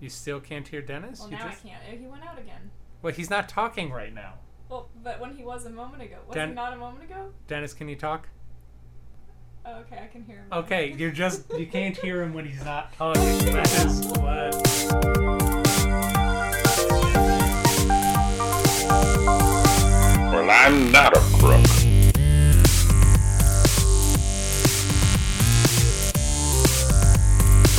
You 0.00 0.08
still 0.08 0.40
can't 0.40 0.66
hear 0.66 0.80
Dennis? 0.80 1.20
Well, 1.20 1.30
You 1.30 1.36
now 1.36 1.48
just- 1.48 1.64
I 1.64 1.68
can't. 1.68 1.82
Oh, 1.92 1.96
He 1.96 2.06
went 2.06 2.24
out 2.24 2.38
again. 2.38 2.70
Well, 3.02 3.12
he's 3.12 3.30
not 3.30 3.48
talking 3.48 3.90
right 3.92 4.12
now. 4.14 4.34
Well, 4.68 4.88
but 5.02 5.20
when 5.20 5.34
he 5.36 5.42
was 5.44 5.66
a 5.66 5.70
moment 5.70 6.02
ago, 6.02 6.16
was 6.26 6.34
Den- 6.34 6.50
he 6.50 6.54
not 6.54 6.72
a 6.72 6.76
moment 6.76 7.04
ago? 7.04 7.32
Dennis, 7.48 7.74
can 7.74 7.88
you 7.88 7.96
talk? 7.96 8.28
Oh, 9.66 9.74
okay, 9.80 10.00
I 10.02 10.06
can 10.06 10.24
hear 10.24 10.36
him. 10.36 10.44
now. 10.50 10.58
Okay, 10.60 10.92
you're 10.98 11.10
just 11.10 11.52
you 11.58 11.66
can't 11.66 11.96
hear 11.96 12.22
him 12.22 12.32
when 12.32 12.46
he's 12.46 12.64
not 12.64 12.92
talking. 12.94 13.22
That 13.52 13.84
is 13.84 14.06
what. 14.18 15.60
Well, 20.32 20.48
I'm 20.50 20.90
not 20.92 21.16
a 21.16 21.20
crook. 21.38 21.66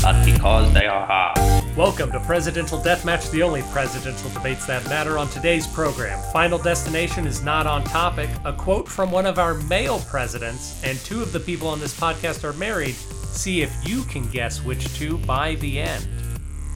but 0.01 0.25
because 0.25 0.73
they 0.73 0.87
are 0.87 1.05
hard. 1.05 1.30
Welcome 1.77 2.11
to 2.11 2.19
Presidential 2.19 2.79
Deathmatch, 2.79 3.31
the 3.31 3.41
only 3.43 3.61
presidential 3.71 4.29
debates 4.31 4.65
that 4.67 4.83
matter 4.89 5.17
on 5.17 5.29
today's 5.29 5.65
program. 5.67 6.19
Final 6.33 6.57
destination 6.57 7.25
is 7.25 7.43
not 7.43 7.65
on 7.65 7.85
topic. 7.85 8.29
A 8.43 8.51
quote 8.51 8.89
from 8.89 9.09
one 9.09 9.25
of 9.25 9.39
our 9.39 9.53
male 9.53 10.01
presidents, 10.01 10.83
and 10.83 10.99
two 10.99 11.21
of 11.21 11.31
the 11.31 11.39
people 11.39 11.69
on 11.69 11.79
this 11.79 11.97
podcast 11.97 12.43
are 12.43 12.51
married. 12.53 12.95
See 12.95 13.61
if 13.61 13.73
you 13.87 14.03
can 14.03 14.27
guess 14.27 14.61
which 14.61 14.93
two 14.95 15.17
by 15.19 15.55
the 15.55 15.79
end. 15.79 16.05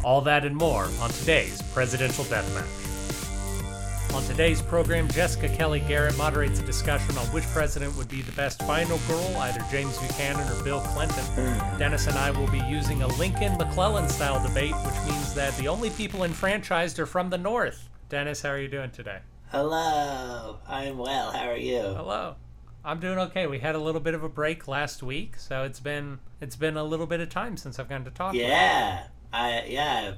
All 0.01 0.21
that 0.21 0.45
and 0.45 0.55
more 0.55 0.87
on 1.01 1.09
today's 1.09 1.61
Presidential 1.73 2.23
Deathmatch. 2.23 2.84
On 4.15 4.23
today's 4.23 4.61
program, 4.61 5.09
Jessica 5.09 5.49
Kelly 5.49 5.81
Garrett 5.81 6.17
moderates 6.17 6.61
a 6.61 6.63
discussion 6.63 7.17
on 7.17 7.25
which 7.33 7.43
president 7.47 7.97
would 7.97 8.07
be 8.07 8.21
the 8.21 8.31
best 8.31 8.63
final 8.63 8.97
girl, 9.09 9.35
either 9.39 9.59
James 9.69 9.97
Buchanan 9.97 10.47
or 10.49 10.63
Bill 10.63 10.79
Clinton. 10.79 11.25
Hmm. 11.25 11.77
Dennis 11.77 12.07
and 12.07 12.17
I 12.17 12.31
will 12.31 12.47
be 12.47 12.59
using 12.59 13.01
a 13.01 13.07
Lincoln 13.17 13.57
McClellan 13.57 14.07
style 14.07 14.41
debate, 14.41 14.73
which 14.85 15.11
means 15.11 15.33
that 15.33 15.53
the 15.57 15.67
only 15.67 15.89
people 15.89 16.23
enfranchised 16.23 16.97
are 16.97 17.05
from 17.05 17.29
the 17.29 17.37
North. 17.37 17.89
Dennis, 18.07 18.41
how 18.41 18.51
are 18.51 18.57
you 18.57 18.69
doing 18.69 18.89
today? 18.89 19.19
Hello, 19.51 20.59
I'm 20.65 20.97
well. 20.97 21.31
How 21.31 21.49
are 21.49 21.57
you? 21.57 21.81
Hello. 21.81 22.35
I'm 22.85 23.01
doing 23.01 23.19
okay. 23.19 23.47
We 23.47 23.59
had 23.59 23.75
a 23.75 23.79
little 23.79 23.99
bit 23.99 24.13
of 24.13 24.23
a 24.23 24.29
break 24.29 24.65
last 24.65 25.03
week, 25.03 25.37
so 25.37 25.63
it's 25.63 25.81
been 25.81 26.19
it's 26.39 26.55
been 26.55 26.77
a 26.77 26.85
little 26.85 27.05
bit 27.05 27.19
of 27.19 27.27
time 27.27 27.57
since 27.57 27.79
I've 27.79 27.89
gotten 27.89 28.05
to 28.05 28.11
talk. 28.11 28.33
Yeah, 28.33 29.07
I 29.33 29.65
yeah, 29.67 30.13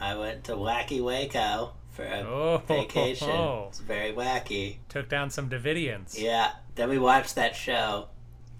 I 0.00 0.14
went 0.14 0.44
to 0.44 0.52
Wacky 0.52 1.04
Waco 1.04 1.74
for 1.92 2.04
a 2.04 2.20
Oh, 2.20 2.62
vacation. 2.66 3.28
It's 3.68 3.80
very 3.80 4.12
wacky. 4.12 4.78
Took 4.88 5.08
down 5.08 5.30
some 5.30 5.48
Davidians. 5.48 6.18
Yeah. 6.18 6.52
Then 6.74 6.88
we 6.88 6.98
watched 6.98 7.34
that 7.36 7.54
show, 7.54 8.08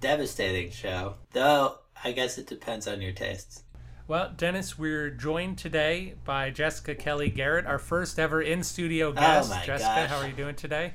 devastating 0.00 0.70
show. 0.70 1.14
Though 1.32 1.78
I 2.04 2.12
guess 2.12 2.38
it 2.38 2.46
depends 2.46 2.86
on 2.86 3.00
your 3.00 3.12
tastes. 3.12 3.64
Well, 4.08 4.32
Dennis, 4.36 4.78
we're 4.78 5.10
joined 5.10 5.58
today 5.58 6.14
by 6.24 6.50
Jessica 6.50 6.94
Kelly 6.94 7.30
Garrett, 7.30 7.66
our 7.66 7.78
first 7.78 8.18
ever 8.18 8.42
in 8.42 8.62
studio 8.62 9.08
oh 9.08 9.12
guest. 9.12 9.50
Oh 9.50 9.54
my 9.54 9.64
Jessica, 9.64 9.94
gosh. 9.94 10.08
how 10.10 10.18
are 10.18 10.26
you 10.26 10.34
doing 10.34 10.54
today? 10.54 10.94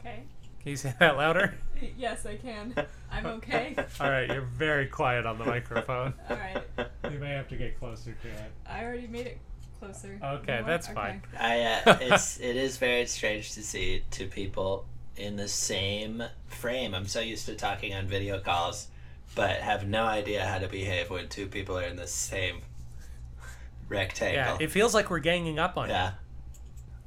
Okay. 0.00 0.24
Can 0.60 0.70
you 0.70 0.76
say 0.76 0.94
that 0.98 1.16
louder? 1.16 1.54
Yes, 1.96 2.26
I 2.26 2.34
can. 2.34 2.74
I'm 3.08 3.24
okay. 3.26 3.76
All 4.00 4.10
right, 4.10 4.28
you're 4.28 4.40
very 4.42 4.86
quiet 4.88 5.26
on 5.26 5.38
the 5.38 5.44
microphone. 5.44 6.12
All 6.28 6.36
right. 6.36 6.60
You 7.08 7.20
may 7.20 7.30
have 7.30 7.46
to 7.50 7.56
get 7.56 7.78
closer 7.78 8.16
to 8.20 8.28
it. 8.28 8.52
I 8.66 8.82
already 8.82 9.06
made 9.06 9.28
it 9.28 9.38
closer. 9.78 10.18
Okay, 10.22 10.58
You 10.58 10.64
that's 10.64 10.86
what? 10.88 10.96
fine. 10.96 11.22
I 11.38 11.60
uh, 11.60 11.98
it's 12.02 12.38
it 12.40 12.56
is 12.56 12.76
very 12.78 13.06
strange 13.06 13.52
to 13.54 13.62
see 13.62 14.02
two 14.10 14.26
people 14.26 14.86
in 15.16 15.36
the 15.36 15.48
same 15.48 16.22
frame. 16.46 16.94
I'm 16.94 17.06
so 17.06 17.20
used 17.20 17.46
to 17.46 17.54
talking 17.54 17.94
on 17.94 18.06
video 18.06 18.38
calls, 18.40 18.88
but 19.34 19.56
have 19.56 19.86
no 19.86 20.04
idea 20.04 20.44
how 20.46 20.58
to 20.58 20.68
behave 20.68 21.10
when 21.10 21.28
two 21.28 21.46
people 21.46 21.76
are 21.78 21.84
in 21.84 21.96
the 21.96 22.06
same 22.06 22.60
rectangle. 23.88 24.34
Yeah, 24.36 24.56
it 24.60 24.70
feels 24.70 24.94
like 24.94 25.10
we're 25.10 25.18
ganging 25.18 25.58
up 25.58 25.76
on 25.76 25.88
you. 25.88 25.94
yeah. 25.94 26.12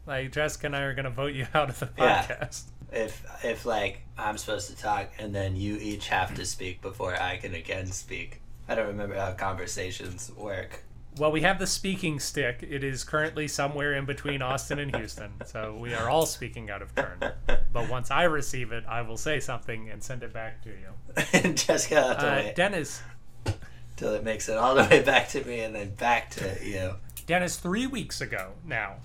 Like 0.08 0.32
Jessica 0.32 0.66
and 0.68 0.76
I 0.76 0.82
are 0.82 0.94
gonna 0.94 1.10
vote 1.12 1.34
you 1.34 1.48
out 1.54 1.70
of 1.70 1.80
the 1.80 1.86
podcast. 1.88 1.98
Yeah. 2.00 2.26
podcast. 2.26 2.64
if 2.92 3.26
if 3.44 3.66
like 3.66 4.02
I'm 4.18 4.38
supposed 4.38 4.70
to 4.70 4.76
talk 4.76 5.10
and 5.20 5.34
then 5.34 5.56
you 5.56 5.78
each 5.78 6.08
have 6.10 6.36
to 6.36 6.46
speak 6.46 6.81
before 6.81 7.16
I 7.20 7.38
can 7.38 7.54
again 7.56 7.86
speak. 7.88 8.42
I 8.68 8.76
don't 8.76 8.88
remember 8.88 9.16
how 9.16 9.31
conversations 9.34 10.31
work. 10.36 10.84
Well, 11.18 11.32
we 11.32 11.42
have 11.42 11.60
the 11.60 11.68
speaking 11.68 12.20
stick. 12.20 12.66
It 12.68 12.84
is 12.84 13.04
currently 13.04 13.48
somewhere 13.48 13.94
in 13.94 14.06
between 14.06 14.42
Austin 14.42 14.80
and 14.80 14.96
Houston, 14.96 15.32
so 15.46 15.78
we 15.78 15.94
are 15.94 16.10
all 16.10 16.26
speaking 16.26 16.70
out 16.70 16.82
of 16.82 16.96
turn. 16.96 17.20
But 17.74 17.90
once 17.90 18.10
I 18.12 18.24
receive 18.24 18.72
it, 18.72 18.86
I 18.88 19.02
will 19.02 19.18
say 19.18 19.40
something 19.42 19.90
and 19.90 20.02
send 20.02 20.24
it 20.24 20.32
back 20.34 20.64
to 20.64 20.70
you. 20.70 21.24
and 21.34 21.58
Jessica 21.68 21.96
will 21.96 22.08
have 22.08 22.18
to 22.20 22.50
Uh, 22.52 22.54
Dennis, 22.54 23.02
till 23.98 24.14
it 24.14 24.24
makes 24.24 24.48
it 24.48 24.58
all 24.58 24.74
the 24.74 24.84
way 24.84 25.02
back 25.04 25.28
to 25.30 25.44
me 25.46 25.60
and 25.60 25.76
then 25.76 25.94
back 25.96 26.30
to 26.32 26.58
you. 26.64 26.96
Dennis, 27.28 27.58
three 27.58 27.88
weeks 27.88 28.22
ago 28.22 28.54
now, 28.66 28.96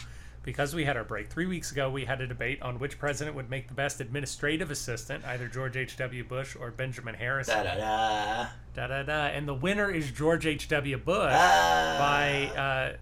because 0.47 0.75
we 0.75 0.85
had 0.85 0.97
our 0.97 1.05
break, 1.05 1.29
three 1.29 1.45
weeks 1.45 1.73
ago 1.73 1.91
we 1.91 2.05
had 2.07 2.21
a 2.23 2.27
debate 2.27 2.63
on 2.63 2.79
which 2.79 2.99
president 2.99 3.35
would 3.37 3.51
make 3.51 3.67
the 3.69 3.75
best 3.75 4.01
administrative 4.01 4.71
assistant, 4.71 5.25
either 5.27 5.49
George 5.49 5.77
H.W. 5.77 6.23
Bush 6.25 6.57
or 6.59 6.71
Benjamin 6.71 7.15
Harrison. 7.17 7.65
Da 7.65 7.75
da 7.75 7.75
da. 7.75 8.47
Da 8.75 8.87
da 8.87 9.03
da. 9.03 9.27
And 9.27 9.47
the 9.49 9.55
winner 9.55 9.91
is 9.91 10.11
George 10.13 10.47
H.W. 10.47 10.97
Bush 10.99 11.33
Ah. 11.35 11.97
by. 11.99 12.59
Uh, 12.59 12.97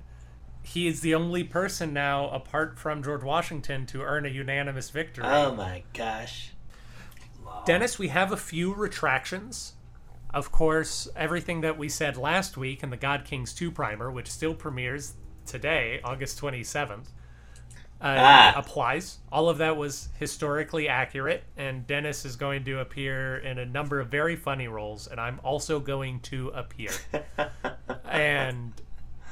he 0.62 0.87
is 0.87 1.03
the 1.03 1.15
only 1.15 1.44
person 1.44 1.93
now, 1.93 2.31
apart 2.31 2.78
from 2.78 3.03
George 3.03 3.22
Washington, 3.22 3.84
to 3.87 4.00
earn 4.00 4.25
a 4.25 4.31
unanimous 4.31 4.88
victory. 4.88 5.26
Oh 5.26 5.55
my 5.55 5.82
gosh. 5.93 6.53
Dennis, 7.66 7.99
we 7.99 8.09
have 8.09 8.32
a 8.32 8.37
few 8.38 8.72
retractions. 8.75 9.75
Of 10.32 10.50
course, 10.50 11.06
everything 11.15 11.61
that 11.61 11.76
we 11.76 11.91
said 11.91 12.16
last 12.16 12.56
week 12.56 12.82
in 12.82 12.88
the 12.88 12.97
God 12.97 13.26
Kings 13.26 13.53
2 13.53 13.71
primer, 13.71 14.11
which 14.11 14.31
still 14.31 14.55
premieres 14.55 15.12
today, 15.44 16.00
August 16.03 16.41
27th, 16.41 17.09
uh, 18.05 18.17
Ah. 18.17 18.53
applies. 18.57 19.19
All 19.33 19.49
of 19.49 19.59
that 19.59 19.77
was 19.77 20.11
historically 20.19 20.89
accurate, 20.89 21.43
and 21.57 21.87
Dennis 21.87 22.25
is 22.25 22.37
going 22.37 22.63
to 22.67 22.81
appear 22.81 23.39
in 23.39 23.59
a 23.59 23.65
number 23.65 23.99
of 23.99 24.09
very 24.09 24.37
funny 24.37 24.69
roles, 24.69 25.07
and 25.09 25.19
I'm 25.19 25.41
also 25.43 25.81
going 25.81 26.21
to 26.21 26.49
appear. 26.51 26.91
and 28.05 28.73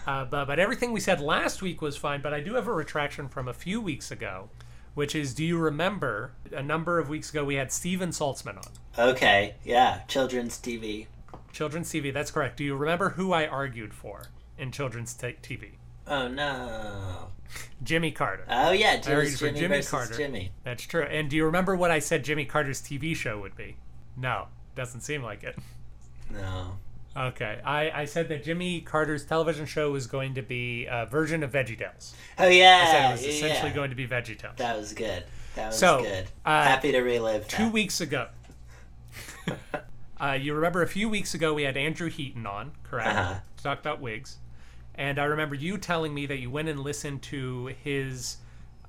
uh, 0.06 0.24
but, 0.24 0.46
but 0.46 0.58
everything 0.58 0.92
we 0.92 1.00
said 1.00 1.20
last 1.20 1.62
week 1.62 1.80
was 1.82 1.96
fine. 1.96 2.20
But 2.22 2.34
I 2.34 2.40
do 2.40 2.54
have 2.54 2.66
a 2.66 2.72
retraction 2.72 3.28
from 3.28 3.46
a 3.46 3.52
few 3.52 3.80
weeks 3.80 4.10
ago, 4.10 4.48
which 4.94 5.14
is: 5.14 5.34
Do 5.34 5.44
you 5.44 5.58
remember 5.58 6.32
a 6.50 6.62
number 6.62 6.98
of 6.98 7.08
weeks 7.08 7.30
ago 7.30 7.44
we 7.44 7.54
had 7.56 7.70
Steven 7.70 8.10
Saltzman 8.10 8.56
on 8.56 8.72
Okay, 9.10 9.54
yeah, 9.64 10.00
children's 10.08 10.58
TV. 10.58 11.06
Children's 11.52 11.90
TV? 11.92 12.12
That's 12.12 12.30
correct. 12.30 12.56
Do 12.56 12.64
you 12.64 12.74
remember 12.74 13.10
who 13.10 13.32
I 13.32 13.46
argued 13.46 13.92
for 13.94 14.22
in 14.58 14.72
Children's 14.72 15.12
t- 15.14 15.36
TV? 15.42 15.72
Oh 16.06 16.28
no. 16.28 17.28
Jimmy 17.82 18.10
Carter. 18.12 18.44
Oh 18.48 18.70
yeah, 18.72 19.00
for 19.00 19.24
Jimmy, 19.24 19.60
Jimmy 19.60 19.82
Carter. 19.82 20.14
Jimmy. 20.16 20.52
That's 20.64 20.84
true. 20.84 21.02
And 21.02 21.28
do 21.28 21.36
you 21.36 21.44
remember 21.44 21.76
what 21.76 21.90
I 21.90 21.98
said 21.98 22.24
Jimmy 22.24 22.44
Carter's 22.44 22.80
TV 22.80 23.14
show 23.14 23.40
would 23.40 23.56
be? 23.56 23.76
No, 24.16 24.48
doesn't 24.74 25.00
seem 25.00 25.22
like 25.22 25.42
it. 25.42 25.56
No. 26.30 26.76
Okay, 27.14 27.60
I, 27.62 27.90
I 27.90 28.04
said 28.06 28.28
that 28.28 28.42
Jimmy 28.42 28.80
Carter's 28.80 29.26
television 29.26 29.66
show 29.66 29.90
was 29.90 30.06
going 30.06 30.34
to 30.34 30.42
be 30.42 30.86
a 30.86 31.04
version 31.04 31.42
of 31.42 31.52
VeggieTales. 31.52 32.12
Oh 32.38 32.48
yeah. 32.48 32.84
I 32.86 32.90
said 32.90 33.08
it 33.08 33.12
was 33.12 33.24
essentially 33.24 33.68
yeah. 33.68 33.74
going 33.74 33.90
to 33.90 33.96
be 33.96 34.06
VeggieTales. 34.06 34.56
That 34.56 34.78
was 34.78 34.94
good. 34.94 35.24
That 35.54 35.66
was 35.68 35.78
So, 35.78 36.02
good. 36.02 36.26
uh, 36.46 36.64
Happy 36.64 36.92
to 36.92 37.00
relive 37.00 37.46
Two 37.48 37.64
that. 37.64 37.72
weeks 37.72 38.00
ago. 38.00 38.28
uh, 40.20 40.32
you 40.40 40.54
remember 40.54 40.82
a 40.82 40.88
few 40.88 41.10
weeks 41.10 41.34
ago 41.34 41.52
we 41.52 41.64
had 41.64 41.76
Andrew 41.76 42.08
Heaton 42.08 42.46
on, 42.46 42.72
correct? 42.82 43.08
Uh-huh. 43.10 43.34
To 43.58 43.62
talk 43.62 43.80
about 43.80 44.00
wigs. 44.00 44.38
And 44.94 45.18
I 45.18 45.24
remember 45.24 45.54
you 45.54 45.78
telling 45.78 46.12
me 46.12 46.26
that 46.26 46.38
you 46.38 46.50
went 46.50 46.68
and 46.68 46.80
listened 46.80 47.22
to 47.22 47.74
his 47.82 48.36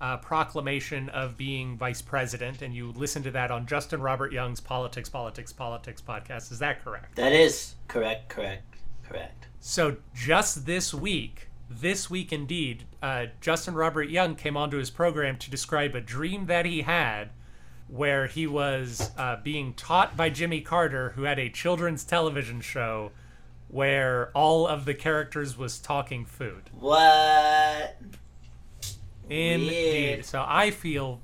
uh, 0.02 0.18
proclamation 0.18 1.08
of 1.10 1.38
being 1.38 1.78
vice 1.78 2.02
president, 2.02 2.62
and 2.62 2.76
you 2.76 2.92
listened 2.92 3.24
to 3.24 3.32
that 3.32 3.52
on 3.52 3.66
Justin 3.66 4.02
Robert 4.02 4.34
Young's 4.34 4.60
Politics, 4.60 5.08
Politics, 5.08 5.54
Politics 5.54 6.02
podcast. 6.02 6.52
Is 6.52 6.60
that 6.60 6.84
correct? 6.84 7.16
That 7.16 7.32
is 7.32 7.76
correct, 7.88 8.28
correct, 8.28 8.76
correct. 9.08 9.48
So 9.62 9.98
just 10.14 10.66
this 10.66 10.94
week, 10.94 11.48
this 11.70 12.10
week 12.10 12.34
indeed, 12.34 12.84
uh, 13.02 13.28
Justin 13.40 13.76
Robert 13.76 14.10
Young 14.10 14.36
came 14.36 14.58
onto 14.58 14.78
his 14.78 14.90
program 14.90 15.38
to 15.38 15.50
describe 15.50 15.96
a 15.96 16.02
dream 16.02 16.48
that 16.48 16.66
he 16.66 16.82
had 16.82 17.30
where 17.88 18.28
he 18.28 18.46
was 18.46 19.12
uh, 19.18 19.38
being 19.42 19.74
taught 19.74 20.18
by 20.18 20.30
Jimmy 20.30 20.60
Carter, 20.60 21.12
who 21.12 21.24
had 21.24 21.40
a 21.40 21.50
children's 21.50 22.04
television 22.04 22.60
show 22.60 23.12
where 23.74 24.30
all 24.36 24.68
of 24.68 24.86
the 24.86 24.94
characters 24.94 25.58
was 25.58 25.80
talking 25.80 26.26
food. 26.26 26.70
What? 26.80 27.98
Indeed. 29.28 29.68
Weird. 29.68 30.26
So 30.26 30.46
I 30.48 30.70
feel 30.70 31.20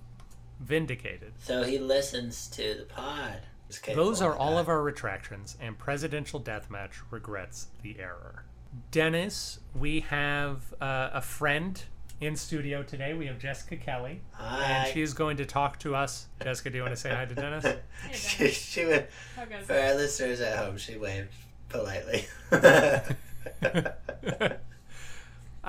vindicated. 0.60 1.34
So 1.38 1.64
he 1.64 1.78
listens 1.78 2.48
to 2.48 2.74
the 2.74 2.86
pod. 2.86 3.42
Just. 3.70 3.86
Those 3.86 4.24
are 4.24 4.32
my 4.32 4.38
all 4.38 4.54
God. 4.54 4.62
of 4.62 4.68
our 4.70 4.82
retractions, 4.82 5.58
and 5.62 5.78
Presidential 5.78 6.42
Deathmatch 6.42 6.94
regrets 7.12 7.68
the 7.84 8.00
error. 8.00 8.46
Dennis, 8.90 9.60
we 9.76 10.00
have 10.02 10.74
uh, 10.82 11.12
a 11.14 11.22
friend 11.22 11.84
in 12.20 12.36
studio 12.36 12.82
today. 12.82 13.14
We 13.14 13.28
have 13.28 13.38
Jessica 13.38 13.78
Kelly, 13.78 14.22
Hi. 14.32 14.64
and 14.64 14.92
she 14.92 15.04
is 15.04 15.14
going 15.14 15.38
to 15.38 15.46
talk 15.46 15.78
to 15.82 15.94
us. 15.94 16.26
Jessica, 16.44 16.72
do 16.72 16.78
you 16.78 16.82
want 16.82 16.96
to 16.96 17.00
say 17.00 17.14
hi 17.14 17.26
to 17.26 17.36
Dennis? 17.36 17.66
she, 18.12 18.48
she 18.48 18.86
would, 18.86 19.08
How 19.36 19.46
for 19.64 19.78
our 19.80 19.94
listeners 19.94 20.42
at 20.42 20.58
home, 20.58 20.78
she 20.78 20.98
waved 20.98 21.32
politely. 21.70 22.28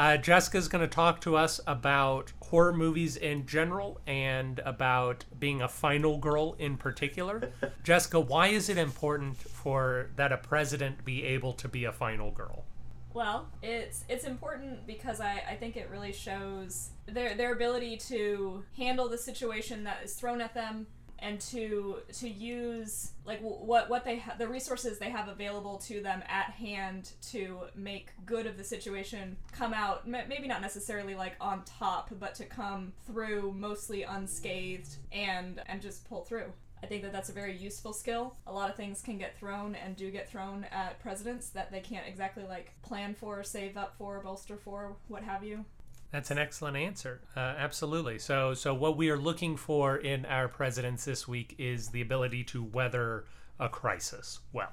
Uh, 0.00 0.16
Jessica's 0.16 0.66
going 0.66 0.80
to 0.80 0.88
talk 0.88 1.20
to 1.20 1.36
us 1.36 1.60
about 1.66 2.32
horror 2.40 2.72
movies 2.72 3.16
in 3.16 3.44
general 3.44 4.00
and 4.06 4.58
about 4.60 5.26
being 5.38 5.60
a 5.60 5.68
final 5.68 6.16
girl 6.16 6.56
in 6.58 6.78
particular. 6.78 7.52
Jessica, 7.84 8.18
why 8.18 8.46
is 8.46 8.70
it 8.70 8.78
important 8.78 9.36
for 9.36 10.08
that 10.16 10.32
a 10.32 10.38
president 10.38 11.04
be 11.04 11.22
able 11.24 11.52
to 11.52 11.68
be 11.68 11.84
a 11.84 11.92
final 11.92 12.30
girl? 12.30 12.64
Well, 13.12 13.48
it's 13.60 14.04
it's 14.08 14.24
important 14.24 14.86
because 14.86 15.20
I, 15.20 15.42
I 15.50 15.56
think 15.56 15.76
it 15.76 15.90
really 15.90 16.12
shows 16.12 16.90
their 17.06 17.34
their 17.34 17.52
ability 17.52 17.96
to 18.08 18.62
handle 18.76 19.08
the 19.08 19.18
situation 19.18 19.82
that 19.84 19.98
is 20.04 20.14
thrown 20.14 20.40
at 20.40 20.54
them 20.54 20.86
and 21.22 21.40
to 21.40 21.98
to 22.12 22.28
use 22.28 23.12
like 23.24 23.40
what 23.40 23.88
what 23.88 24.04
they 24.04 24.18
ha- 24.18 24.34
the 24.38 24.48
resources 24.48 24.98
they 24.98 25.10
have 25.10 25.28
available 25.28 25.78
to 25.78 26.00
them 26.00 26.22
at 26.28 26.50
hand 26.50 27.12
to 27.22 27.60
make 27.74 28.10
good 28.26 28.46
of 28.46 28.56
the 28.56 28.64
situation 28.64 29.36
come 29.52 29.72
out 29.74 30.02
m- 30.06 30.28
maybe 30.28 30.48
not 30.48 30.60
necessarily 30.60 31.14
like 31.14 31.34
on 31.40 31.62
top 31.64 32.10
but 32.18 32.34
to 32.34 32.44
come 32.44 32.92
through 33.06 33.52
mostly 33.52 34.02
unscathed 34.02 34.96
and 35.12 35.60
and 35.66 35.80
just 35.80 36.08
pull 36.08 36.22
through 36.22 36.52
I 36.82 36.86
think 36.86 37.02
that 37.02 37.12
that's 37.12 37.28
a 37.28 37.32
very 37.32 37.54
useful 37.54 37.92
skill. 37.92 38.36
A 38.46 38.52
lot 38.54 38.70
of 38.70 38.76
things 38.76 39.02
can 39.02 39.18
get 39.18 39.38
thrown 39.38 39.74
and 39.74 39.96
do 39.96 40.10
get 40.10 40.30
thrown 40.30 40.64
at 40.72 40.98
presidents 41.00 41.50
that 41.50 41.70
they 41.70 41.80
can't 41.80 42.06
exactly 42.08 42.44
like 42.44 42.72
plan 42.80 43.14
for, 43.14 43.42
save 43.42 43.76
up 43.76 43.94
for, 43.98 44.18
bolster 44.20 44.56
for, 44.56 44.96
what 45.08 45.22
have 45.22 45.44
you. 45.44 45.64
That's 46.12 46.30
an 46.30 46.38
excellent 46.38 46.76
answer. 46.76 47.20
Uh, 47.36 47.54
absolutely. 47.58 48.18
So, 48.18 48.54
so 48.54 48.74
what 48.74 48.96
we 48.96 49.10
are 49.10 49.18
looking 49.18 49.56
for 49.56 49.96
in 49.96 50.26
our 50.26 50.48
presidents 50.48 51.04
this 51.04 51.28
week 51.28 51.54
is 51.58 51.88
the 51.88 52.00
ability 52.00 52.44
to 52.44 52.64
weather 52.64 53.24
a 53.58 53.68
crisis 53.68 54.40
well. 54.52 54.70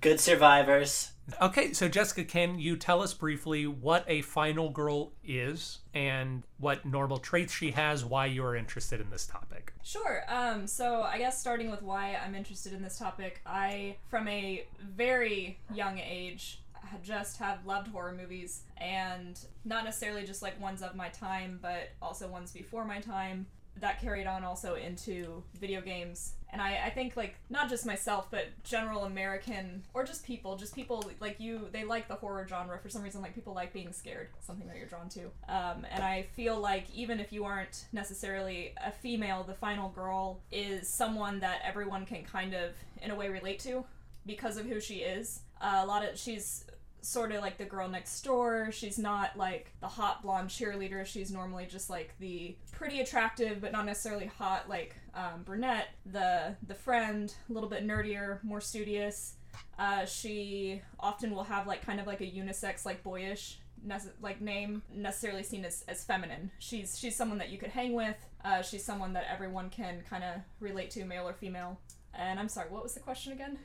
Good 0.00 0.18
survivors. 0.18 1.12
Okay, 1.42 1.74
so 1.74 1.88
Jessica, 1.88 2.24
can 2.24 2.58
you 2.58 2.76
tell 2.76 3.02
us 3.02 3.12
briefly 3.12 3.66
what 3.66 4.04
a 4.08 4.22
final 4.22 4.70
girl 4.70 5.12
is 5.22 5.80
and 5.92 6.42
what 6.58 6.86
normal 6.86 7.18
traits 7.18 7.52
she 7.52 7.70
has, 7.72 8.02
why 8.02 8.24
you're 8.24 8.56
interested 8.56 9.00
in 9.00 9.10
this 9.10 9.26
topic? 9.26 9.74
Sure. 9.84 10.24
Um, 10.28 10.66
so 10.66 11.02
I 11.02 11.18
guess 11.18 11.38
starting 11.38 11.70
with 11.70 11.82
why 11.82 12.16
I'm 12.24 12.34
interested 12.34 12.72
in 12.72 12.82
this 12.82 12.98
topic, 12.98 13.42
I, 13.44 13.96
from 14.08 14.26
a 14.26 14.64
very 14.80 15.58
young 15.74 15.98
age, 15.98 16.62
had 16.69 16.69
just 17.02 17.38
have 17.38 17.64
loved 17.66 17.88
horror 17.88 18.12
movies 18.12 18.62
and 18.76 19.38
not 19.64 19.84
necessarily 19.84 20.24
just 20.24 20.42
like 20.42 20.60
ones 20.60 20.82
of 20.82 20.94
my 20.94 21.08
time, 21.08 21.58
but 21.62 21.90
also 22.00 22.28
ones 22.28 22.52
before 22.52 22.84
my 22.84 23.00
time. 23.00 23.46
That 23.76 24.00
carried 24.00 24.26
on 24.26 24.44
also 24.44 24.74
into 24.74 25.42
video 25.58 25.80
games. 25.80 26.34
And 26.52 26.60
I, 26.60 26.86
I 26.86 26.90
think 26.90 27.16
like 27.16 27.36
not 27.48 27.70
just 27.70 27.86
myself, 27.86 28.26
but 28.30 28.46
general 28.64 29.04
American 29.04 29.84
or 29.94 30.04
just 30.04 30.24
people, 30.24 30.56
just 30.56 30.74
people 30.74 31.08
like 31.20 31.38
you, 31.38 31.68
they 31.70 31.84
like 31.84 32.08
the 32.08 32.16
horror 32.16 32.46
genre 32.48 32.78
for 32.82 32.88
some 32.88 33.02
reason. 33.02 33.22
Like 33.22 33.34
people 33.34 33.54
like 33.54 33.72
being 33.72 33.92
scared, 33.92 34.28
something 34.40 34.66
that 34.66 34.76
you're 34.76 34.86
drawn 34.86 35.08
to. 35.10 35.26
Um, 35.48 35.86
and 35.90 36.02
I 36.02 36.26
feel 36.34 36.58
like 36.58 36.86
even 36.92 37.20
if 37.20 37.32
you 37.32 37.44
aren't 37.44 37.84
necessarily 37.92 38.74
a 38.84 38.90
female, 38.90 39.44
the 39.44 39.54
final 39.54 39.88
girl 39.90 40.40
is 40.50 40.88
someone 40.88 41.40
that 41.40 41.60
everyone 41.64 42.04
can 42.04 42.24
kind 42.24 42.52
of 42.52 42.72
in 43.00 43.10
a 43.12 43.14
way 43.14 43.28
relate 43.28 43.60
to 43.60 43.84
because 44.26 44.56
of 44.56 44.66
who 44.66 44.80
she 44.80 44.96
is. 44.96 45.40
Uh, 45.60 45.80
a 45.82 45.86
lot 45.86 46.04
of 46.04 46.18
she's 46.18 46.64
sort 47.02 47.32
of 47.32 47.40
like 47.40 47.58
the 47.58 47.64
girl 47.64 47.88
next 47.88 48.20
door. 48.22 48.70
She's 48.72 48.98
not 48.98 49.36
like 49.36 49.72
the 49.80 49.88
hot 49.88 50.22
blonde 50.22 50.48
cheerleader. 50.50 51.04
She's 51.06 51.30
normally 51.30 51.66
just 51.66 51.90
like 51.90 52.14
the 52.18 52.56
pretty 52.72 53.00
attractive 53.00 53.60
but 53.60 53.72
not 53.72 53.86
necessarily 53.86 54.26
hot 54.26 54.68
like 54.68 54.94
um, 55.14 55.42
brunette. 55.44 55.88
The 56.06 56.56
the 56.66 56.74
friend, 56.74 57.32
a 57.48 57.52
little 57.52 57.68
bit 57.68 57.86
nerdier, 57.86 58.42
more 58.44 58.60
studious. 58.60 59.34
Uh, 59.78 60.04
she 60.04 60.82
often 60.98 61.34
will 61.34 61.44
have 61.44 61.66
like 61.66 61.84
kind 61.84 62.00
of 62.00 62.06
like 62.06 62.20
a 62.20 62.26
unisex 62.26 62.84
like 62.84 63.02
boyish 63.02 63.58
nece- 63.86 64.12
like 64.20 64.40
name 64.40 64.82
necessarily 64.94 65.42
seen 65.42 65.64
as, 65.64 65.84
as 65.88 66.04
feminine. 66.04 66.50
She's 66.58 66.98
she's 66.98 67.16
someone 67.16 67.38
that 67.38 67.50
you 67.50 67.58
could 67.58 67.70
hang 67.70 67.94
with. 67.94 68.16
Uh, 68.44 68.62
she's 68.62 68.84
someone 68.84 69.12
that 69.14 69.26
everyone 69.30 69.70
can 69.70 70.02
kind 70.08 70.24
of 70.24 70.40
relate 70.60 70.90
to, 70.92 71.04
male 71.04 71.28
or 71.28 71.34
female. 71.34 71.78
And 72.14 72.38
I'm 72.38 72.48
sorry, 72.48 72.70
what 72.70 72.82
was 72.82 72.94
the 72.94 73.00
question 73.00 73.32
again? 73.32 73.58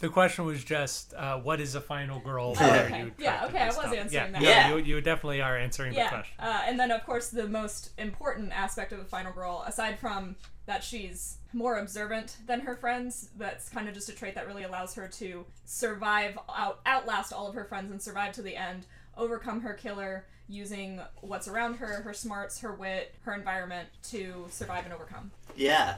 The 0.00 0.08
question 0.08 0.46
was 0.46 0.64
just, 0.64 1.12
uh, 1.14 1.38
what 1.38 1.60
is 1.60 1.74
a 1.74 1.80
final 1.80 2.20
girl? 2.20 2.54
Oh, 2.58 2.70
okay. 2.70 3.12
Yeah, 3.18 3.44
okay, 3.46 3.58
I 3.58 3.66
was 3.66 3.74
stuff? 3.74 3.94
answering 3.94 4.12
yeah, 4.12 4.30
that. 4.30 4.42
no, 4.42 4.48
Yeah. 4.48 4.68
you, 4.70 4.78
you 4.78 5.00
definitely 5.02 5.42
are 5.42 5.58
answering 5.58 5.92
the 5.94 6.06
question. 6.08 6.34
Uh, 6.38 6.62
and 6.64 6.80
then, 6.80 6.90
of 6.90 7.04
course, 7.04 7.28
the 7.28 7.46
most 7.46 7.90
important 7.98 8.50
aspect 8.52 8.92
of 8.92 8.98
the 8.98 9.04
final 9.04 9.30
girl, 9.30 9.62
aside 9.66 9.98
from 9.98 10.36
that 10.64 10.82
she's 10.82 11.36
more 11.52 11.78
observant 11.78 12.38
than 12.46 12.60
her 12.60 12.76
friends, 12.76 13.28
that's 13.36 13.68
kind 13.68 13.88
of 13.88 13.94
just 13.94 14.08
a 14.08 14.12
trait 14.12 14.34
that 14.36 14.46
really 14.46 14.62
allows 14.62 14.94
her 14.94 15.06
to 15.06 15.44
survive, 15.66 16.38
out, 16.48 16.80
outlast 16.86 17.32
all 17.32 17.46
of 17.46 17.54
her 17.54 17.64
friends, 17.64 17.90
and 17.90 18.00
survive 18.00 18.32
to 18.32 18.42
the 18.42 18.56
end, 18.56 18.86
overcome 19.18 19.60
her 19.60 19.74
killer 19.74 20.24
using 20.48 21.00
what's 21.20 21.46
around 21.46 21.74
her, 21.74 22.00
her 22.02 22.14
smarts, 22.14 22.60
her 22.60 22.72
wit, 22.72 23.14
her 23.22 23.34
environment 23.34 23.88
to 24.02 24.46
survive 24.48 24.84
and 24.84 24.94
overcome. 24.94 25.30
Yeah, 25.56 25.96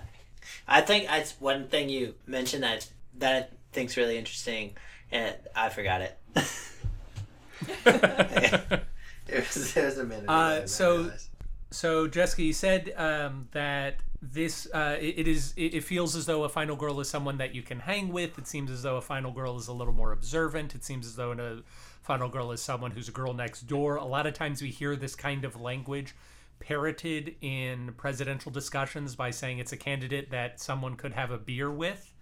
I 0.66 0.80
think 0.80 1.06
that's 1.06 1.40
one 1.40 1.68
thing 1.68 1.88
you 1.88 2.16
mentioned 2.26 2.64
that 2.64 2.88
that 3.18 3.52
I 3.72 3.74
think's 3.74 3.96
really 3.96 4.18
interesting, 4.18 4.76
and 5.10 5.34
I 5.56 5.70
forgot 5.70 6.02
it. 6.02 6.18
it, 7.86 8.82
was, 9.30 9.76
it 9.76 9.84
was 9.84 9.96
a 9.98 10.04
minute. 10.04 10.24
ago, 10.24 10.32
Uh, 10.32 10.66
so- 10.66 11.10
So, 11.70 12.06
Jessica, 12.06 12.42
you 12.42 12.52
said 12.52 12.92
um, 12.98 13.48
that 13.52 14.00
this 14.20 14.68
uh, 14.74 14.98
it, 15.00 15.20
it 15.20 15.26
is 15.28 15.54
it, 15.56 15.72
it 15.72 15.84
feels 15.84 16.14
as 16.14 16.26
though 16.26 16.44
a 16.44 16.48
final 16.50 16.76
girl 16.76 17.00
is 17.00 17.08
someone 17.08 17.38
that 17.38 17.54
you 17.54 17.62
can 17.62 17.80
hang 17.80 18.12
with. 18.12 18.38
It 18.38 18.46
seems 18.46 18.70
as 18.70 18.82
though 18.82 18.96
a 18.98 19.00
final 19.00 19.32
girl 19.32 19.56
is 19.56 19.68
a 19.68 19.72
little 19.72 19.94
more 19.94 20.12
observant. 20.12 20.74
It 20.74 20.84
seems 20.84 21.06
as 21.06 21.16
though 21.16 21.32
a 21.32 21.62
final 22.02 22.28
girl 22.28 22.52
is 22.52 22.60
someone 22.60 22.90
who's 22.90 23.08
a 23.08 23.12
girl 23.12 23.32
next 23.32 23.62
door. 23.62 23.96
A 23.96 24.04
lot 24.04 24.26
of 24.26 24.34
times 24.34 24.60
we 24.60 24.68
hear 24.68 24.96
this 24.96 25.14
kind 25.14 25.46
of 25.46 25.58
language 25.58 26.14
parroted 26.60 27.36
in 27.40 27.94
presidential 27.96 28.52
discussions 28.52 29.16
by 29.16 29.30
saying 29.30 29.58
it's 29.58 29.72
a 29.72 29.76
candidate 29.78 30.30
that 30.30 30.60
someone 30.60 30.94
could 30.94 31.14
have 31.14 31.30
a 31.30 31.38
beer 31.38 31.70
with. 31.70 32.12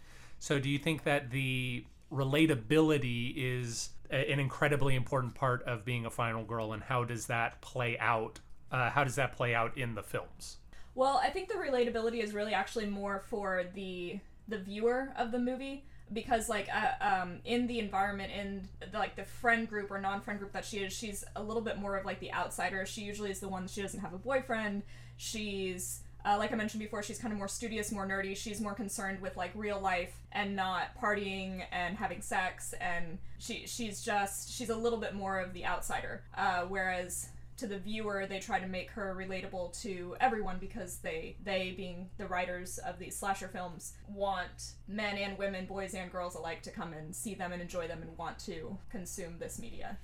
So, 0.41 0.59
do 0.59 0.69
you 0.69 0.79
think 0.79 1.05
that 1.05 1.31
the 1.31 1.85
relatability 2.11 3.35
is 3.37 3.91
a- 4.11 4.33
an 4.33 4.41
incredibly 4.41 4.97
important 4.97 5.35
part 5.35 5.63
of 5.65 5.85
being 5.85 6.07
a 6.07 6.11
final 6.11 6.45
girl, 6.45 6.73
and 6.73 6.83
how 6.83 7.05
does 7.05 7.27
that 7.27 7.61
play 7.61 7.99
out? 7.99 8.41
Uh, 8.73 8.91
how 8.91 9.05
does 9.05 9.17
that 9.17 9.37
play 9.37 9.55
out 9.55 9.77
in 9.77 9.95
the 9.95 10.03
films? 10.03 10.57
Well, 10.95 11.21
I 11.23 11.31
think 11.31 11.49
the 11.49 11.55
relatability 11.55 12.23
is 12.23 12.33
really 12.33 12.55
actually 12.55 12.87
more 12.87 13.21
for 13.21 13.65
the 13.75 14.19
the 14.49 14.59
viewer 14.59 15.13
of 15.17 15.31
the 15.31 15.39
movie 15.39 15.85
because 16.13 16.49
like 16.49 16.69
uh, 16.75 16.93
um, 17.01 17.39
in 17.45 17.67
the 17.69 17.79
environment 17.79 18.33
in 18.33 18.69
the, 18.91 18.99
like 18.99 19.15
the 19.15 19.25
friend 19.25 19.69
group 19.69 19.91
or 19.93 20.01
non-friend 20.01 20.41
group 20.41 20.53
that 20.53 20.65
she 20.65 20.79
is 20.79 20.93
she's 20.93 21.23
a 21.37 21.43
little 21.43 21.63
bit 21.63 21.79
more 21.79 21.97
of 21.97 22.05
like 22.05 22.19
the 22.19 22.33
outsider 22.33 22.85
she 22.85 23.03
usually 23.03 23.31
is 23.31 23.39
the 23.39 23.49
one 23.49 23.69
she 23.69 23.81
doesn't 23.81 24.01
have 24.01 24.13
a 24.13 24.19
boyfriend 24.19 24.83
she's 25.17 26.01
uh, 26.25 26.37
like 26.39 26.53
i 26.53 26.55
mentioned 26.55 26.81
before 26.81 27.03
she's 27.03 27.19
kind 27.19 27.33
of 27.33 27.39
more 27.39 27.49
studious 27.49 27.93
more 27.93 28.07
nerdy. 28.07 28.37
She's 28.37 28.61
more 28.61 28.75
concerned 28.75 29.21
with 29.21 29.37
like 29.37 29.51
real 29.55 29.81
life 29.81 30.15
and 30.33 30.55
not 30.55 30.89
partying 31.01 31.63
and 31.73 31.97
having 31.97 32.21
sex. 32.23 32.75
And 32.81 33.19
she 33.39 33.67
she's 33.67 34.03
just 34.03 34.53
she's 34.53 34.71
a 34.71 34.77
little 34.77 34.99
bit 34.99 35.15
more 35.15 35.39
of 35.41 35.53
the 35.53 35.67
outsider. 35.67 36.23
Uh, 36.37 36.63
whereas 36.63 37.29
to 37.57 37.67
the 37.67 37.79
viewer 37.79 38.27
they 38.27 38.39
try 38.39 38.59
to 38.59 38.67
make 38.67 38.91
her 38.91 39.15
relatable 39.15 39.79
to 39.83 40.17
everyone 40.19 40.57
because 40.59 40.97
they 40.99 41.37
they 41.45 41.75
being 41.77 42.09
the 42.17 42.27
writers 42.27 42.79
of 42.79 42.99
these 42.99 43.15
slasher 43.15 43.49
films 43.49 43.93
want 44.09 44.73
men 44.89 45.19
and 45.19 45.37
women 45.37 45.67
boys 45.67 45.93
and 45.95 46.11
girls 46.11 46.35
alike 46.35 46.63
to 46.63 46.71
come 46.71 46.95
and 46.95 47.15
see 47.15 47.35
them 47.35 47.53
and 47.53 47.61
enjoy 47.61 47.87
them 47.87 48.01
and 48.01 48.17
want 48.17 48.39
to 48.39 48.79
consume 48.91 49.39
this 49.39 49.59
media. 49.59 49.99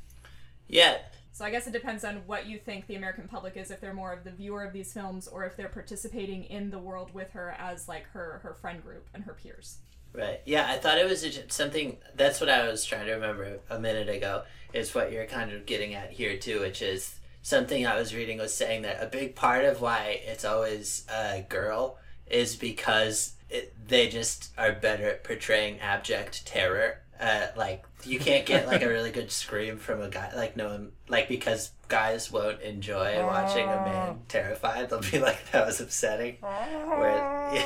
Yeah, 0.68 0.98
so 1.36 1.44
I 1.44 1.50
guess 1.50 1.66
it 1.66 1.74
depends 1.74 2.02
on 2.02 2.22
what 2.24 2.46
you 2.46 2.58
think 2.58 2.86
the 2.86 2.94
American 2.94 3.28
public 3.28 3.58
is, 3.58 3.70
if 3.70 3.78
they're 3.78 3.92
more 3.92 4.10
of 4.10 4.24
the 4.24 4.30
viewer 4.30 4.64
of 4.64 4.72
these 4.72 4.94
films 4.94 5.28
or 5.28 5.44
if 5.44 5.54
they're 5.54 5.68
participating 5.68 6.44
in 6.44 6.70
the 6.70 6.78
world 6.78 7.12
with 7.12 7.32
her 7.32 7.54
as 7.58 7.88
like 7.88 8.06
her 8.12 8.40
her 8.42 8.54
friend 8.54 8.82
group 8.82 9.06
and 9.12 9.22
her 9.24 9.34
peers. 9.34 9.76
Right. 10.14 10.40
Yeah, 10.46 10.66
I 10.66 10.78
thought 10.78 10.96
it 10.96 11.04
was 11.04 11.28
something. 11.48 11.98
That's 12.14 12.40
what 12.40 12.48
I 12.48 12.66
was 12.66 12.86
trying 12.86 13.04
to 13.04 13.12
remember 13.12 13.58
a 13.68 13.78
minute 13.78 14.08
ago. 14.08 14.44
Is 14.72 14.94
what 14.94 15.12
you're 15.12 15.26
kind 15.26 15.52
of 15.52 15.66
getting 15.66 15.92
at 15.92 16.10
here 16.10 16.38
too, 16.38 16.60
which 16.60 16.80
is 16.80 17.16
something 17.42 17.86
I 17.86 17.98
was 17.98 18.14
reading 18.14 18.38
was 18.38 18.54
saying 18.54 18.80
that 18.82 19.02
a 19.02 19.06
big 19.06 19.34
part 19.34 19.66
of 19.66 19.82
why 19.82 20.22
it's 20.24 20.46
always 20.46 21.04
a 21.12 21.44
girl 21.46 21.98
is 22.26 22.56
because 22.56 23.34
it, 23.50 23.74
they 23.88 24.08
just 24.08 24.52
are 24.56 24.72
better 24.72 25.04
at 25.10 25.22
portraying 25.22 25.80
abject 25.80 26.46
terror. 26.46 27.02
Uh, 27.20 27.46
like 27.56 27.84
you 28.04 28.18
can't 28.18 28.44
get 28.46 28.66
like 28.66 28.82
a 28.82 28.88
really 28.88 29.10
good 29.10 29.30
scream 29.30 29.78
from 29.78 30.02
a 30.02 30.08
guy. 30.08 30.32
Like 30.34 30.56
no 30.56 30.68
one 30.68 30.92
like 31.08 31.28
because 31.28 31.70
guys 31.88 32.30
won't 32.30 32.60
enjoy 32.62 33.24
watching 33.24 33.64
a 33.64 33.76
man 33.76 34.18
terrified. 34.28 34.90
They'll 34.90 35.00
be 35.00 35.18
like 35.18 35.50
that 35.52 35.66
was 35.66 35.80
upsetting. 35.80 36.36
Where, 36.40 37.64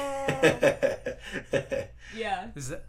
Yeah. 2.16 2.49
Is 2.57 2.69
that, 2.69 2.85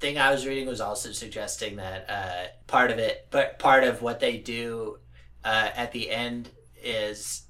thing 0.00 0.18
I 0.18 0.30
was 0.32 0.46
reading 0.46 0.66
was 0.66 0.80
also 0.80 1.12
suggesting 1.12 1.76
that 1.76 2.10
uh, 2.10 2.46
part 2.66 2.90
of 2.90 2.98
it, 2.98 3.28
but 3.30 3.58
part 3.58 3.84
of 3.84 4.02
what 4.02 4.18
they 4.20 4.36
do 4.36 4.98
uh, 5.44 5.70
at 5.74 5.92
the 5.92 6.10
end 6.10 6.50
is 6.82 7.42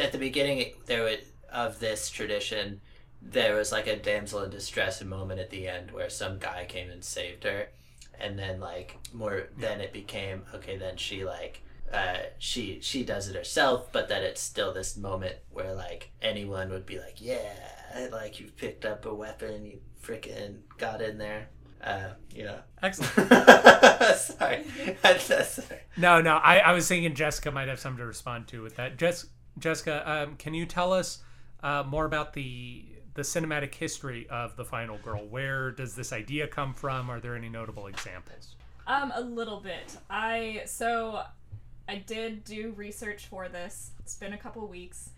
at 0.00 0.12
the 0.12 0.18
beginning 0.18 0.72
there 0.86 1.02
was 1.02 1.18
of 1.52 1.80
this 1.80 2.10
tradition. 2.10 2.80
There 3.20 3.56
was 3.56 3.72
like 3.72 3.86
a 3.86 3.96
damsel 3.96 4.42
in 4.42 4.50
distress 4.50 5.02
moment 5.02 5.40
at 5.40 5.50
the 5.50 5.66
end 5.68 5.90
where 5.90 6.08
some 6.08 6.38
guy 6.38 6.66
came 6.68 6.88
and 6.90 7.02
saved 7.04 7.44
her, 7.44 7.68
and 8.20 8.38
then 8.38 8.60
like 8.60 8.96
more 9.12 9.48
then 9.56 9.80
it 9.80 9.92
became 9.92 10.42
okay. 10.54 10.76
Then 10.76 10.96
she 10.96 11.24
like 11.24 11.62
uh, 11.92 12.16
she 12.38 12.78
she 12.80 13.04
does 13.04 13.28
it 13.28 13.36
herself, 13.36 13.90
but 13.92 14.08
that 14.08 14.22
it's 14.22 14.40
still 14.40 14.72
this 14.72 14.96
moment 14.96 15.36
where 15.50 15.74
like 15.74 16.10
anyone 16.22 16.70
would 16.70 16.86
be 16.86 16.98
like, 16.98 17.20
yeah, 17.20 18.08
like 18.12 18.40
you 18.40 18.50
picked 18.56 18.84
up 18.84 19.06
a 19.06 19.14
weapon, 19.14 19.64
you 19.64 19.80
freaking 20.02 20.58
got 20.76 21.00
in 21.00 21.18
there. 21.18 21.48
Uh, 21.82 22.08
you 22.34 22.42
know. 22.42 22.58
Excellent. 22.82 23.12
sorry. 24.18 24.64
That's- 25.00 25.60
No, 25.96 26.20
no. 26.20 26.34
I, 26.36 26.58
I 26.58 26.72
was 26.72 26.88
thinking 26.88 27.14
Jessica 27.14 27.52
might 27.52 27.68
have 27.68 27.78
something 27.78 27.98
to 28.00 28.06
respond 28.06 28.48
to 28.48 28.62
with 28.62 28.74
that. 28.76 28.96
Jess, 28.96 29.26
Jessica, 29.60 30.02
um, 30.10 30.34
can 30.36 30.54
you 30.54 30.66
tell 30.66 30.92
us 30.92 31.22
uh, 31.62 31.84
more 31.86 32.04
about 32.04 32.32
the 32.32 32.84
the 33.18 33.24
cinematic 33.24 33.74
history 33.74 34.28
of 34.30 34.54
the 34.54 34.64
Final 34.64 34.96
Girl? 34.98 35.26
Where 35.26 35.72
does 35.72 35.96
this 35.96 36.12
idea 36.12 36.46
come 36.46 36.72
from? 36.72 37.10
Are 37.10 37.18
there 37.18 37.34
any 37.34 37.48
notable 37.48 37.88
examples? 37.88 38.54
Um, 38.86 39.12
a 39.12 39.20
little 39.20 39.58
bit. 39.58 39.96
I 40.08 40.62
so 40.66 41.22
I 41.88 41.96
did 41.96 42.44
do 42.44 42.72
research 42.76 43.26
for 43.26 43.48
this. 43.48 43.90
It's 43.98 44.14
been 44.14 44.34
a 44.34 44.38
couple 44.38 44.64
weeks, 44.68 45.10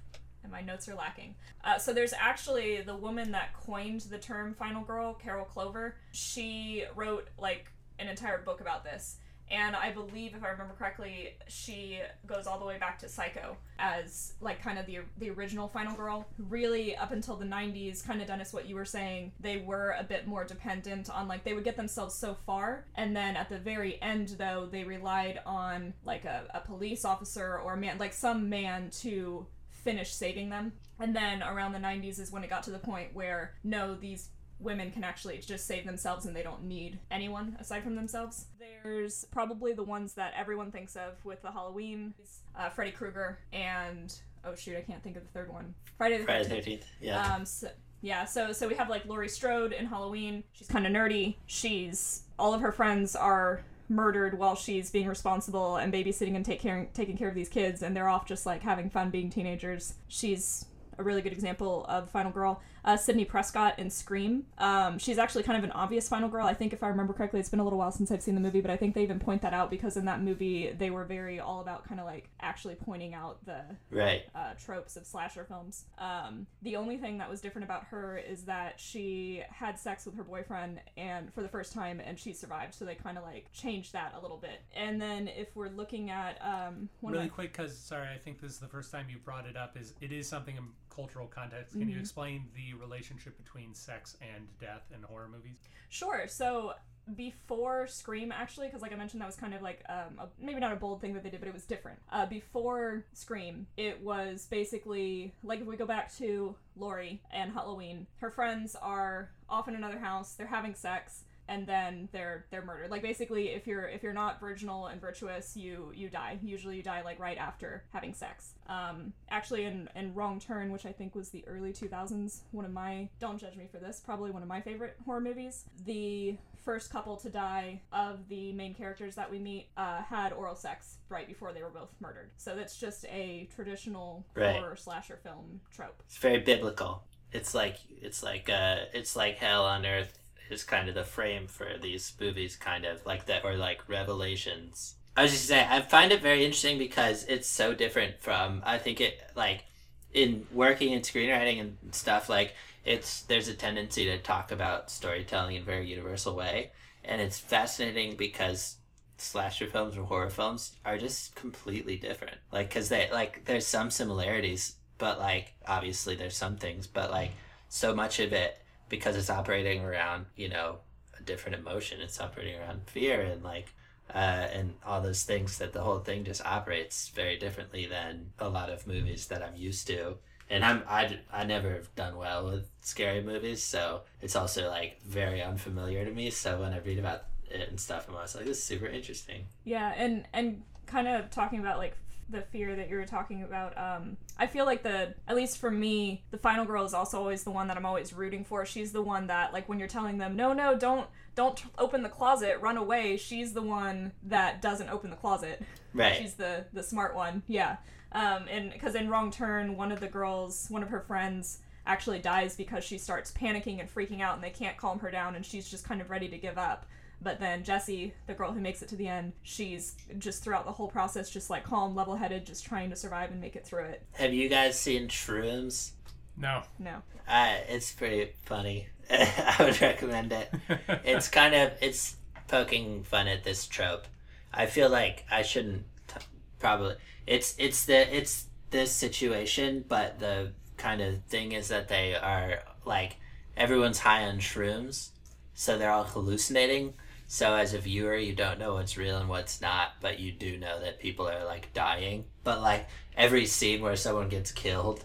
and 0.42 0.50
my 0.50 0.62
notes 0.62 0.88
are 0.88 0.94
lacking. 0.94 1.34
Uh, 1.62 1.76
so 1.76 1.92
there's 1.92 2.14
actually 2.14 2.80
the 2.80 2.96
woman 2.96 3.32
that 3.32 3.52
coined 3.52 4.00
the 4.00 4.18
term 4.18 4.54
"final 4.54 4.82
girl," 4.82 5.12
Carol 5.12 5.44
Clover. 5.44 5.96
She 6.12 6.84
wrote 6.96 7.28
like 7.38 7.70
an 7.98 8.08
entire 8.08 8.38
book 8.38 8.62
about 8.62 8.82
this. 8.82 9.18
And 9.50 9.74
I 9.74 9.90
believe, 9.90 10.34
if 10.34 10.44
I 10.44 10.48
remember 10.48 10.74
correctly, 10.74 11.34
she 11.48 12.00
goes 12.26 12.46
all 12.46 12.58
the 12.58 12.64
way 12.64 12.78
back 12.78 12.98
to 13.00 13.08
Psycho 13.08 13.56
as 13.78 14.34
like 14.40 14.62
kind 14.62 14.78
of 14.78 14.86
the 14.86 14.98
the 15.18 15.30
original 15.30 15.68
Final 15.68 15.94
Girl. 15.96 16.28
Really, 16.38 16.96
up 16.96 17.10
until 17.10 17.36
the 17.36 17.44
'90s, 17.44 18.04
kind 18.04 18.20
of 18.20 18.28
Dennis, 18.28 18.52
what 18.52 18.68
you 18.68 18.74
were 18.76 18.84
saying, 18.84 19.32
they 19.40 19.58
were 19.58 19.96
a 19.98 20.04
bit 20.04 20.26
more 20.26 20.44
dependent 20.44 21.10
on 21.10 21.26
like 21.26 21.44
they 21.44 21.54
would 21.54 21.64
get 21.64 21.76
themselves 21.76 22.14
so 22.14 22.36
far, 22.46 22.86
and 22.94 23.16
then 23.16 23.36
at 23.36 23.48
the 23.48 23.58
very 23.58 24.00
end, 24.00 24.36
though, 24.38 24.68
they 24.70 24.84
relied 24.84 25.40
on 25.44 25.94
like 26.04 26.24
a, 26.24 26.44
a 26.54 26.60
police 26.60 27.04
officer 27.04 27.58
or 27.58 27.74
a 27.74 27.76
man, 27.76 27.98
like 27.98 28.12
some 28.12 28.48
man 28.48 28.90
to 28.90 29.46
finish 29.70 30.12
saving 30.12 30.50
them. 30.50 30.72
And 30.98 31.16
then 31.16 31.42
around 31.42 31.72
the 31.72 31.78
90s 31.78 32.20
is 32.20 32.30
when 32.30 32.44
it 32.44 32.50
got 32.50 32.62
to 32.64 32.70
the 32.70 32.78
point 32.78 33.14
where 33.14 33.54
no, 33.64 33.94
these 33.94 34.28
women 34.60 34.90
can 34.90 35.04
actually 35.04 35.38
just 35.38 35.66
save 35.66 35.86
themselves 35.86 36.26
and 36.26 36.34
they 36.36 36.42
don't 36.42 36.64
need 36.64 36.98
anyone 37.10 37.56
aside 37.60 37.82
from 37.82 37.94
themselves. 37.94 38.46
There's 38.82 39.24
probably 39.30 39.72
the 39.72 39.82
ones 39.82 40.14
that 40.14 40.32
everyone 40.36 40.70
thinks 40.70 40.96
of 40.96 41.24
with 41.24 41.42
the 41.42 41.50
Halloween, 41.50 42.14
uh, 42.58 42.68
Freddy 42.68 42.90
Krueger, 42.90 43.38
and 43.52 44.14
oh 44.44 44.54
shoot, 44.54 44.76
I 44.76 44.82
can't 44.82 45.02
think 45.02 45.16
of 45.16 45.22
the 45.22 45.30
third 45.30 45.52
one. 45.52 45.74
Friday 45.96 46.18
the 46.18 46.24
Friday 46.24 46.44
13th. 46.44 46.48
the 46.48 46.54
Thirteenth. 46.54 46.86
Yeah. 47.00 47.34
Um, 47.34 47.44
so, 47.44 47.68
yeah, 48.02 48.24
so 48.24 48.52
so 48.52 48.68
we 48.68 48.74
have 48.74 48.88
like 48.88 49.04
Laurie 49.06 49.28
Strode 49.28 49.72
in 49.72 49.86
Halloween. 49.86 50.44
She's 50.52 50.68
kind 50.68 50.86
of 50.86 50.92
nerdy. 50.92 51.36
She's 51.46 52.22
all 52.38 52.54
of 52.54 52.60
her 52.60 52.72
friends 52.72 53.14
are 53.14 53.62
murdered 53.88 54.38
while 54.38 54.54
she's 54.54 54.90
being 54.90 55.08
responsible 55.08 55.76
and 55.76 55.92
babysitting 55.92 56.36
and 56.36 56.44
take 56.44 56.60
care 56.60 56.88
taking 56.94 57.16
care 57.16 57.28
of 57.28 57.34
these 57.34 57.48
kids, 57.48 57.82
and 57.82 57.94
they're 57.94 58.08
off 58.08 58.26
just 58.26 58.46
like 58.46 58.62
having 58.62 58.88
fun 58.88 59.10
being 59.10 59.28
teenagers. 59.28 59.94
She's 60.08 60.64
a 60.98 61.02
really 61.02 61.22
good 61.22 61.32
example 61.32 61.84
of 61.88 62.10
Final 62.10 62.30
Girl. 62.30 62.62
Uh, 62.84 62.96
Sidney 62.96 63.24
Prescott 63.24 63.78
in 63.78 63.90
Scream. 63.90 64.46
Um, 64.58 64.98
she's 64.98 65.18
actually 65.18 65.42
kind 65.42 65.58
of 65.58 65.64
an 65.64 65.72
obvious 65.72 66.08
Final 66.08 66.28
Girl. 66.28 66.46
I 66.46 66.54
think 66.54 66.72
if 66.72 66.82
I 66.82 66.88
remember 66.88 67.12
correctly, 67.12 67.40
it's 67.40 67.48
been 67.48 67.60
a 67.60 67.64
little 67.64 67.78
while 67.78 67.92
since 67.92 68.10
I've 68.10 68.22
seen 68.22 68.34
the 68.34 68.40
movie, 68.40 68.60
but 68.60 68.70
I 68.70 68.76
think 68.76 68.94
they 68.94 69.02
even 69.02 69.18
point 69.20 69.42
that 69.42 69.52
out 69.52 69.70
because 69.70 69.96
in 69.96 70.04
that 70.06 70.22
movie 70.22 70.74
they 70.76 70.90
were 70.90 71.04
very 71.04 71.40
all 71.40 71.60
about 71.60 71.86
kind 71.86 72.00
of 72.00 72.06
like 72.06 72.28
actually 72.40 72.74
pointing 72.74 73.14
out 73.14 73.44
the 73.44 73.62
right. 73.90 74.22
uh, 74.34 74.54
tropes 74.62 74.96
of 74.96 75.06
slasher 75.06 75.44
films. 75.44 75.84
Um, 75.98 76.46
the 76.62 76.76
only 76.76 76.96
thing 76.96 77.18
that 77.18 77.28
was 77.28 77.40
different 77.40 77.64
about 77.64 77.84
her 77.86 78.18
is 78.18 78.44
that 78.44 78.78
she 78.80 79.42
had 79.50 79.78
sex 79.78 80.06
with 80.06 80.16
her 80.16 80.24
boyfriend 80.24 80.80
and 80.96 81.32
for 81.32 81.42
the 81.42 81.48
first 81.48 81.72
time, 81.72 82.00
and 82.00 82.18
she 82.18 82.32
survived. 82.32 82.74
So 82.74 82.84
they 82.84 82.94
kind 82.94 83.18
of 83.18 83.24
like 83.24 83.52
changed 83.52 83.92
that 83.92 84.14
a 84.18 84.20
little 84.20 84.36
bit. 84.36 84.62
And 84.74 85.00
then 85.00 85.28
if 85.28 85.54
we're 85.54 85.68
looking 85.68 86.10
at 86.10 86.38
um, 86.42 86.88
one 87.00 87.12
really 87.12 87.26
of 87.26 87.30
my, 87.30 87.34
quick, 87.34 87.52
because 87.52 87.76
sorry, 87.76 88.08
I 88.14 88.18
think 88.18 88.40
this 88.40 88.52
is 88.52 88.58
the 88.58 88.68
first 88.68 88.90
time 88.90 89.06
you 89.10 89.18
brought 89.18 89.46
it 89.46 89.56
up. 89.56 89.76
Is 89.78 89.94
it 90.00 90.12
is 90.12 90.28
something 90.28 90.56
in 90.56 90.64
cultural 90.94 91.26
context? 91.26 91.72
Can 91.72 91.88
you 91.88 91.98
explain 91.98 92.48
the 92.54 92.74
relationship 92.78 93.36
between 93.36 93.74
sex 93.74 94.16
and 94.20 94.46
death 94.60 94.82
in 94.94 95.02
horror 95.02 95.28
movies? 95.28 95.58
Sure. 95.88 96.26
So 96.26 96.74
before 97.16 97.86
Scream, 97.86 98.32
actually, 98.32 98.66
because 98.66 98.82
like 98.82 98.92
I 98.92 98.96
mentioned, 98.96 99.20
that 99.20 99.26
was 99.26 99.36
kind 99.36 99.54
of 99.54 99.62
like 99.62 99.82
um, 99.88 100.18
a, 100.18 100.28
maybe 100.38 100.60
not 100.60 100.72
a 100.72 100.76
bold 100.76 101.00
thing 101.00 101.14
that 101.14 101.22
they 101.22 101.30
did, 101.30 101.40
but 101.40 101.48
it 101.48 101.54
was 101.54 101.64
different. 101.64 101.98
Uh, 102.12 102.26
before 102.26 103.04
Scream, 103.12 103.66
it 103.76 104.02
was 104.02 104.46
basically 104.50 105.34
like 105.42 105.60
if 105.60 105.66
we 105.66 105.76
go 105.76 105.86
back 105.86 106.14
to 106.16 106.54
Laurie 106.76 107.22
and 107.32 107.52
Halloween, 107.52 108.06
her 108.18 108.30
friends 108.30 108.76
are 108.80 109.30
off 109.48 109.68
in 109.68 109.74
another 109.74 109.98
house, 109.98 110.34
they're 110.34 110.46
having 110.46 110.74
sex. 110.74 111.24
And 111.50 111.66
then 111.66 112.08
they're 112.12 112.46
they're 112.50 112.64
murdered. 112.64 112.90
Like 112.90 113.02
basically, 113.02 113.48
if 113.48 113.66
you're 113.66 113.86
if 113.88 114.02
you're 114.04 114.12
not 114.14 114.38
virginal 114.40 114.86
and 114.86 115.00
virtuous, 115.00 115.56
you 115.56 115.92
you 115.94 116.08
die. 116.08 116.38
Usually, 116.42 116.76
you 116.76 116.82
die 116.82 117.02
like 117.02 117.18
right 117.18 117.36
after 117.36 117.82
having 117.92 118.14
sex. 118.14 118.54
Um, 118.68 119.12
actually, 119.30 119.64
in 119.64 119.88
in 119.96 120.14
Wrong 120.14 120.38
Turn, 120.38 120.70
which 120.70 120.86
I 120.86 120.92
think 120.92 121.14
was 121.16 121.30
the 121.30 121.44
early 121.48 121.72
2000s, 121.72 122.42
one 122.52 122.64
of 122.64 122.72
my 122.72 123.08
don't 123.18 123.36
judge 123.38 123.56
me 123.56 123.66
for 123.70 123.78
this, 123.78 124.00
probably 124.00 124.30
one 124.30 124.42
of 124.42 124.48
my 124.48 124.60
favorite 124.60 124.96
horror 125.04 125.20
movies. 125.20 125.64
The 125.84 126.36
first 126.64 126.92
couple 126.92 127.16
to 127.16 127.28
die 127.30 127.80
of 127.92 128.28
the 128.28 128.52
main 128.52 128.74
characters 128.74 129.14
that 129.16 129.28
we 129.30 129.38
meet 129.40 129.66
uh, 129.76 130.02
had 130.02 130.32
oral 130.32 130.54
sex 130.54 130.98
right 131.08 131.26
before 131.26 131.52
they 131.52 131.62
were 131.62 131.70
both 131.70 131.88
murdered. 132.00 132.30
So 132.36 132.54
that's 132.54 132.76
just 132.78 133.06
a 133.06 133.48
traditional 133.56 134.24
Right. 134.36 134.56
horror 134.56 134.76
slasher 134.76 135.18
film 135.22 135.60
trope. 135.74 136.00
It's 136.06 136.18
very 136.18 136.38
biblical. 136.38 137.02
It's 137.32 137.54
like 137.54 137.76
it's 138.00 138.22
like 138.22 138.48
uh 138.50 138.76
it's 138.92 139.16
like 139.16 139.38
hell 139.38 139.64
on 139.64 139.86
earth 139.86 140.16
is 140.50 140.64
kind 140.64 140.88
of 140.88 140.94
the 140.94 141.04
frame 141.04 141.46
for 141.46 141.76
these 141.80 142.12
movies, 142.20 142.56
kind 142.56 142.84
of 142.84 143.04
like 143.06 143.26
that, 143.26 143.44
or 143.44 143.56
like 143.56 143.88
Revelations. 143.88 144.96
I 145.16 145.22
was 145.22 145.32
just 145.32 145.46
saying, 145.46 145.66
I 145.68 145.80
find 145.80 146.12
it 146.12 146.22
very 146.22 146.44
interesting 146.44 146.78
because 146.78 147.24
it's 147.24 147.48
so 147.48 147.74
different 147.74 148.20
from. 148.20 148.62
I 148.64 148.78
think 148.78 149.00
it 149.00 149.20
like 149.34 149.64
in 150.12 150.46
working 150.52 150.92
in 150.92 151.02
screenwriting 151.02 151.60
and 151.60 151.76
stuff 151.92 152.28
like 152.28 152.54
it's 152.84 153.22
there's 153.22 153.48
a 153.48 153.54
tendency 153.54 154.06
to 154.06 154.18
talk 154.18 154.50
about 154.50 154.90
storytelling 154.90 155.56
in 155.56 155.62
a 155.62 155.64
very 155.64 155.88
universal 155.88 156.34
way, 156.34 156.70
and 157.04 157.20
it's 157.20 157.38
fascinating 157.38 158.16
because 158.16 158.76
slasher 159.18 159.66
films 159.66 159.96
or 159.96 160.04
horror 160.04 160.30
films 160.30 160.72
are 160.84 160.96
just 160.96 161.34
completely 161.34 161.96
different. 161.96 162.38
Like, 162.52 162.68
because 162.68 162.88
they 162.88 163.10
like 163.12 163.44
there's 163.44 163.66
some 163.66 163.90
similarities, 163.90 164.76
but 164.98 165.18
like 165.18 165.54
obviously 165.66 166.14
there's 166.14 166.36
some 166.36 166.56
things, 166.56 166.86
but 166.86 167.10
like 167.10 167.32
so 167.68 167.94
much 167.94 168.20
of 168.20 168.32
it 168.32 168.59
because 168.90 169.16
it's 169.16 169.30
operating 169.30 169.82
around 169.82 170.26
you 170.36 170.50
know 170.50 170.80
a 171.18 171.22
different 171.22 171.56
emotion. 171.56 172.02
It's 172.02 172.20
operating 172.20 172.60
around 172.60 172.82
fear 172.86 173.22
and 173.22 173.42
like. 173.42 173.72
Uh, 174.12 174.48
and 174.52 174.74
all 174.84 175.00
those 175.00 175.22
things 175.22 175.58
that 175.58 175.72
the 175.72 175.80
whole 175.80 176.00
thing 176.00 176.24
just 176.24 176.44
operates 176.44 177.10
very 177.10 177.38
differently 177.38 177.86
than 177.86 178.32
a 178.40 178.48
lot 178.48 178.68
of 178.68 178.84
movies 178.84 179.28
that 179.28 179.40
I'm 179.40 179.54
used 179.54 179.86
to. 179.86 180.16
And 180.48 180.64
I'm 180.64 180.82
I, 180.88 181.20
I 181.32 181.44
never 181.44 181.70
have 181.74 181.94
done 181.94 182.16
well 182.16 182.46
with 182.46 182.68
scary 182.80 183.22
movies, 183.22 183.62
so 183.62 184.00
it's 184.20 184.34
also 184.34 184.68
like 184.68 185.00
very 185.02 185.40
unfamiliar 185.40 186.04
to 186.04 186.10
me. 186.10 186.30
So 186.30 186.60
when 186.60 186.72
I 186.72 186.78
read 186.80 186.98
about 186.98 187.22
it 187.48 187.68
and 187.68 187.78
stuff, 187.78 188.06
I'm 188.08 188.16
always 188.16 188.34
like, 188.34 188.46
this 188.46 188.58
is 188.58 188.64
super 188.64 188.86
interesting. 188.86 189.44
Yeah, 189.62 189.92
and 189.96 190.26
and 190.32 190.62
kind 190.86 191.06
of 191.06 191.30
talking 191.30 191.60
about 191.60 191.78
like 191.78 191.96
the 192.30 192.42
fear 192.42 192.76
that 192.76 192.88
you 192.88 192.96
were 192.96 193.06
talking 193.06 193.42
about. 193.42 193.76
Um, 193.76 194.16
I 194.38 194.46
feel 194.46 194.64
like 194.64 194.82
the 194.82 195.14
at 195.26 195.36
least 195.36 195.58
for 195.58 195.70
me, 195.70 196.24
the 196.30 196.38
final 196.38 196.64
girl 196.64 196.84
is 196.84 196.94
also 196.94 197.18
always 197.18 197.44
the 197.44 197.50
one 197.50 197.68
that 197.68 197.76
I'm 197.76 197.86
always 197.86 198.12
rooting 198.12 198.44
for. 198.44 198.64
She's 198.64 198.92
the 198.92 199.02
one 199.02 199.26
that 199.28 199.52
like 199.52 199.68
when 199.68 199.78
you're 199.78 199.88
telling 199.88 200.18
them, 200.18 200.36
no, 200.36 200.52
no, 200.52 200.76
don't 200.76 201.08
don't 201.34 201.56
t- 201.56 201.68
open 201.78 202.02
the 202.02 202.08
closet, 202.08 202.58
run 202.60 202.76
away. 202.76 203.16
She's 203.16 203.52
the 203.52 203.62
one 203.62 204.12
that 204.24 204.62
doesn't 204.62 204.88
open 204.88 205.10
the 205.10 205.16
closet. 205.16 205.62
Right. 205.92 206.16
She's 206.16 206.34
the 206.34 206.66
the 206.72 206.82
smart 206.82 207.14
one. 207.14 207.42
Yeah. 207.46 207.76
Um, 208.12 208.46
and 208.50 208.72
because 208.72 208.94
in 208.94 209.08
Wrong 209.08 209.30
Turn, 209.30 209.76
one 209.76 209.92
of 209.92 210.00
the 210.00 210.08
girls, 210.08 210.66
one 210.68 210.82
of 210.82 210.88
her 210.88 211.00
friends, 211.00 211.58
actually 211.86 212.18
dies 212.18 212.56
because 212.56 212.84
she 212.84 212.98
starts 212.98 213.30
panicking 213.32 213.80
and 213.80 213.92
freaking 213.92 214.20
out, 214.20 214.34
and 214.34 214.42
they 214.42 214.50
can't 214.50 214.76
calm 214.76 214.98
her 215.00 215.10
down, 215.10 215.34
and 215.34 215.46
she's 215.46 215.70
just 215.70 215.84
kind 215.84 216.00
of 216.00 216.10
ready 216.10 216.28
to 216.28 216.38
give 216.38 216.58
up. 216.58 216.86
But 217.22 217.38
then 217.38 217.64
Jessie, 217.64 218.14
the 218.26 218.34
girl 218.34 218.52
who 218.52 218.60
makes 218.60 218.80
it 218.82 218.88
to 218.88 218.96
the 218.96 219.08
end, 219.08 219.32
she's 219.42 219.94
just 220.18 220.42
throughout 220.42 220.64
the 220.64 220.72
whole 220.72 220.88
process, 220.88 221.28
just 221.30 221.50
like 221.50 221.64
calm, 221.64 221.94
level 221.94 222.16
headed, 222.16 222.46
just 222.46 222.64
trying 222.64 222.90
to 222.90 222.96
survive 222.96 223.30
and 223.30 223.40
make 223.40 223.56
it 223.56 223.66
through 223.66 223.84
it. 223.84 224.06
Have 224.12 224.32
you 224.32 224.48
guys 224.48 224.78
seen 224.78 225.08
Shrooms? 225.08 225.90
No. 226.36 226.62
No. 226.78 227.02
Uh, 227.28 227.56
it's 227.68 227.92
pretty 227.92 228.32
funny. 228.44 228.88
I 229.10 229.56
would 229.60 229.80
recommend 229.80 230.32
it. 230.32 230.50
It's 231.04 231.28
kind 231.28 231.54
of 231.54 231.72
it's 231.80 232.16
poking 232.48 233.02
fun 233.02 233.28
at 233.28 233.44
this 233.44 233.66
trope. 233.66 234.06
I 234.52 234.66
feel 234.66 234.88
like 234.88 235.24
I 235.30 235.42
shouldn't 235.42 235.84
t- 236.08 236.24
probably. 236.58 236.94
It's 237.26 237.54
it's 237.58 237.84
the 237.84 238.16
it's 238.16 238.46
this 238.70 238.92
situation, 238.92 239.84
but 239.88 240.20
the 240.20 240.52
kind 240.76 241.00
of 241.00 241.22
thing 241.24 241.52
is 241.52 241.68
that 241.68 241.88
they 241.88 242.14
are 242.14 242.62
like 242.84 243.16
everyone's 243.56 243.98
high 243.98 244.24
on 244.24 244.38
shrooms, 244.38 245.10
so 245.54 245.76
they're 245.76 245.90
all 245.90 246.04
hallucinating. 246.04 246.94
So 247.32 247.54
as 247.54 247.74
a 247.74 247.78
viewer, 247.78 248.16
you 248.16 248.34
don't 248.34 248.58
know 248.58 248.74
what's 248.74 248.96
real 248.96 249.16
and 249.18 249.28
what's 249.28 249.60
not, 249.60 249.92
but 250.00 250.18
you 250.18 250.32
do 250.32 250.56
know 250.56 250.80
that 250.80 250.98
people 250.98 251.28
are 251.28 251.44
like 251.44 251.72
dying. 251.72 252.24
But 252.42 252.60
like 252.60 252.88
every 253.16 253.46
scene 253.46 253.82
where 253.82 253.94
someone 253.94 254.28
gets 254.28 254.50
killed, 254.50 255.04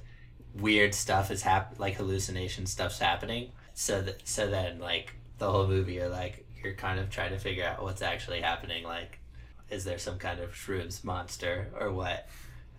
weird 0.56 0.96
stuff 0.96 1.30
is 1.30 1.44
hap- 1.44 1.80
like 1.80 1.98
hallucination 1.98 2.66
stuff's 2.66 2.98
happening. 2.98 3.52
So 3.76 4.02
that 4.02 4.28
so 4.28 4.48
then 4.48 4.80
like 4.80 5.14
the 5.38 5.52
whole 5.52 5.68
movie, 5.68 5.94
you're 5.94 6.10
like 6.10 6.48
you're 6.64 6.74
kind 6.74 7.00
of 7.00 7.12
trying 7.12 7.30
to 7.30 7.38
figure 7.38 7.64
out 7.64 7.84
what's 7.84 8.02
actually 8.02 8.42
happening. 8.42 8.86
Like 8.86 9.20
is 9.70 9.84
there 9.84 10.00
some 10.00 10.18
kind 10.18 10.40
of 10.40 10.52
shrooms 10.52 11.04
monster 11.04 11.68
or 11.80 11.92
what? 11.92 12.28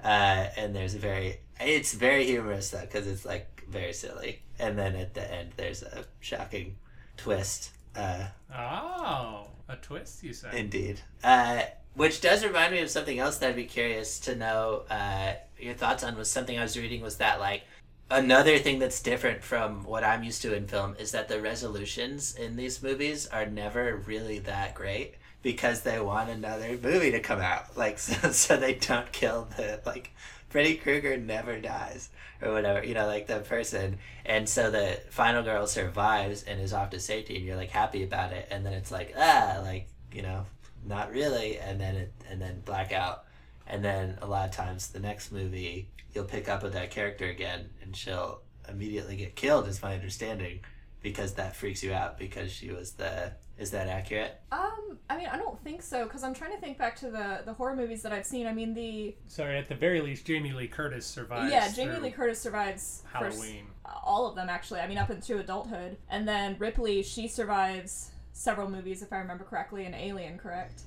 Uh, 0.03 0.49
and 0.57 0.75
there's 0.75 0.97
a 0.97 0.99
very 0.99 1.38
it's 1.61 1.95
very 1.95 2.26
humorous 2.26 2.71
though 2.71 2.81
because 2.81 3.07
it's 3.07 3.25
like 3.25 3.62
very 3.71 3.93
silly. 3.93 4.43
And 4.59 4.76
then 4.76 4.97
at 4.97 5.15
the 5.15 5.33
end, 5.33 5.53
there's 5.57 5.85
a 5.85 6.05
shocking 6.19 6.79
twist. 7.17 7.71
Uh, 7.97 8.26
Oh, 8.55 9.49
a 9.69 9.76
twist, 9.76 10.23
you 10.23 10.33
say? 10.33 10.49
Indeed. 10.53 11.00
Uh, 11.23 11.62
which 11.95 12.21
does 12.21 12.45
remind 12.45 12.73
me 12.73 12.81
of 12.81 12.91
something 12.91 13.19
else 13.19 13.38
that 13.38 13.50
I'd 13.50 13.57
be 13.57 13.65
curious 13.65 14.19
to 14.21 14.35
know 14.35 14.83
uh, 14.91 15.35
your 15.59 15.75
thoughts 15.75 16.05
on. 16.05 16.17
Was 16.17 16.31
something 16.31 16.59
I 16.59 16.62
was 16.62 16.79
reading 16.79 17.00
was 17.00 17.17
that 17.17 17.41
like 17.41 17.62
another 18.11 18.59
thing 18.59 18.79
that's 18.79 19.00
different 19.00 19.43
from 19.43 19.85
what 19.85 20.05
I'm 20.05 20.23
used 20.23 20.43
to 20.43 20.55
in 20.55 20.67
film 20.67 20.95
is 20.99 21.12
that 21.12 21.29
the 21.29 21.41
resolutions 21.41 22.35
in 22.37 22.57
these 22.57 22.83
movies 22.83 23.26
are 23.29 23.47
never 23.47 23.97
really 24.07 24.38
that 24.41 24.75
great 24.75 25.15
because 25.43 25.83
they 25.83 26.00
want 26.00 26.31
another 26.31 26.79
movie 26.83 27.11
to 27.12 27.21
come 27.21 27.41
out. 27.41 27.76
Like 27.76 27.99
so, 28.00 28.31
so 28.31 28.57
they 28.57 28.75
don't 28.75 29.11
kill 29.12 29.49
the 29.57 29.81
like 29.85 30.12
Freddy 30.49 30.76
Krueger 30.76 31.17
never 31.17 31.59
dies 31.61 32.11
or 32.43 32.52
whatever, 32.52 32.85
you 32.85 32.95
know, 32.95 33.07
like 33.07 33.26
the 33.26 33.40
person. 33.40 33.99
And 34.25 34.49
so 34.49 34.71
the 34.71 35.00
final 35.11 35.43
girl 35.43 35.66
survives 35.66 36.43
and 36.43 36.61
is 36.61 36.73
off 36.73 36.90
to 36.90 37.00
safety, 37.00 37.37
and 37.37 37.45
you're 37.45 37.57
like 37.57 37.71
happy 37.71 38.02
about 38.02 38.33
it. 38.33 38.49
And 38.50 38.64
then 38.64 38.73
it's 38.73 38.90
like, 38.90 39.14
ah, 39.16 39.61
like, 39.62 39.88
you 40.12 40.23
know, 40.23 40.45
not 40.85 41.11
really. 41.11 41.59
And 41.59 41.81
then 41.81 41.97
it, 41.97 42.12
and 42.28 42.40
then 42.40 42.62
blackout. 42.64 43.25
And 43.66 43.85
then 43.85 44.19
a 44.23 44.26
lot 44.26 44.49
of 44.49 44.55
times 44.55 44.88
the 44.88 45.00
next 45.00 45.33
movie, 45.33 45.88
you'll 46.14 46.25
pick 46.25 46.49
up 46.49 46.62
with 46.62 46.75
that 46.75 46.90
character 46.90 47.26
again, 47.26 47.71
and 47.83 47.97
she'll 47.97 48.40
immediately 48.69 49.16
get 49.16 49.37
killed, 49.37 49.69
is 49.69 49.83
my 49.83 49.95
understanding, 49.95 50.61
because 51.02 51.35
that 51.35 51.57
freaks 51.57 51.83
you 51.83 51.93
out 51.93 52.19
because 52.19 52.52
she 52.52 52.71
was 52.71 52.93
the. 52.93 53.33
Is 53.59 53.71
that 53.71 53.89
accurate? 53.89 54.39
Um, 54.53 54.99
I 55.09 55.17
mean, 55.17 55.29
I 55.29 55.39
don't 55.39 55.59
think 55.65 55.81
so 55.83 56.05
because 56.05 56.23
I'm 56.23 56.35
trying 56.35 56.53
to 56.53 56.59
think 56.59 56.77
back 56.77 56.95
to 56.97 57.11
the 57.11 57.41
the 57.45 57.55
horror 57.55 57.75
movies 57.75 58.03
that 58.03 58.13
I've 58.13 58.27
seen. 58.27 58.47
I 58.47 58.53
mean, 58.53 58.75
the 58.75 59.17
Sorry, 59.29 59.57
at 59.57 59.69
the 59.69 59.75
very 59.75 60.01
least, 60.03 60.27
Jamie 60.27 60.53
Lee 60.53 60.67
Curtis 60.69 61.07
survives. 61.07 61.51
yeah, 61.51 61.73
Jamie 61.73 61.99
Lee 61.99 62.11
Curtis 62.11 62.39
survives 62.39 63.03
first- 63.19 63.39
Halloween. 63.39 63.67
all 64.05 64.27
of 64.29 64.35
them 64.35 64.49
actually. 64.51 64.81
I 64.81 64.87
mean, 64.87 64.99
up 64.99 65.11
into 65.11 65.39
adulthood, 65.39 65.97
and 66.11 66.29
then 66.29 66.57
Ripley 66.59 67.03
she 67.03 67.29
survives 67.29 68.11
several 68.33 68.69
movies 68.71 69.03
if 69.03 69.11
I 69.13 69.17
remember 69.19 69.45
correctly, 69.45 69.87
and 69.87 69.95
Alien, 69.95 70.37
correct? 70.37 70.83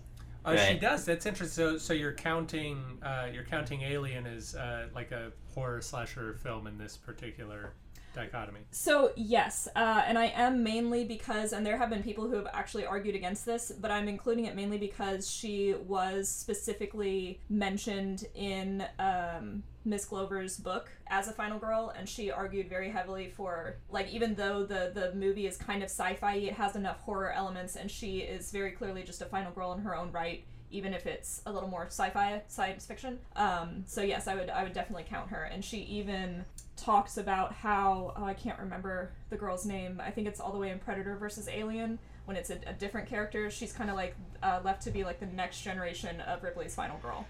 Oh, 0.46 0.56
she 0.56 0.78
does. 0.80 1.04
That's 1.06 1.26
interesting. 1.26 1.64
So, 1.74 1.78
so 1.78 1.94
you're 1.94 2.14
counting, 2.14 2.98
uh, 3.04 3.28
you're 3.34 3.44
counting 3.44 3.82
Alien 3.82 4.26
as 4.26 4.56
uh, 4.56 4.88
like 4.96 5.12
a 5.12 5.32
horror 5.54 5.82
slasher 5.82 6.34
film 6.36 6.66
in 6.66 6.78
this 6.78 6.96
particular 6.96 7.74
dichotomy. 8.20 8.62
So 8.72 9.12
yes, 9.16 9.68
uh, 9.76 10.04
and 10.06 10.18
I 10.18 10.28
am 10.28 10.64
mainly 10.64 11.04
because, 11.06 11.54
and 11.54 11.66
there 11.66 11.78
have 11.78 11.90
been 11.90 12.04
people 12.04 12.28
who 12.28 12.36
have 12.36 12.48
actually 12.54 12.86
argued 12.86 13.16
against 13.16 13.46
this, 13.46 13.72
but 13.80 13.92
I'm 13.92 14.08
including 14.08 14.46
it 14.46 14.56
mainly 14.56 14.78
because 14.78 15.30
she 15.30 15.76
was 15.88 16.30
specifically 16.30 17.40
mentioned 17.50 18.26
in 18.36 18.86
um, 19.00 19.64
Miss 19.86 20.06
Clover's 20.06 20.58
book 20.58 20.90
as 21.08 21.28
a 21.28 21.34
final 21.34 21.60
girl, 21.60 21.94
and 21.98 22.08
she 22.08 22.32
argued 22.32 22.70
very 22.70 22.90
heavily 22.90 23.30
for 23.36 23.78
like 23.90 24.10
even 24.10 24.36
though 24.36 24.66
the 24.66 24.92
the 24.94 25.14
movie 25.16 25.48
is 25.48 25.58
kind 25.58 25.82
of 25.82 25.90
sci-fi, 25.90 26.36
it 26.36 26.54
has 26.54 26.76
enough 26.76 27.00
horror 27.02 27.32
elements, 27.32 27.76
and 27.76 27.90
she 27.90 28.20
is 28.20 28.52
very 28.52 28.72
clearly 28.72 29.04
just 29.04 29.22
a 29.22 29.26
final 29.26 29.52
girl 29.52 29.74
in 29.74 29.80
her 29.82 29.96
own 29.96 30.12
right. 30.12 30.46
Even 30.72 30.94
if 30.94 31.06
it's 31.08 31.42
a 31.46 31.52
little 31.52 31.70
more 31.70 31.86
sci-fi 31.88 32.42
science 32.48 32.86
fiction, 32.86 33.20
um, 33.36 33.84
so 33.88 34.02
yes, 34.02 34.28
I 34.28 34.36
would 34.36 34.50
I 34.50 34.64
would 34.64 34.74
definitely 34.74 35.06
count 35.10 35.30
her. 35.30 35.44
And 35.44 35.64
she 35.64 35.80
even 35.80 36.46
talks 36.78 37.18
about 37.18 37.54
how 37.54 38.14
oh, 38.16 38.24
I 38.24 38.34
can't 38.34 38.60
remember 38.60 39.12
the 39.30 39.38
girl's 39.38 39.66
name. 39.66 40.02
I 40.04 40.12
think 40.12 40.28
it's 40.28 40.40
all 40.40 40.52
the 40.52 40.60
way 40.60 40.70
in 40.70 40.80
Predator 40.80 41.16
versus 41.18 41.48
Alien 41.48 42.00
when 42.26 42.38
it's 42.38 42.52
a, 42.52 42.60
a 42.68 42.74
different 42.74 43.08
character. 43.10 43.50
She's 43.50 43.74
kind 43.74 43.90
of 43.90 43.96
like 43.96 44.16
uh, 44.44 44.60
left 44.64 44.84
to 44.84 44.92
be 44.92 45.04
like 45.04 45.20
the 45.20 45.26
next 45.26 45.62
generation 45.62 46.22
of 46.22 46.44
Ripley's 46.44 46.76
final 46.76 46.98
girl, 47.00 47.26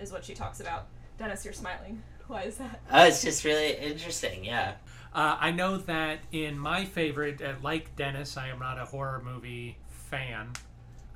is 0.00 0.10
what 0.10 0.24
she 0.24 0.34
talks 0.34 0.60
about. 0.60 0.86
Dennis, 1.18 1.44
you're 1.44 1.52
smiling. 1.52 2.02
Why 2.28 2.42
is 2.42 2.56
that? 2.56 2.80
Oh, 2.90 3.04
it's 3.04 3.22
just 3.22 3.44
really 3.44 3.76
interesting. 3.76 4.44
Yeah. 4.44 4.74
Uh, 5.12 5.36
I 5.40 5.50
know 5.50 5.78
that 5.78 6.20
in 6.32 6.58
my 6.58 6.84
favorite, 6.84 7.42
uh, 7.42 7.54
like 7.62 7.96
Dennis, 7.96 8.36
I 8.36 8.48
am 8.48 8.58
not 8.58 8.78
a 8.78 8.84
horror 8.84 9.22
movie 9.24 9.78
fan, 9.88 10.52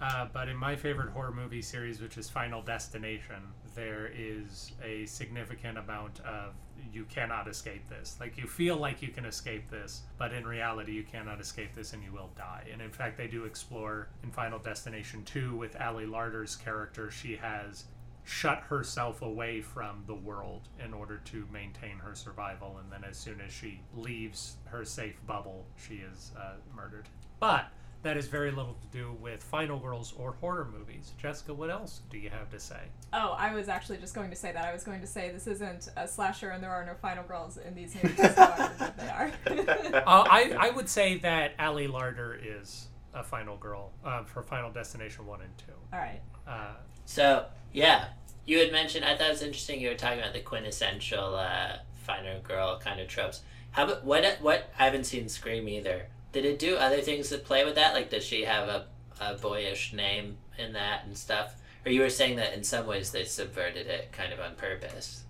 uh, 0.02 0.26
but 0.32 0.48
in 0.48 0.56
my 0.56 0.74
favorite 0.74 1.10
horror 1.10 1.30
movie 1.30 1.62
series, 1.62 2.00
which 2.00 2.18
is 2.18 2.28
Final 2.28 2.60
Destination, 2.60 3.36
there 3.76 4.10
is 4.12 4.72
a 4.84 5.06
significant 5.06 5.78
amount 5.78 6.18
of 6.20 6.54
you 6.92 7.04
cannot 7.04 7.46
escape 7.46 7.88
this. 7.88 8.16
Like 8.18 8.36
you 8.36 8.48
feel 8.48 8.76
like 8.76 9.00
you 9.00 9.08
can 9.08 9.24
escape 9.24 9.70
this, 9.70 10.02
but 10.18 10.32
in 10.32 10.44
reality, 10.44 10.90
you 10.92 11.04
cannot 11.04 11.40
escape 11.40 11.74
this 11.76 11.92
and 11.92 12.02
you 12.02 12.12
will 12.12 12.30
die. 12.36 12.64
And 12.72 12.82
in 12.82 12.90
fact, 12.90 13.16
they 13.16 13.28
do 13.28 13.44
explore 13.44 14.08
in 14.24 14.32
Final 14.32 14.58
Destination 14.58 15.22
2 15.24 15.56
with 15.56 15.80
Ali 15.80 16.04
Larter's 16.04 16.56
character. 16.56 17.08
She 17.08 17.36
has 17.36 17.84
shut 18.24 18.58
herself 18.64 19.22
away 19.22 19.60
from 19.60 20.02
the 20.08 20.14
world 20.14 20.68
in 20.84 20.92
order 20.92 21.18
to 21.26 21.46
maintain 21.52 21.98
her 21.98 22.16
survival. 22.16 22.78
And 22.82 22.90
then, 22.90 23.08
as 23.08 23.16
soon 23.16 23.40
as 23.40 23.52
she 23.52 23.80
leaves 23.94 24.56
her 24.64 24.84
safe 24.84 25.24
bubble, 25.28 25.64
she 25.76 25.96
is 25.96 26.32
uh, 26.36 26.54
murdered. 26.74 27.08
But 27.38 27.66
that 28.02 28.16
has 28.16 28.26
very 28.26 28.50
little 28.50 28.74
to 28.80 28.86
do 28.98 29.12
with 29.20 29.42
Final 29.42 29.78
Girls 29.78 30.12
or 30.18 30.32
horror 30.40 30.68
movies. 30.76 31.12
Jessica, 31.20 31.54
what 31.54 31.70
else 31.70 32.00
do 32.10 32.18
you 32.18 32.30
have 32.30 32.50
to 32.50 32.58
say? 32.58 32.80
Oh, 33.12 33.36
I 33.38 33.54
was 33.54 33.68
actually 33.68 33.98
just 33.98 34.14
going 34.14 34.30
to 34.30 34.36
say 34.36 34.52
that. 34.52 34.64
I 34.64 34.72
was 34.72 34.82
going 34.82 35.00
to 35.00 35.06
say 35.06 35.30
this 35.30 35.46
isn't 35.46 35.88
a 35.96 36.08
slasher 36.08 36.50
and 36.50 36.62
there 36.62 36.70
are 36.72 36.84
no 36.84 36.94
final 36.94 37.22
girls 37.24 37.58
in 37.58 37.74
these 37.74 37.94
movies, 37.94 38.34
however 38.34 38.72
good 38.78 38.92
they 38.98 39.08
are. 39.08 39.32
Uh, 40.04 40.24
I, 40.28 40.54
I 40.58 40.70
would 40.70 40.88
say 40.88 41.18
that 41.18 41.52
Ali 41.58 41.86
Larter 41.86 42.36
is 42.42 42.88
a 43.14 43.22
final 43.22 43.56
girl 43.56 43.92
uh, 44.04 44.24
for 44.24 44.42
Final 44.42 44.70
Destination 44.70 45.26
1 45.26 45.40
and 45.42 45.58
2. 45.58 45.64
All 45.92 45.98
right. 45.98 46.20
Uh, 46.46 46.74
So 47.04 47.46
yeah, 47.72 48.06
you 48.46 48.58
had 48.58 48.72
mentioned. 48.72 49.04
I 49.04 49.16
thought 49.16 49.28
it 49.28 49.32
was 49.32 49.42
interesting. 49.42 49.80
You 49.80 49.90
were 49.90 49.94
talking 49.94 50.18
about 50.18 50.32
the 50.32 50.40
quintessential 50.40 51.36
uh, 51.36 51.76
final 51.94 52.40
girl 52.40 52.78
kind 52.80 53.00
of 53.00 53.06
tropes. 53.08 53.42
How 53.70 53.84
about 53.84 54.04
what? 54.04 54.24
What 54.40 54.70
I 54.78 54.84
haven't 54.84 55.04
seen 55.04 55.28
Scream 55.28 55.68
either. 55.68 56.06
Did 56.32 56.44
it 56.44 56.58
do 56.58 56.76
other 56.76 57.00
things 57.00 57.28
that 57.28 57.44
play 57.44 57.64
with 57.64 57.74
that? 57.74 57.94
Like, 57.94 58.10
does 58.10 58.24
she 58.24 58.42
have 58.42 58.68
a, 58.68 58.86
a 59.20 59.34
boyish 59.34 59.92
name 59.92 60.38
in 60.58 60.72
that 60.72 61.04
and 61.04 61.16
stuff? 61.16 61.56
Or 61.84 61.92
you 61.92 62.00
were 62.00 62.10
saying 62.10 62.36
that 62.36 62.54
in 62.54 62.64
some 62.64 62.86
ways 62.86 63.10
they 63.10 63.24
subverted 63.24 63.86
it 63.86 64.12
kind 64.12 64.32
of 64.32 64.40
on 64.40 64.54
purpose. 64.54 65.24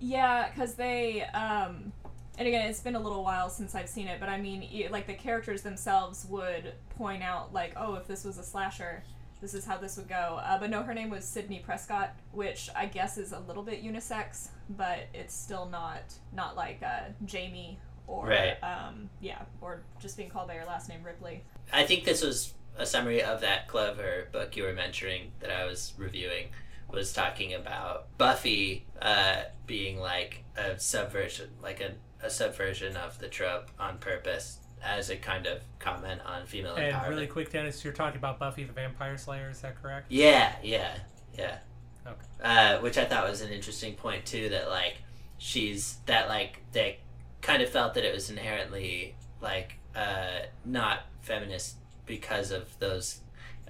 Yeah, 0.00 0.48
because 0.48 0.74
they, 0.74 1.22
um, 1.34 1.92
and 2.38 2.48
again, 2.48 2.68
it's 2.68 2.80
been 2.80 2.94
a 2.94 3.00
little 3.00 3.22
while 3.22 3.50
since 3.50 3.74
I've 3.74 3.88
seen 3.88 4.08
it, 4.08 4.18
but 4.18 4.28
I 4.28 4.40
mean, 4.40 4.66
like 4.90 5.06
the 5.06 5.14
characters 5.14 5.62
themselves 5.62 6.26
would 6.30 6.72
point 6.96 7.22
out, 7.22 7.52
like, 7.52 7.74
oh, 7.76 7.94
if 7.94 8.06
this 8.06 8.24
was 8.24 8.38
a 8.38 8.42
slasher, 8.42 9.02
this 9.40 9.54
is 9.54 9.64
how 9.64 9.76
this 9.76 9.96
would 9.96 10.08
go. 10.08 10.40
Uh, 10.42 10.58
but 10.58 10.70
no, 10.70 10.82
her 10.82 10.94
name 10.94 11.10
was 11.10 11.24
Sidney 11.24 11.60
Prescott, 11.60 12.14
which 12.32 12.70
I 12.74 12.86
guess 12.86 13.18
is 13.18 13.32
a 13.32 13.40
little 13.40 13.62
bit 13.62 13.84
unisex, 13.84 14.48
but 14.70 15.00
it's 15.14 15.34
still 15.34 15.66
not 15.66 16.02
not 16.32 16.56
like 16.56 16.82
uh, 16.82 17.10
Jamie 17.24 17.78
or 18.10 18.26
Right. 18.26 18.56
um, 18.62 19.08
yeah, 19.20 19.42
or 19.60 19.82
just 20.00 20.16
being 20.16 20.28
called 20.30 20.48
by 20.48 20.54
your 20.54 20.64
last 20.66 20.88
name 20.88 21.02
Ripley. 21.02 21.44
I 21.72 21.84
think 21.84 22.04
this 22.04 22.22
was 22.22 22.54
a 22.76 22.84
summary 22.86 23.22
of 23.22 23.40
that 23.42 23.68
clever 23.68 24.28
book 24.32 24.56
you 24.56 24.64
were 24.64 24.72
mentioning 24.72 25.32
that 25.40 25.50
I 25.50 25.64
was 25.64 25.94
reviewing. 25.96 26.48
Was 26.90 27.12
talking 27.12 27.54
about 27.54 28.06
Buffy 28.18 28.84
uh, 29.00 29.42
being 29.64 30.00
like 30.00 30.42
a 30.56 30.76
subversion, 30.76 31.50
like 31.62 31.80
a, 31.80 31.92
a 32.26 32.28
subversion 32.28 32.96
of 32.96 33.16
the 33.20 33.28
trope 33.28 33.70
on 33.78 33.98
purpose 33.98 34.58
as 34.82 35.08
a 35.08 35.16
kind 35.16 35.46
of 35.46 35.62
comment 35.78 36.20
on 36.26 36.46
female 36.46 36.74
and 36.74 36.92
empowerment. 36.92 37.08
really 37.10 37.26
quick, 37.28 37.52
Dennis, 37.52 37.84
you're 37.84 37.92
talking 37.92 38.16
about 38.18 38.40
Buffy 38.40 38.64
the 38.64 38.72
Vampire 38.72 39.16
Slayer, 39.18 39.50
is 39.50 39.60
that 39.60 39.80
correct? 39.80 40.06
Yeah, 40.10 40.52
yeah, 40.64 40.96
yeah. 41.38 41.58
Okay. 42.04 42.16
Uh, 42.42 42.78
which 42.80 42.98
I 42.98 43.04
thought 43.04 43.28
was 43.28 43.40
an 43.40 43.52
interesting 43.52 43.94
point 43.94 44.26
too. 44.26 44.48
That 44.48 44.68
like 44.68 44.96
she's 45.38 45.98
that 46.06 46.28
like 46.28 46.60
they 46.72 46.98
kind 47.42 47.62
of 47.62 47.68
felt 47.68 47.94
that 47.94 48.04
it 48.04 48.14
was 48.14 48.30
inherently 48.30 49.14
like 49.40 49.78
uh, 49.94 50.40
not 50.64 51.00
feminist 51.22 51.76
because 52.06 52.50
of 52.50 52.78
those. 52.78 53.20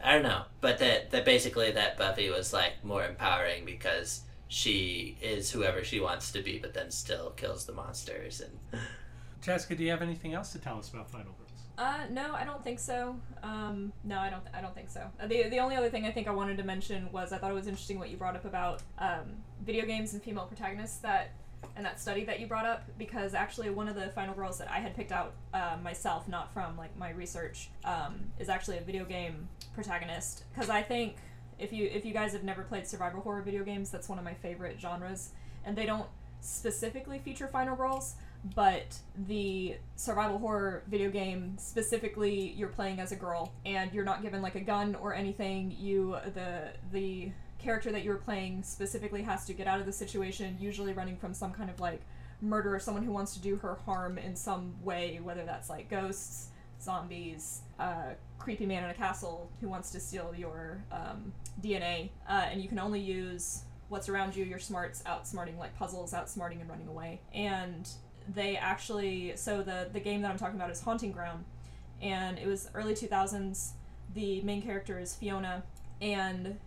I 0.02 0.14
don't 0.14 0.22
know, 0.22 0.44
but 0.60 0.78
that 0.78 1.10
that 1.10 1.24
basically 1.24 1.70
that 1.72 1.98
Buffy 1.98 2.30
was 2.30 2.52
like 2.52 2.84
more 2.84 3.04
empowering 3.04 3.64
because 3.64 4.22
she 4.48 5.16
is 5.20 5.50
whoever 5.50 5.84
she 5.84 6.00
wants 6.00 6.32
to 6.32 6.42
be, 6.42 6.58
but 6.58 6.74
then 6.74 6.90
still 6.90 7.30
kills 7.30 7.66
the 7.66 7.72
monsters 7.72 8.40
and. 8.40 8.80
Jessica, 9.42 9.74
do 9.74 9.82
you 9.84 9.90
have 9.90 10.02
anything 10.02 10.34
else 10.34 10.52
to 10.52 10.58
tell 10.58 10.78
us 10.78 10.90
about 10.90 11.10
Final 11.10 11.32
Girls? 11.32 11.50
Uh, 11.78 12.04
no, 12.10 12.34
I 12.34 12.44
don't 12.44 12.62
think 12.62 12.78
so. 12.78 13.16
Um, 13.42 13.90
no, 14.04 14.18
I 14.18 14.28
don't. 14.28 14.42
I 14.52 14.60
don't 14.60 14.74
think 14.74 14.90
so. 14.90 15.10
Uh, 15.18 15.26
the 15.26 15.48
the 15.48 15.60
only 15.60 15.76
other 15.76 15.88
thing 15.88 16.04
I 16.04 16.10
think 16.10 16.28
I 16.28 16.30
wanted 16.30 16.58
to 16.58 16.62
mention 16.62 17.10
was 17.10 17.32
I 17.32 17.38
thought 17.38 17.50
it 17.50 17.54
was 17.54 17.66
interesting 17.66 17.98
what 17.98 18.10
you 18.10 18.18
brought 18.18 18.36
up 18.36 18.44
about 18.44 18.82
um, 18.98 19.32
video 19.64 19.86
games 19.86 20.12
and 20.12 20.22
female 20.22 20.44
protagonists 20.44 20.98
that 20.98 21.30
and 21.76 21.84
that 21.84 22.00
study 22.00 22.24
that 22.24 22.40
you 22.40 22.46
brought 22.46 22.66
up 22.66 22.84
because 22.98 23.34
actually 23.34 23.70
one 23.70 23.88
of 23.88 23.94
the 23.94 24.08
final 24.08 24.34
girls 24.34 24.58
that 24.58 24.70
I 24.70 24.78
had 24.78 24.94
picked 24.94 25.12
out 25.12 25.34
uh, 25.54 25.76
myself, 25.82 26.28
not 26.28 26.52
from 26.52 26.76
like 26.76 26.96
my 26.96 27.10
research, 27.10 27.70
um, 27.84 28.20
is 28.38 28.48
actually 28.48 28.78
a 28.78 28.82
video 28.82 29.04
game 29.04 29.48
protagonist. 29.74 30.44
Because 30.52 30.70
I 30.70 30.82
think 30.82 31.16
if 31.58 31.72
you 31.72 31.88
if 31.92 32.04
you 32.04 32.12
guys 32.12 32.32
have 32.32 32.44
never 32.44 32.62
played 32.62 32.86
survival 32.86 33.20
horror 33.20 33.42
video 33.42 33.64
games, 33.64 33.90
that's 33.90 34.08
one 34.08 34.18
of 34.18 34.24
my 34.24 34.34
favorite 34.34 34.80
genres, 34.80 35.30
and 35.64 35.76
they 35.76 35.86
don't 35.86 36.06
specifically 36.40 37.18
feature 37.18 37.46
final 37.46 37.76
girls, 37.76 38.14
but 38.54 38.98
the 39.26 39.76
survival 39.96 40.38
horror 40.38 40.82
video 40.88 41.10
game 41.10 41.56
specifically 41.58 42.54
you're 42.56 42.68
playing 42.68 42.98
as 42.98 43.12
a 43.12 43.16
girl 43.16 43.52
and 43.66 43.92
you're 43.92 44.04
not 44.04 44.22
given 44.22 44.40
like 44.40 44.54
a 44.54 44.60
gun 44.60 44.94
or 44.94 45.14
anything 45.14 45.74
you 45.78 46.16
the 46.34 46.68
the 46.92 47.30
character 47.60 47.92
that 47.92 48.02
you're 48.04 48.16
playing 48.16 48.62
specifically 48.62 49.22
has 49.22 49.44
to 49.46 49.52
get 49.52 49.66
out 49.66 49.80
of 49.80 49.86
the 49.86 49.92
situation 49.92 50.56
usually 50.60 50.92
running 50.92 51.16
from 51.16 51.34
some 51.34 51.52
kind 51.52 51.70
of 51.70 51.78
like 51.80 52.00
murder 52.40 52.74
or 52.74 52.78
someone 52.78 53.04
who 53.04 53.12
wants 53.12 53.34
to 53.34 53.40
do 53.40 53.56
her 53.56 53.74
harm 53.86 54.18
in 54.18 54.34
some 54.34 54.74
way 54.82 55.20
whether 55.22 55.44
that's 55.44 55.68
like 55.68 55.88
ghosts 55.90 56.48
zombies 56.80 57.60
uh, 57.78 58.14
creepy 58.38 58.64
man 58.64 58.82
in 58.84 58.90
a 58.90 58.94
castle 58.94 59.50
who 59.60 59.68
wants 59.68 59.90
to 59.90 60.00
steal 60.00 60.34
your 60.36 60.82
um, 60.90 61.32
dna 61.62 62.08
uh, 62.28 62.46
and 62.50 62.62
you 62.62 62.68
can 62.68 62.78
only 62.78 63.00
use 63.00 63.64
what's 63.90 64.08
around 64.08 64.34
you 64.34 64.44
your 64.44 64.58
smarts 64.58 65.02
outsmarting 65.02 65.58
like 65.58 65.76
puzzles 65.78 66.14
outsmarting 66.14 66.60
and 66.60 66.70
running 66.70 66.88
away 66.88 67.20
and 67.34 67.90
they 68.34 68.56
actually 68.56 69.36
so 69.36 69.62
the 69.62 69.88
the 69.92 70.00
game 70.00 70.22
that 70.22 70.30
I'm 70.30 70.38
talking 70.38 70.56
about 70.56 70.70
is 70.70 70.80
Haunting 70.80 71.12
Ground, 71.12 71.44
and 72.00 72.38
it 72.38 72.46
was 72.46 72.68
early 72.74 72.94
2000s. 72.94 73.70
The 74.14 74.40
main 74.42 74.62
character 74.62 74.98
is 74.98 75.14
Fiona, 75.14 75.62
and 76.00 76.58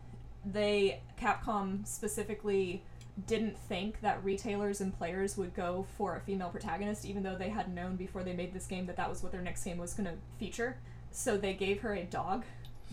they 0.46 1.02
Capcom 1.20 1.88
specifically 1.88 2.84
didn't 3.28 3.58
think 3.58 4.02
that 4.02 4.24
retailers 4.24 4.82
and 4.82 4.98
players 4.98 5.38
would 5.38 5.54
go 5.54 5.86
for 5.98 6.16
a 6.16 6.20
female 6.20 6.50
protagonist, 6.50 7.06
even 7.06 7.22
though 7.22 7.36
they 7.36 7.50
had 7.50 7.74
known 7.74 7.96
before 7.96 8.24
they 8.24 8.34
made 8.34 8.54
this 8.54 8.66
game 8.66 8.88
that 8.88 8.98
that 8.98 9.10
was 9.10 9.22
what 9.22 9.32
their 9.32 9.42
next 9.42 9.64
game 9.64 9.78
was 9.78 9.94
going 9.94 10.08
to 10.08 10.16
feature. 10.40 10.78
So 11.12 11.38
they 11.38 11.54
gave 11.54 11.82
her 11.82 11.94
a 11.94 12.04
dog 12.04 12.44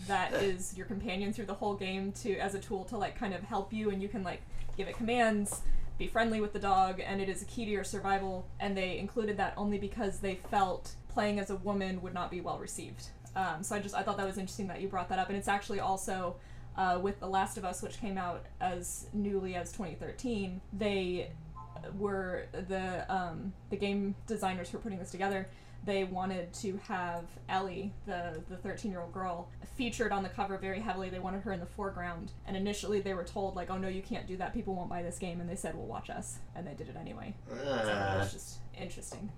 that 0.07 0.33
is 0.33 0.77
your 0.77 0.85
companion 0.85 1.33
through 1.33 1.45
the 1.45 1.53
whole 1.53 1.75
game 1.75 2.11
to 2.11 2.37
as 2.37 2.55
a 2.55 2.59
tool 2.59 2.85
to 2.85 2.97
like 2.97 3.17
kind 3.17 3.33
of 3.33 3.41
help 3.41 3.73
you, 3.73 3.89
and 3.89 4.01
you 4.01 4.07
can 4.07 4.23
like 4.23 4.41
give 4.77 4.87
it 4.87 4.95
commands 4.95 5.61
be 6.01 6.07
friendly 6.07 6.41
with 6.41 6.51
the 6.51 6.59
dog, 6.59 6.99
and 6.99 7.21
it 7.21 7.29
is 7.29 7.43
a 7.43 7.45
key 7.45 7.63
to 7.63 7.71
your 7.71 7.83
survival. 7.83 8.47
And 8.59 8.75
they 8.75 8.97
included 8.97 9.37
that 9.37 9.53
only 9.55 9.77
because 9.77 10.19
they 10.19 10.35
felt 10.49 10.95
playing 11.09 11.39
as 11.39 11.51
a 11.51 11.55
woman 11.57 12.01
would 12.01 12.13
not 12.13 12.31
be 12.31 12.41
well 12.41 12.57
received. 12.57 13.09
Um, 13.35 13.61
so 13.61 13.75
I 13.75 13.79
just 13.79 13.93
I 13.95 14.01
thought 14.01 14.17
that 14.17 14.25
was 14.25 14.37
interesting 14.37 14.67
that 14.67 14.81
you 14.81 14.87
brought 14.87 15.09
that 15.09 15.19
up, 15.19 15.29
and 15.29 15.37
it's 15.37 15.47
actually 15.47 15.79
also 15.79 16.35
uh, 16.77 16.99
with 17.01 17.19
The 17.19 17.27
Last 17.27 17.57
of 17.57 17.65
Us, 17.65 17.81
which 17.81 17.99
came 17.99 18.17
out 18.17 18.45
as 18.59 19.07
newly 19.13 19.55
as 19.55 19.71
2013. 19.71 20.61
They 20.73 21.31
were 21.97 22.45
the 22.51 23.11
um, 23.13 23.53
the 23.69 23.77
game 23.77 24.15
designers 24.27 24.69
who 24.69 24.77
were 24.77 24.83
putting 24.83 24.99
this 24.99 25.11
together 25.11 25.47
they 25.83 26.03
wanted 26.03 26.53
to 26.53 26.79
have 26.87 27.25
Ellie, 27.49 27.91
the 28.05 28.41
the 28.49 28.57
13 28.57 28.91
year 28.91 29.01
old 29.01 29.13
girl, 29.13 29.47
featured 29.75 30.11
on 30.11 30.23
the 30.23 30.29
cover 30.29 30.57
very 30.57 30.79
heavily. 30.79 31.09
They 31.09 31.19
wanted 31.19 31.41
her 31.43 31.51
in 31.51 31.59
the 31.59 31.65
foreground, 31.65 32.31
and 32.45 32.55
initially 32.55 33.01
they 33.01 33.13
were 33.13 33.23
told 33.23 33.55
like, 33.55 33.69
"Oh 33.71 33.77
no, 33.77 33.87
you 33.87 34.01
can't 34.01 34.27
do 34.27 34.37
that. 34.37 34.53
People 34.53 34.75
won't 34.75 34.89
buy 34.89 35.01
this 35.01 35.17
game." 35.17 35.41
And 35.41 35.49
they 35.49 35.55
said, 35.55 35.75
"Well, 35.75 35.87
watch 35.87 36.09
us," 36.09 36.37
and 36.55 36.67
they 36.67 36.73
did 36.73 36.89
it 36.89 36.95
anyway. 36.95 37.33
Uh, 37.51 37.55
so 37.55 37.61
it 37.61 37.67
was 37.67 38.27
ah. 38.27 38.29
just 38.31 38.57
interesting. 38.79 39.31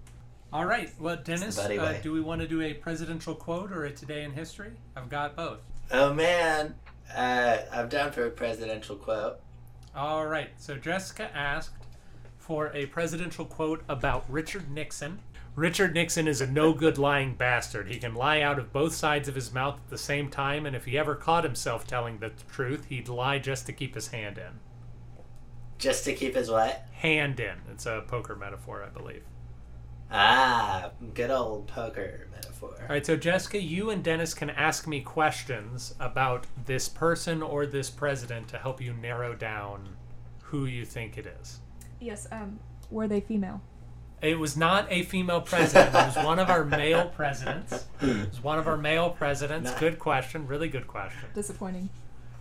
All 0.52 0.66
right. 0.66 0.92
Well, 1.00 1.16
Dennis, 1.16 1.58
uh, 1.58 2.00
do 2.04 2.12
we 2.12 2.22
want 2.22 2.42
to 2.42 2.48
do 2.48 2.62
a 2.62 2.74
presidential 2.74 3.34
quote 3.34 3.72
or 3.72 3.86
a 3.86 3.92
today 3.92 4.24
in 4.24 4.32
history? 4.32 4.72
I've 4.96 5.10
got 5.10 5.36
both. 5.36 5.62
Oh 5.92 6.14
man, 6.14 6.76
uh, 7.16 7.58
I'm 7.72 7.90
down 7.90 8.12
for 8.12 8.26
a 8.26 8.30
presidential 8.30 8.96
quote. 8.96 9.40
All 9.96 10.26
right. 10.26 10.50
So 10.58 10.76
Jessica 10.76 11.30
asked 11.36 11.76
for 12.38 12.72
a 12.74 12.88
presidential 12.88 13.46
quote 13.46 13.84
about 13.88 14.26
Richard 14.30 14.70
Nixon. 14.72 15.20
Richard 15.56 15.94
Nixon 15.94 16.28
is 16.28 16.42
a 16.42 16.48
no 16.48 16.74
good 16.74 16.98
lying 16.98 17.36
bastard. 17.36 17.88
He 17.88 18.00
can 18.00 18.16
lie 18.16 18.42
out 18.42 18.58
of 18.58 18.74
both 18.74 18.94
sides 18.94 19.28
of 19.28 19.36
his 19.36 19.54
mouth 19.54 19.76
at 19.76 19.90
the 19.90 19.98
same 20.00 20.30
time, 20.30 20.66
and 20.66 20.76
if 20.76 20.86
he 20.86 20.98
ever 20.98 21.14
caught 21.14 21.44
himself 21.44 21.86
telling 21.86 22.18
the 22.18 22.32
truth, 22.52 22.86
he'd 22.86 23.08
lie 23.08 23.38
just 23.38 23.68
to 23.68 23.74
keep 23.74 23.94
his 23.94 24.08
hand 24.08 24.40
in. 24.40 24.60
Just 25.78 26.06
to 26.06 26.14
keep 26.14 26.34
his 26.36 26.50
what? 26.50 26.88
Hand 26.94 27.40
in. 27.40 27.58
It's 27.72 27.86
a 27.86 28.04
poker 28.08 28.36
metaphor, 28.36 28.84
I 28.84 28.90
believe. 28.90 29.24
Ah, 30.16 30.92
good 31.16 31.32
old 31.32 31.66
poker 31.68 32.28
metaphor. 32.32 32.76
All 32.82 32.88
right, 32.88 33.04
so 33.04 33.18
Jessica, 33.18 33.60
you 33.60 33.90
and 33.90 34.04
Dennis 34.04 34.36
can 34.36 34.52
ask 34.52 34.88
me 34.88 35.02
questions 35.02 35.96
about 36.00 36.46
this 36.66 36.88
person 36.88 37.42
or 37.42 37.66
this 37.66 37.90
president 37.90 38.48
to 38.50 38.60
help 38.60 38.80
you 38.80 38.94
narrow 38.94 39.34
down 39.34 39.96
who 40.44 40.66
you 40.66 40.86
think 40.86 41.18
it 41.18 41.26
is. 41.42 41.62
Yes, 42.00 42.28
um, 42.32 42.60
were 42.92 43.08
they 43.08 43.22
female? 43.22 43.62
It 44.22 44.38
was 44.38 44.56
not 44.56 44.86
a 44.90 45.04
female 45.04 45.42
president. 45.42 45.90
It 45.96 46.16
was 46.16 46.24
one 46.24 46.38
of 46.38 46.50
our 46.50 46.64
male 46.64 47.08
presidents. 47.08 47.86
It 48.00 48.30
was 48.30 48.42
one 48.44 48.60
of 48.60 48.68
our 48.68 48.78
male 48.78 49.10
presidents. 49.10 49.74
Good 49.80 50.00
question. 50.00 50.48
Really 50.48 50.70
good 50.70 50.88
question. 50.88 51.28
Disappointing. 51.34 51.90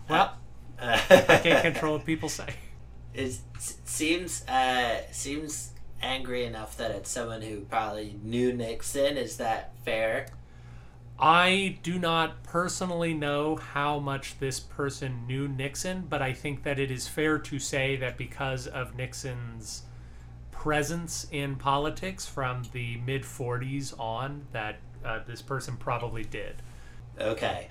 Well, 0.07 0.37
I 0.79 1.39
can't 1.43 1.61
control 1.73 1.97
what 1.97 2.05
people 2.05 2.29
say. 2.29 2.53
It 3.13 3.37
seems 3.57 4.47
uh, 4.47 5.01
seems 5.11 5.72
angry 6.03 6.45
enough 6.45 6.77
that 6.77 6.91
it's 6.91 7.09
someone 7.09 7.41
who 7.41 7.61
probably 7.61 8.19
knew 8.21 8.53
Nixon. 8.53 9.17
Is 9.17 9.37
that 9.37 9.73
fair? 9.83 10.27
I 11.19 11.77
do 11.83 11.97
not 11.99 12.43
personally 12.43 13.13
know 13.13 13.55
how 13.55 13.99
much 13.99 14.39
this 14.39 14.59
person 14.59 15.25
knew 15.27 15.47
Nixon, 15.47 16.05
but 16.09 16.21
I 16.21 16.33
think 16.33 16.63
that 16.63 16.79
it 16.79 16.91
is 16.91 17.07
fair 17.07 17.39
to 17.39 17.59
say 17.59 17.95
that 17.97 18.17
because 18.17 18.67
of 18.67 18.95
Nixon's 18.95 19.83
presence 20.51 21.27
in 21.31 21.55
politics 21.55 22.25
from 22.25 22.63
the 22.73 22.97
mid 22.97 23.23
40s 23.23 23.97
on 23.99 24.47
that 24.51 24.77
uh, 25.05 25.19
this 25.25 25.41
person 25.41 25.77
probably 25.77 26.23
did. 26.23 26.61
Okay. 27.19 27.69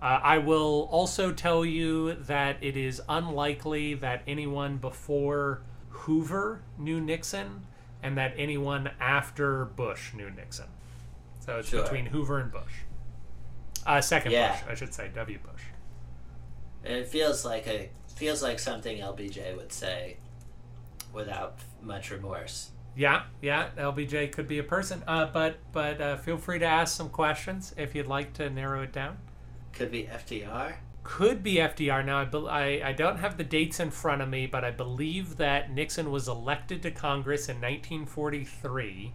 Uh, 0.00 0.20
I 0.22 0.38
will 0.38 0.88
also 0.90 1.32
tell 1.32 1.64
you 1.64 2.14
that 2.14 2.58
it 2.60 2.76
is 2.76 3.00
unlikely 3.08 3.94
that 3.94 4.22
anyone 4.26 4.76
before 4.76 5.62
Hoover 6.06 6.62
knew 6.78 7.00
Nixon 7.00 7.66
and 8.00 8.16
that 8.16 8.32
anyone 8.36 8.90
after 9.00 9.64
Bush 9.64 10.14
knew 10.14 10.30
Nixon. 10.30 10.66
So 11.40 11.58
it's 11.58 11.68
sure. 11.68 11.82
between 11.82 12.06
Hoover 12.06 12.38
and 12.38 12.52
Bush. 12.52 12.72
Uh, 13.84 14.00
second 14.00 14.30
yeah. 14.30 14.52
Bush, 14.52 14.70
I 14.70 14.74
should 14.76 14.94
say, 14.94 15.10
W. 15.12 15.38
Bush. 15.38 15.62
It 16.84 17.08
feels 17.08 17.44
like 17.44 17.66
a 17.66 17.90
feels 18.14 18.40
like 18.40 18.60
something 18.60 18.98
LBJ 18.98 19.56
would 19.56 19.72
say 19.72 20.18
without 21.12 21.58
much 21.82 22.12
remorse. 22.12 22.70
Yeah, 22.94 23.24
yeah, 23.42 23.70
LBJ 23.76 24.30
could 24.30 24.46
be 24.46 24.60
a 24.60 24.62
person. 24.62 25.02
Uh, 25.08 25.26
but 25.26 25.56
but 25.72 26.00
uh, 26.00 26.16
feel 26.18 26.38
free 26.38 26.60
to 26.60 26.64
ask 26.64 26.96
some 26.96 27.08
questions 27.08 27.74
if 27.76 27.96
you'd 27.96 28.06
like 28.06 28.32
to 28.34 28.48
narrow 28.48 28.82
it 28.82 28.92
down. 28.92 29.18
Could 29.72 29.90
be 29.90 30.04
FDR. 30.04 30.76
Could 31.06 31.44
be 31.44 31.54
FDR. 31.54 32.04
Now 32.04 32.18
I, 32.18 32.62
I 32.62 32.88
I 32.88 32.92
don't 32.92 33.18
have 33.18 33.36
the 33.36 33.44
dates 33.44 33.78
in 33.78 33.92
front 33.92 34.22
of 34.22 34.28
me, 34.28 34.48
but 34.48 34.64
I 34.64 34.72
believe 34.72 35.36
that 35.36 35.70
Nixon 35.70 36.10
was 36.10 36.26
elected 36.26 36.82
to 36.82 36.90
Congress 36.90 37.48
in 37.48 37.56
1943, 37.56 39.12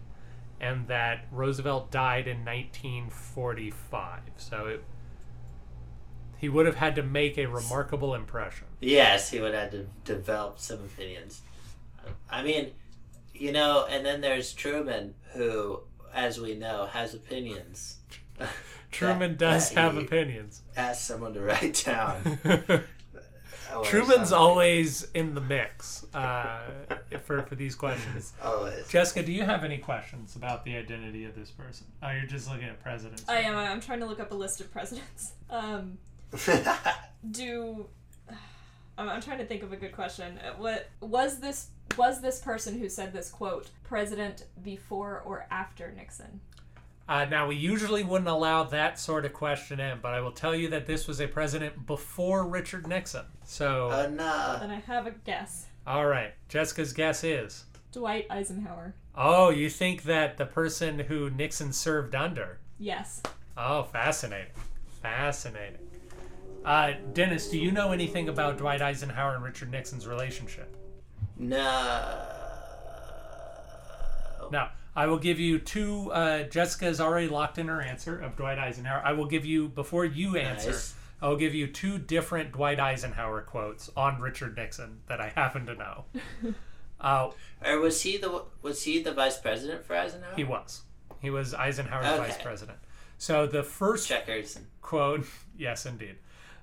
and 0.58 0.88
that 0.88 1.26
Roosevelt 1.30 1.90
died 1.90 2.26
in 2.26 2.38
1945. 2.46 4.20
So 4.38 4.66
it, 4.68 4.84
he 6.38 6.48
would 6.48 6.64
have 6.64 6.76
had 6.76 6.96
to 6.96 7.02
make 7.02 7.36
a 7.36 7.44
remarkable 7.44 8.14
impression. 8.14 8.68
Yes, 8.80 9.30
he 9.30 9.38
would 9.38 9.52
have 9.52 9.70
had 9.70 9.72
to 9.72 9.86
develop 10.14 10.58
some 10.58 10.78
opinions. 10.78 11.42
I 12.30 12.42
mean, 12.42 12.70
you 13.34 13.52
know, 13.52 13.86
and 13.88 14.04
then 14.04 14.22
there's 14.22 14.54
Truman, 14.54 15.14
who, 15.34 15.80
as 16.14 16.40
we 16.40 16.54
know, 16.54 16.86
has 16.86 17.12
opinions. 17.12 17.98
Truman 18.90 19.32
that, 19.32 19.38
does 19.38 19.70
that 19.70 19.80
have 19.80 19.96
opinions. 19.96 20.62
Ask 20.76 21.02
someone 21.02 21.32
to 21.34 21.40
write 21.40 21.82
down. 21.84 22.38
Truman's 23.84 24.32
always 24.32 25.08
in 25.14 25.34
the 25.34 25.40
mix 25.40 26.04
uh, 26.14 26.60
for 27.24 27.42
for 27.42 27.54
these 27.54 27.74
questions. 27.74 28.34
Always. 28.42 28.86
Jessica, 28.88 29.22
do 29.22 29.32
you 29.32 29.44
have 29.44 29.64
any 29.64 29.78
questions 29.78 30.36
about 30.36 30.64
the 30.64 30.76
identity 30.76 31.24
of 31.24 31.34
this 31.34 31.50
person? 31.50 31.86
Oh, 32.02 32.10
you're 32.10 32.26
just 32.26 32.50
looking 32.50 32.68
at 32.68 32.82
presidents. 32.82 33.24
I 33.28 33.38
am. 33.38 33.56
I'm 33.56 33.80
trying 33.80 34.00
to 34.00 34.06
look 34.06 34.20
up 34.20 34.30
a 34.30 34.34
list 34.34 34.60
of 34.60 34.70
presidents. 34.70 35.32
Um, 35.48 35.96
do 37.30 37.86
I'm, 38.98 39.08
I'm 39.08 39.20
trying 39.20 39.38
to 39.38 39.44
think 39.44 39.62
of 39.62 39.72
a 39.72 39.76
good 39.76 39.92
question. 39.92 40.38
Uh, 40.38 40.52
what 40.58 40.90
was 41.00 41.38
this 41.40 41.68
was 41.96 42.20
this 42.20 42.40
person 42.40 42.78
who 42.78 42.88
said 42.88 43.12
this 43.12 43.30
quote 43.30 43.68
president 43.84 44.46
before 44.62 45.22
or 45.24 45.46
after 45.50 45.92
Nixon? 45.92 46.40
Uh, 47.08 47.24
now, 47.24 47.48
we 47.48 47.56
usually 47.56 48.04
wouldn't 48.04 48.28
allow 48.28 48.62
that 48.64 48.98
sort 48.98 49.24
of 49.24 49.32
question 49.32 49.80
in, 49.80 49.98
but 50.00 50.14
I 50.14 50.20
will 50.20 50.32
tell 50.32 50.54
you 50.54 50.68
that 50.68 50.86
this 50.86 51.06
was 51.06 51.20
a 51.20 51.26
president 51.26 51.86
before 51.86 52.46
Richard 52.46 52.86
Nixon. 52.86 53.24
So. 53.44 53.90
Uh, 53.90 54.08
no. 54.08 54.56
Then 54.60 54.70
I 54.70 54.80
have 54.86 55.06
a 55.06 55.10
guess. 55.10 55.66
All 55.86 56.06
right. 56.06 56.32
Jessica's 56.48 56.92
guess 56.92 57.24
is? 57.24 57.64
Dwight 57.92 58.26
Eisenhower. 58.30 58.94
Oh, 59.14 59.50
you 59.50 59.68
think 59.68 60.04
that 60.04 60.38
the 60.38 60.46
person 60.46 61.00
who 61.00 61.28
Nixon 61.30 61.72
served 61.72 62.14
under? 62.14 62.58
Yes. 62.78 63.20
Oh, 63.56 63.82
fascinating. 63.82 64.52
Fascinating. 65.02 65.78
Uh, 66.64 66.92
Dennis, 67.12 67.48
do 67.48 67.58
you 67.58 67.72
know 67.72 67.92
anything 67.92 68.28
about 68.28 68.56
Dwight 68.56 68.80
Eisenhower 68.80 69.34
and 69.34 69.44
Richard 69.44 69.70
Nixon's 69.70 70.06
relationship? 70.06 70.74
No. 71.36 72.28
Now, 74.50 74.70
I 74.94 75.06
will 75.06 75.18
give 75.18 75.40
you 75.40 75.58
two. 75.58 76.10
Uh, 76.12 76.42
Jessica 76.44 76.84
has 76.86 77.00
already 77.00 77.28
locked 77.28 77.58
in 77.58 77.68
her 77.68 77.80
answer 77.80 78.18
of 78.18 78.36
Dwight 78.36 78.58
Eisenhower. 78.58 79.02
I 79.04 79.12
will 79.12 79.26
give 79.26 79.44
you, 79.46 79.68
before 79.68 80.04
you 80.04 80.36
answer, 80.36 80.70
nice. 80.72 80.94
I 81.22 81.28
will 81.28 81.36
give 81.36 81.54
you 81.54 81.66
two 81.66 81.98
different 81.98 82.52
Dwight 82.52 82.78
Eisenhower 82.80 83.40
quotes 83.42 83.90
on 83.96 84.20
Richard 84.20 84.56
Nixon 84.56 84.98
that 85.06 85.20
I 85.20 85.28
happen 85.28 85.66
to 85.66 85.74
know. 85.74 86.04
Uh, 87.00 87.32
Or 87.66 87.80
was 87.80 88.02
he 88.02 88.16
the 88.16 88.44
was 88.62 88.84
he 88.84 89.02
the 89.02 89.10
vice 89.12 89.36
president 89.36 89.84
for 89.84 89.96
Eisenhower? 89.96 90.36
he 90.36 90.44
was. 90.44 90.82
He 91.20 91.30
was 91.30 91.52
Eisenhower's 91.52 92.06
Okay. 92.06 92.28
vice 92.28 92.40
president. 92.40 92.78
So 93.18 93.44
the 93.44 93.64
first 93.64 94.06
checkers. 94.06 94.56
quote, 94.82 95.26
yes, 95.58 95.84
indeed. 95.84 96.14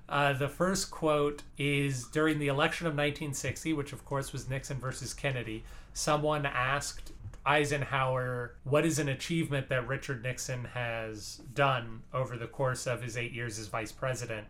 Uh, 0.08 0.32
the 0.32 0.48
first 0.48 0.90
quote 0.90 1.42
is 1.58 2.04
during 2.04 2.38
the 2.38 2.48
election 2.48 2.86
of 2.86 2.92
1960, 2.94 3.74
which 3.74 3.92
of 3.92 4.06
course 4.06 4.32
was 4.32 4.48
Nixon 4.48 4.78
versus 4.78 5.12
Kennedy. 5.12 5.62
Someone 5.92 6.46
asked 6.46 7.12
Eisenhower, 7.46 8.56
What 8.64 8.84
is 8.84 8.98
an 8.98 9.08
achievement 9.08 9.68
that 9.68 9.86
Richard 9.86 10.22
Nixon 10.22 10.64
has 10.74 11.40
done 11.54 12.02
over 12.12 12.36
the 12.36 12.46
course 12.46 12.86
of 12.86 13.02
his 13.02 13.16
eight 13.16 13.32
years 13.32 13.58
as 13.58 13.68
vice 13.68 13.92
president? 13.92 14.46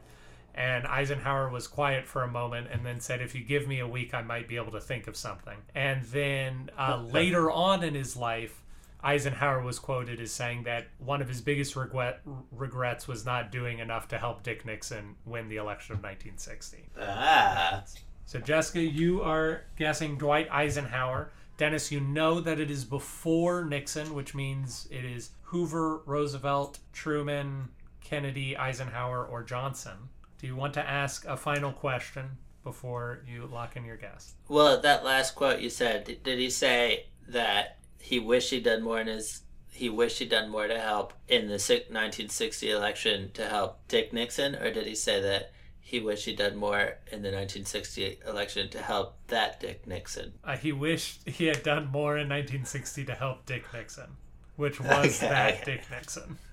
And 0.55 0.87
Eisenhower 0.87 1.49
was 1.49 1.69
quiet 1.69 2.07
for 2.07 2.23
a 2.23 2.29
moment 2.29 2.69
and 2.73 2.85
then 2.85 3.01
said, 3.01 3.21
If 3.23 3.35
you 3.35 3.43
give 3.45 3.69
me 3.69 3.79
a 3.79 3.87
week, 3.87 4.13
I 4.15 4.23
might 4.23 4.49
be 4.49 4.57
able 4.57 4.73
to 4.73 4.81
think 4.81 5.07
of 5.07 5.17
something. 5.17 5.57
And 5.75 6.05
then 6.07 6.71
uh, 6.77 7.03
later 7.03 7.51
on 7.51 7.85
in 7.85 7.95
his 7.95 8.17
life, 8.17 8.63
Eisenhower 9.03 9.63
was 9.63 9.79
quoted 9.79 10.21
as 10.21 10.31
saying 10.33 10.65
that 10.65 10.89
one 10.99 11.23
of 11.23 11.29
his 11.29 11.41
biggest 11.41 11.77
regret, 11.77 12.21
regrets 12.53 13.09
was 13.09 13.25
not 13.25 13.51
doing 13.51 13.79
enough 13.79 14.09
to 14.09 14.19
help 14.19 14.43
Dick 14.43 14.67
Nixon 14.67 15.15
win 15.25 15.49
the 15.49 15.57
election 15.57 15.95
of 15.95 16.03
1960. 16.03 16.91
Ah, 17.01 17.83
So, 18.27 18.39
Jessica, 18.41 18.81
you 18.83 19.23
are 19.23 19.63
guessing 19.79 20.19
Dwight 20.19 20.49
Eisenhower. 20.51 21.31
Dennis, 21.61 21.93
you 21.93 22.01
know 22.01 22.41
that 22.41 22.59
it 22.59 22.71
is 22.71 22.87
before 22.87 23.67
Nixon, 23.67 24.15
which 24.15 24.35
means 24.35 24.89
it 24.91 25.05
is 25.05 25.33
Hoover, 25.43 25.99
Roosevelt, 26.07 26.79
Truman, 26.95 27.69
Kennedy, 28.03 28.57
Eisenhower, 28.57 29.27
or 29.27 29.43
Johnson. 29.43 30.09
Do 30.39 30.47
you 30.47 30.57
want 30.57 30.73
to 30.73 30.89
ask 30.89 31.27
a 31.27 31.37
final 31.37 31.71
question 31.71 32.39
before 32.65 33.21
you 33.29 33.47
lock 33.47 33.77
in 33.77 33.85
your 33.85 33.99
guess? 33.99 34.37
well, 34.49 34.81
that 34.81 35.05
last 35.05 35.35
quote 35.35 35.61
you 35.61 35.69
said. 35.69 36.05
Did, 36.05 36.23
did 36.23 36.39
he 36.39 36.49
say 36.49 37.09
that 37.29 37.77
he 37.99 38.19
wished 38.19 38.49
he'd 38.49 38.65
done 38.65 38.83
more 38.83 38.99
in 38.99 39.09
his? 39.09 39.43
He 39.71 39.91
wished 39.91 40.19
he'd 40.21 40.31
done 40.31 40.49
more 40.49 40.67
to 40.67 40.81
help 40.81 41.13
in 41.29 41.43
the 41.43 41.59
1960 41.59 42.71
election 42.71 43.33
to 43.35 43.47
help 43.47 43.87
Dick 43.87 44.15
Nixon, 44.15 44.55
or 44.55 44.73
did 44.73 44.87
he 44.87 44.95
say 44.95 45.21
that 45.21 45.53
he 45.91 45.99
wished 46.01 46.25
he'd 46.27 46.37
done 46.39 46.57
more 46.57 46.79
in 47.11 47.23
the 47.23 47.33
1960 47.33 48.21
election 48.27 48.69
to 48.71 48.79
help 48.81 49.17
that 49.27 49.59
Dick 49.59 49.87
Nixon? 49.89 50.33
Uh, 50.45 50.57
he 50.57 50.71
wished 50.71 51.29
he 51.29 51.47
had 51.47 51.65
done 51.65 51.89
more 51.91 52.13
in 52.17 52.29
1960 52.29 53.05
to 53.07 53.15
help 53.15 53.45
Dick 53.45 53.65
Nixon, 53.73 54.17
which 54.55 54.79
was 54.81 54.89
Okay, 55.23 55.29
that 55.29 55.55
okay. 55.55 55.63
Dick 55.65 55.91
Nixon. 55.91 56.39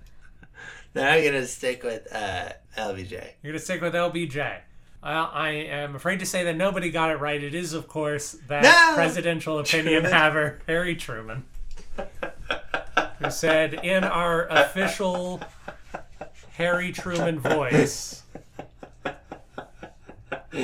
Now 0.96 1.10
I'm 1.12 1.24
gonna 1.24 1.46
stick 1.46 1.84
with 1.84 2.08
uh, 2.12 2.50
LBJ. 2.76 3.24
You're 3.44 3.54
to 3.54 3.60
stick 3.60 3.82
with 3.82 3.94
LBJ. 3.94 4.58
Well, 5.04 5.30
I 5.32 5.50
am 5.50 5.96
afraid 5.96 6.20
to 6.22 6.26
say 6.26 6.46
that 6.46 6.56
nobody 6.56 6.90
got 6.90 7.12
it 7.12 7.20
right. 7.20 7.44
It 7.44 7.54
is, 7.54 7.74
of 7.74 7.88
course, 7.88 8.32
that 8.48 8.64
No! 8.64 8.96
presidential 8.96 9.60
opinion 9.60 10.02
Truman. 10.04 10.12
haver, 10.12 10.60
Harry 10.66 10.96
Truman, 10.96 11.44
who 13.20 13.30
said 13.30 13.76
in 13.76 14.04
our 14.04 14.48
official 14.48 15.40
Harry 16.54 16.92
Truman 16.92 17.38
voice 17.40 18.24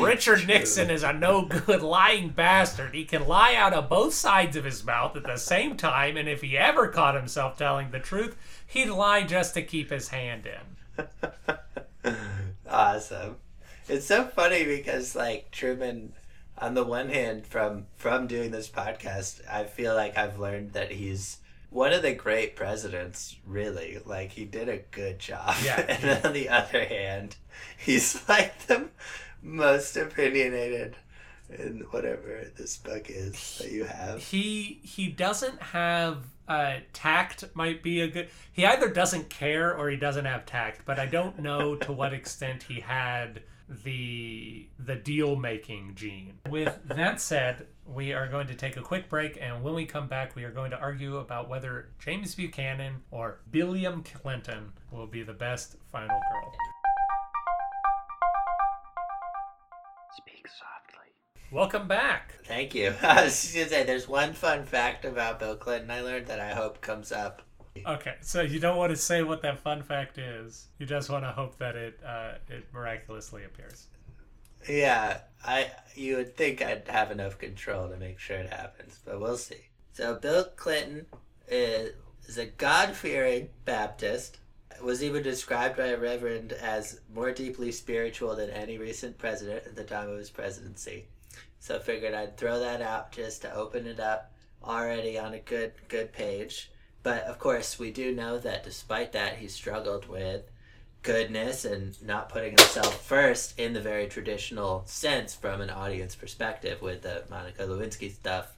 Richard 0.02 0.48
Nixon 0.48 0.90
is 0.90 1.04
a 1.04 1.14
no 1.14 1.44
good 1.44 1.82
lying 1.84 2.30
bastard. 2.30 2.94
He 2.94 3.06
can 3.06 3.28
lie 3.28 3.56
out 3.56 3.74
of 3.74 3.90
both 3.90 4.14
sides 4.14 4.56
of 4.56 4.66
his 4.66 4.84
mouth 4.84 5.16
at 5.16 5.24
the 5.24 5.38
same 5.38 5.78
time, 5.78 6.18
and 6.18 6.28
if 6.28 6.42
he 6.42 6.58
ever 6.58 6.88
caught 6.88 7.16
himself 7.16 7.58
telling 7.58 7.92
the 7.92 8.00
truth, 8.00 8.36
he'd 8.66 8.90
lie 8.90 9.24
just 9.24 9.54
to 9.54 9.62
keep 9.62 9.90
his 9.90 10.10
hand 10.10 10.48
in. 10.48 11.06
awesome. 12.70 13.38
It's 13.88 14.06
so 14.06 14.26
funny 14.26 14.64
because 14.64 15.16
like 15.16 15.52
Truman 15.52 16.14
on 16.58 16.74
the 16.74 16.84
one 16.84 17.10
hand 17.10 17.46
from 17.46 17.88
from 17.96 18.28
doing 18.28 18.52
this 18.52 18.70
podcast, 18.70 19.42
I 19.50 19.66
feel 19.66 19.96
like 19.96 20.18
I've 20.18 20.40
learned 20.40 20.74
that 20.74 20.92
he's 20.92 21.38
one 21.70 21.92
of 21.92 22.04
the 22.04 22.14
great 22.14 22.56
presidents, 22.56 23.36
really. 23.46 24.00
Like 24.06 24.32
he 24.32 24.46
did 24.46 24.70
a 24.70 24.78
good 24.78 25.20
job. 25.20 25.56
Yeah. 25.64 25.80
and 25.90 26.26
on 26.26 26.34
the 26.34 26.50
other 26.50 26.86
hand, 26.86 27.36
he's 27.78 28.28
like 28.30 28.68
the 28.68 28.88
most 29.44 29.98
opinionated 29.98 30.96
in 31.50 31.82
whatever 31.92 32.46
this 32.58 32.78
book 32.78 33.10
is 33.10 33.60
that 33.62 33.72
you 33.72 33.84
have. 33.84 34.24
he 34.24 34.80
he 34.82 35.08
doesn't 35.08 35.62
have 35.62 36.24
uh 36.48 36.76
tact 36.94 37.44
might 37.54 37.84
be 37.84 38.02
a 38.02 38.08
good 38.08 38.30
he 38.52 38.66
either 38.66 38.90
doesn't 38.90 39.30
care 39.30 39.76
or 39.76 39.90
he 39.90 39.98
doesn't 39.98 40.26
have 40.26 40.46
tact 40.46 40.82
but 40.86 41.00
i 41.00 41.06
don't 41.06 41.40
know 41.40 41.76
to 41.76 41.92
what 41.92 42.14
extent 42.20 42.64
he 42.64 42.80
had 42.80 43.42
the 43.84 44.68
the 44.80 44.96
deal 44.96 45.36
making 45.36 45.94
gene 45.96 46.34
with 46.50 46.78
that 46.86 47.20
said 47.22 47.66
we 47.86 48.14
are 48.14 48.28
going 48.28 48.48
to 48.48 48.56
take 48.56 48.78
a 48.78 48.82
quick 48.82 49.10
break 49.10 49.38
and 49.42 49.64
when 49.64 49.74
we 49.74 49.86
come 49.86 50.08
back 50.08 50.36
we 50.36 50.44
are 50.44 50.52
going 50.52 50.72
to 50.72 50.80
argue 50.80 51.18
about 51.18 51.50
whether 51.50 51.90
james 52.00 52.36
buchanan 52.36 52.96
or 53.12 53.40
billiam 53.52 54.04
clinton 54.04 54.72
will 54.92 55.08
be 55.08 55.24
the 55.24 55.34
best 55.34 55.76
final 55.92 56.20
girl 56.32 56.54
welcome 61.54 61.88
back 61.88 62.34
Thank 62.46 62.76
you. 62.76 62.94
I 63.02 63.24
was 63.24 63.42
just 63.42 63.54
gonna 63.54 63.70
say 63.70 63.84
there's 63.84 64.08
one 64.08 64.34
fun 64.34 64.66
fact 64.66 65.06
about 65.06 65.40
Bill 65.40 65.56
Clinton 65.56 65.92
I 65.92 66.02
learned 66.02 66.28
that 66.28 66.40
I 66.40 66.54
hope 66.54 66.82
comes 66.82 67.12
up 67.12 67.42
Okay, 67.86 68.16
so 68.22 68.42
you 68.42 68.60
don't 68.60 68.78
want 68.78 68.92
to 68.92 68.96
say 68.96 69.24
what 69.24 69.42
that 69.42 69.60
fun 69.60 69.82
fact 69.82 70.18
is. 70.18 70.68
You 70.78 70.86
just 70.86 71.10
want 71.10 71.24
to 71.24 71.32
hope 71.32 71.58
that 71.58 71.76
it 71.76 72.00
uh, 72.06 72.34
it 72.48 72.66
miraculously 72.72 73.46
appears. 73.46 73.88
Yeah, 74.70 75.22
I 75.44 75.72
you 75.96 76.18
would 76.18 76.38
think 76.38 76.62
I'd 76.62 76.88
have 76.88 77.12
enough 77.12 77.38
control 77.38 77.90
to 77.90 77.98
make 77.98 78.20
sure 78.20 78.38
it 78.38 78.50
happens, 78.50 79.00
but 79.04 79.20
we'll 79.20 79.38
see. 79.38 79.70
So 79.94 80.16
Bill 80.16 80.46
Clinton 80.56 81.06
is, 81.48 81.94
is 82.28 82.38
a 82.38 82.46
God-fearing 82.46 83.50
Baptist. 83.66 84.40
Was 84.82 85.04
even 85.04 85.24
described 85.24 85.78
by 85.78 85.88
a 85.88 85.98
reverend 85.98 86.52
as 86.52 87.00
more 87.14 87.32
deeply 87.32 87.72
spiritual 87.72 88.36
than 88.36 88.50
any 88.50 88.78
recent 88.78 89.18
president 89.18 89.66
at 89.66 89.76
the 89.76 89.84
time 89.84 90.10
of 90.10 90.18
his 90.18 90.30
presidency. 90.32 91.06
So 91.64 91.78
I 91.78 91.80
figured 91.80 92.14
I'd 92.14 92.36
throw 92.36 92.60
that 92.60 92.82
out 92.82 93.14
just 93.14 93.44
to 93.44 93.56
open 93.56 93.88
it 93.88 93.98
up 93.98 94.34
already 94.62 95.18
on 95.18 95.34
a 95.34 95.40
good 95.40 95.72
good 95.88 96.12
page. 96.12 96.70
But 97.04 97.24
of 97.24 97.40
course, 97.40 97.80
we 97.80 97.90
do 97.90 98.14
know 98.14 98.38
that 98.38 98.66
despite 98.66 99.14
that, 99.14 99.38
he 99.38 99.48
struggled 99.48 100.10
with 100.10 100.52
goodness 101.04 101.64
and 101.64 101.96
not 102.06 102.28
putting 102.28 102.58
himself 102.58 103.02
first 103.06 103.58
in 103.58 103.72
the 103.72 103.80
very 103.80 104.08
traditional 104.08 104.84
sense 104.88 105.36
from 105.36 105.62
an 105.62 105.70
audience 105.70 106.16
perspective 106.16 106.82
with 106.82 107.04
the 107.04 107.24
Monica 107.30 107.64
Lewinsky 107.64 108.14
stuff, 108.14 108.58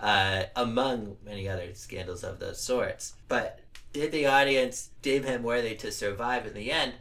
uh, 0.00 0.44
among 0.56 1.18
many 1.26 1.46
other 1.50 1.74
scandals 1.74 2.24
of 2.24 2.38
those 2.38 2.58
sorts. 2.58 3.16
But 3.28 3.60
did 3.92 4.12
the 4.12 4.24
audience 4.24 4.88
deem 5.02 5.24
him 5.24 5.42
worthy 5.42 5.74
to 5.74 5.92
survive 5.92 6.46
in 6.46 6.54
the 6.54 6.72
end? 6.72 6.94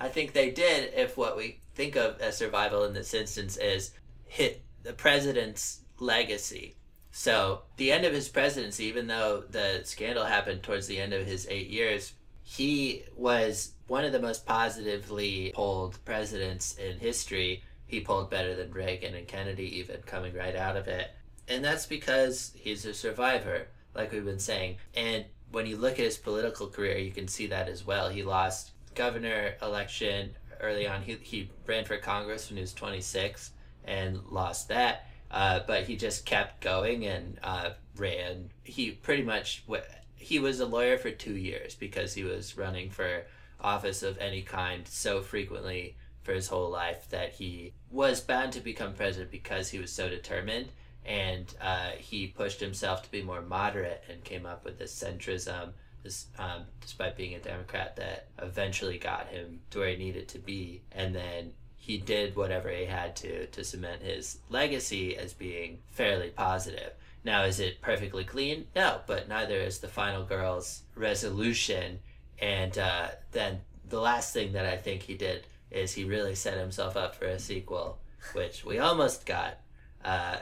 I 0.00 0.08
think 0.08 0.32
they 0.32 0.50
did 0.50 0.94
if 0.94 1.18
what 1.18 1.36
we 1.36 1.60
think 1.74 1.96
of 1.96 2.18
as 2.22 2.38
survival 2.38 2.84
in 2.84 2.94
this 2.94 3.12
instance 3.12 3.58
is 3.58 3.90
hit 4.24 4.62
the 4.82 4.92
president's 4.92 5.80
legacy. 5.98 6.76
So 7.10 7.62
the 7.76 7.92
end 7.92 8.04
of 8.04 8.12
his 8.12 8.28
presidency, 8.28 8.84
even 8.84 9.06
though 9.06 9.44
the 9.48 9.82
scandal 9.84 10.24
happened 10.24 10.62
towards 10.62 10.86
the 10.86 10.98
end 10.98 11.12
of 11.12 11.26
his 11.26 11.46
eight 11.50 11.68
years, 11.68 12.14
he 12.42 13.04
was 13.16 13.72
one 13.86 14.04
of 14.04 14.12
the 14.12 14.20
most 14.20 14.46
positively 14.46 15.52
polled 15.54 16.02
presidents 16.04 16.74
in 16.76 16.98
history. 16.98 17.62
He 17.86 18.00
polled 18.00 18.30
better 18.30 18.54
than 18.54 18.72
Reagan 18.72 19.14
and 19.14 19.28
Kennedy, 19.28 19.78
even 19.78 20.00
coming 20.02 20.34
right 20.34 20.56
out 20.56 20.76
of 20.76 20.88
it. 20.88 21.10
And 21.48 21.62
that's 21.62 21.86
because 21.86 22.52
he's 22.54 22.86
a 22.86 22.94
survivor, 22.94 23.68
like 23.94 24.12
we've 24.12 24.24
been 24.24 24.38
saying. 24.38 24.78
And 24.94 25.26
when 25.50 25.66
you 25.66 25.76
look 25.76 25.94
at 25.94 26.06
his 26.06 26.16
political 26.16 26.66
career, 26.66 26.96
you 26.96 27.12
can 27.12 27.28
see 27.28 27.46
that 27.48 27.68
as 27.68 27.86
well. 27.86 28.08
He 28.08 28.22
lost 28.22 28.72
governor 28.94 29.54
election 29.60 30.34
early 30.60 30.86
on. 30.86 31.02
He, 31.02 31.18
he 31.20 31.50
ran 31.66 31.84
for 31.84 31.98
Congress 31.98 32.48
when 32.48 32.56
he 32.56 32.62
was 32.62 32.72
26 32.72 33.50
and 33.84 34.20
lost 34.30 34.68
that. 34.68 35.06
Uh, 35.30 35.60
but 35.66 35.84
he 35.84 35.96
just 35.96 36.26
kept 36.26 36.60
going 36.60 37.06
and 37.06 37.38
uh, 37.42 37.70
ran. 37.96 38.50
He 38.64 38.90
pretty 38.90 39.22
much 39.22 39.64
w- 39.66 39.82
he 40.14 40.38
was 40.38 40.60
a 40.60 40.66
lawyer 40.66 40.98
for 40.98 41.10
two 41.10 41.36
years 41.36 41.74
because 41.74 42.14
he 42.14 42.22
was 42.22 42.56
running 42.56 42.90
for 42.90 43.24
office 43.60 44.02
of 44.02 44.18
any 44.18 44.42
kind 44.42 44.86
so 44.86 45.22
frequently 45.22 45.96
for 46.22 46.32
his 46.32 46.48
whole 46.48 46.70
life 46.70 47.08
that 47.10 47.32
he 47.32 47.72
was 47.90 48.20
bound 48.20 48.52
to 48.52 48.60
become 48.60 48.92
president 48.92 49.30
because 49.30 49.70
he 49.70 49.78
was 49.78 49.90
so 49.90 50.08
determined. 50.08 50.68
And 51.04 51.52
uh, 51.60 51.90
he 51.98 52.28
pushed 52.28 52.60
himself 52.60 53.02
to 53.02 53.10
be 53.10 53.22
more 53.22 53.42
moderate 53.42 54.04
and 54.08 54.22
came 54.22 54.46
up 54.46 54.64
with 54.64 54.78
this 54.78 54.94
centrism, 54.94 55.72
this, 56.04 56.26
um, 56.38 56.62
despite 56.80 57.16
being 57.16 57.34
a 57.34 57.40
Democrat, 57.40 57.96
that 57.96 58.28
eventually 58.40 58.98
got 58.98 59.26
him 59.26 59.60
to 59.70 59.80
where 59.80 59.88
he 59.88 59.96
needed 59.96 60.28
to 60.28 60.38
be. 60.38 60.82
And 60.92 61.12
then 61.12 61.52
he 61.82 61.98
did 61.98 62.36
whatever 62.36 62.70
he 62.70 62.84
had 62.84 63.16
to 63.16 63.46
to 63.46 63.64
cement 63.64 64.02
his 64.02 64.38
legacy 64.48 65.16
as 65.16 65.32
being 65.32 65.80
fairly 65.90 66.30
positive. 66.30 66.92
Now, 67.24 67.42
is 67.42 67.58
it 67.58 67.82
perfectly 67.82 68.22
clean? 68.22 68.66
No, 68.76 69.00
but 69.08 69.28
neither 69.28 69.56
is 69.56 69.80
the 69.80 69.88
final 69.88 70.22
girl's 70.22 70.82
resolution. 70.94 71.98
And 72.40 72.78
uh, 72.78 73.08
then 73.32 73.62
the 73.88 74.00
last 74.00 74.32
thing 74.32 74.52
that 74.52 74.64
I 74.64 74.76
think 74.76 75.02
he 75.02 75.16
did 75.16 75.44
is 75.72 75.92
he 75.92 76.04
really 76.04 76.36
set 76.36 76.56
himself 76.56 76.96
up 76.96 77.16
for 77.16 77.24
a 77.24 77.40
sequel, 77.40 77.98
which 78.32 78.64
we 78.64 78.78
almost 78.78 79.26
got. 79.26 79.58
Uh, 80.04 80.36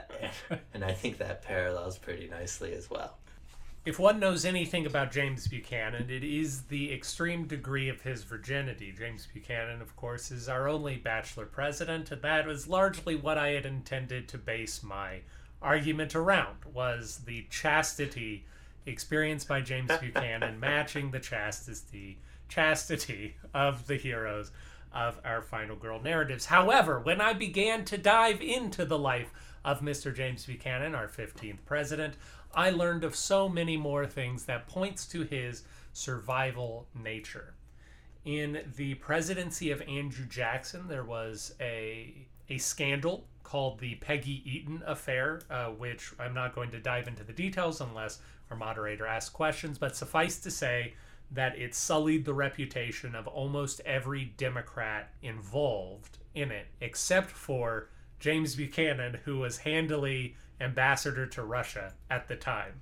and 0.75 0.85
I 0.85 0.93
think 0.93 1.17
that 1.17 1.43
parallels 1.43 1.97
pretty 1.97 2.27
nicely 2.27 2.73
as 2.73 2.87
well. 2.87 3.17
If 3.83 3.97
one 3.97 4.19
knows 4.19 4.45
anything 4.45 4.85
about 4.85 5.11
James 5.11 5.47
Buchanan, 5.47 6.11
it 6.11 6.23
is 6.23 6.63
the 6.63 6.93
extreme 6.93 7.47
degree 7.47 7.89
of 7.89 8.01
his 8.01 8.23
virginity. 8.23 8.93
James 8.95 9.27
Buchanan, 9.33 9.81
of 9.81 9.95
course, 9.95 10.29
is 10.29 10.47
our 10.47 10.67
only 10.67 10.97
bachelor 10.97 11.47
president, 11.47 12.11
and 12.11 12.21
that 12.21 12.45
was 12.45 12.67
largely 12.67 13.15
what 13.15 13.39
I 13.39 13.49
had 13.49 13.65
intended 13.65 14.27
to 14.27 14.37
base 14.37 14.83
my 14.83 15.21
argument 15.63 16.13
around 16.13 16.57
was 16.71 17.21
the 17.25 17.47
chastity 17.49 18.45
experienced 18.85 19.47
by 19.47 19.61
James 19.61 19.91
Buchanan 19.99 20.59
matching 20.59 21.09
the 21.09 21.19
chastity 21.19 22.19
chastity 22.49 23.35
of 23.51 23.87
the 23.87 23.95
heroes 23.95 24.51
of 24.93 25.19
our 25.25 25.41
final 25.41 25.75
girl 25.75 25.99
narratives. 25.99 26.45
However, 26.45 26.99
when 26.99 27.19
I 27.19 27.33
began 27.33 27.85
to 27.85 27.97
dive 27.97 28.41
into 28.41 28.85
the 28.85 28.99
life 28.99 29.31
of 29.63 29.81
Mr. 29.81 30.13
James 30.13 30.45
Buchanan, 30.45 30.95
our 30.95 31.07
15th 31.07 31.59
president, 31.65 32.15
I 32.53 32.69
learned 32.69 33.03
of 33.03 33.15
so 33.15 33.47
many 33.47 33.77
more 33.77 34.05
things 34.05 34.45
that 34.45 34.67
points 34.67 35.05
to 35.07 35.23
his 35.23 35.63
survival 35.93 36.87
nature. 36.93 37.53
In 38.25 38.61
the 38.75 38.95
presidency 38.95 39.71
of 39.71 39.81
Andrew 39.83 40.25
Jackson, 40.25 40.87
there 40.87 41.03
was 41.03 41.55
a 41.59 42.27
a 42.49 42.57
scandal 42.57 43.25
called 43.43 43.79
the 43.79 43.95
Peggy 43.95 44.41
Eaton 44.45 44.83
affair, 44.85 45.41
uh, 45.49 45.67
which 45.67 46.11
I'm 46.19 46.33
not 46.33 46.53
going 46.53 46.69
to 46.71 46.79
dive 46.79 47.07
into 47.07 47.23
the 47.23 47.33
details 47.33 47.81
unless 47.81 48.19
our 48.49 48.57
moderator 48.57 49.07
asks 49.07 49.29
questions. 49.29 49.77
But 49.77 49.95
suffice 49.95 50.39
to 50.39 50.51
say 50.51 50.93
that 51.31 51.57
it 51.57 51.73
sullied 51.73 52.25
the 52.25 52.33
reputation 52.33 53.15
of 53.15 53.27
almost 53.27 53.79
every 53.85 54.25
Democrat 54.37 55.13
involved 55.21 56.17
in 56.35 56.51
it, 56.51 56.67
except 56.81 57.29
for 57.29 57.89
James 58.19 58.55
Buchanan, 58.55 59.19
who 59.25 59.39
was 59.39 59.59
handily 59.59 60.35
ambassador 60.61 61.25
to 61.25 61.43
Russia 61.43 61.93
at 62.09 62.27
the 62.27 62.35
time. 62.35 62.73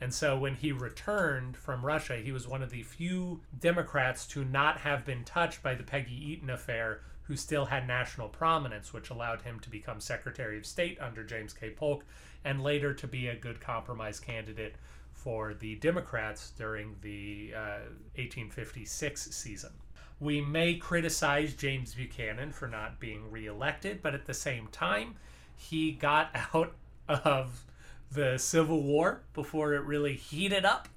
And 0.00 0.14
so 0.14 0.38
when 0.38 0.54
he 0.54 0.70
returned 0.70 1.56
from 1.56 1.84
Russia, 1.84 2.16
he 2.16 2.32
was 2.32 2.46
one 2.46 2.62
of 2.62 2.70
the 2.70 2.82
few 2.82 3.40
Democrats 3.58 4.26
to 4.28 4.44
not 4.44 4.78
have 4.78 5.04
been 5.04 5.24
touched 5.24 5.62
by 5.62 5.74
the 5.74 5.82
Peggy 5.82 6.14
Eaton 6.14 6.50
affair 6.50 7.00
who 7.22 7.36
still 7.36 7.66
had 7.66 7.86
national 7.86 8.28
prominence, 8.28 8.92
which 8.92 9.10
allowed 9.10 9.42
him 9.42 9.60
to 9.60 9.68
become 9.68 10.00
Secretary 10.00 10.56
of 10.56 10.64
State 10.64 10.98
under 11.00 11.22
James 11.22 11.52
K. 11.52 11.70
Polk 11.70 12.04
and 12.44 12.62
later 12.62 12.94
to 12.94 13.06
be 13.06 13.28
a 13.28 13.36
good 13.36 13.60
compromise 13.60 14.18
candidate 14.18 14.76
for 15.12 15.52
the 15.52 15.74
Democrats 15.76 16.52
during 16.56 16.94
the 17.02 17.52
uh, 17.54 17.80
1856 18.14 19.34
season. 19.34 19.72
We 20.20 20.40
may 20.40 20.74
criticize 20.74 21.54
James 21.54 21.94
Buchanan 21.94 22.52
for 22.52 22.66
not 22.66 22.98
being 22.98 23.30
reelected, 23.30 24.00
but 24.00 24.14
at 24.14 24.24
the 24.24 24.34
same 24.34 24.68
time, 24.68 25.16
he 25.54 25.92
got 25.92 26.30
out 26.54 26.74
of 27.08 27.64
the 28.10 28.38
Civil 28.38 28.82
War 28.82 29.22
before 29.34 29.74
it 29.74 29.84
really 29.84 30.14
heated 30.14 30.64
up. 30.64 30.88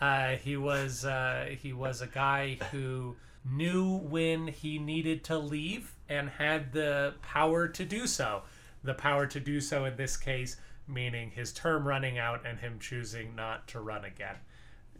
Uh, 0.00 0.36
he 0.36 0.56
was 0.56 1.04
uh, 1.04 1.54
he 1.60 1.72
was 1.72 2.00
a 2.00 2.06
guy 2.06 2.58
who 2.70 3.16
knew 3.44 3.96
when 3.96 4.48
he 4.48 4.78
needed 4.78 5.24
to 5.24 5.38
leave 5.38 5.92
and 6.08 6.28
had 6.28 6.72
the 6.72 7.14
power 7.22 7.68
to 7.68 7.84
do 7.84 8.06
so. 8.06 8.42
The 8.82 8.94
power 8.94 9.26
to 9.26 9.40
do 9.40 9.60
so 9.60 9.84
in 9.84 9.96
this 9.96 10.16
case 10.16 10.56
meaning 10.90 11.30
his 11.30 11.52
term 11.52 11.86
running 11.86 12.18
out 12.18 12.44
and 12.44 12.58
him 12.58 12.78
choosing 12.78 13.34
not 13.34 13.66
to 13.68 13.80
run 13.80 14.04
again. 14.04 14.36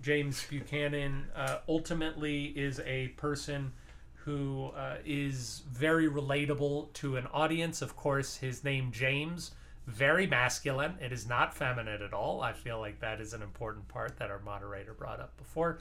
James 0.01 0.45
Buchanan 0.49 1.27
uh, 1.37 1.59
ultimately 1.69 2.47
is 2.47 2.81
a 2.87 3.09
person 3.09 3.73
who 4.15 4.71
uh, 4.77 4.97
is 5.05 5.63
very 5.71 6.09
relatable 6.09 6.93
to 6.95 7.17
an 7.17 7.27
audience. 7.33 7.83
Of 7.83 7.97
course, 7.97 8.37
his 8.37 8.65
name 8.65 8.93
James 8.93 9.53
very 9.87 10.27
masculine. 10.27 10.95
It 11.01 11.13
is 11.13 11.27
not 11.27 11.55
feminine 11.55 12.03
at 12.03 12.13
all. 12.13 12.43
I 12.43 12.53
feel 12.53 12.79
like 12.79 13.01
that 13.01 13.21
is 13.21 13.33
an 13.33 13.43
important 13.43 13.89
part 13.89 14.19
that 14.19 14.31
our 14.31 14.41
moderator 14.41 14.95
brought 14.95 15.21
up 15.21 15.37
before. 15.37 15.79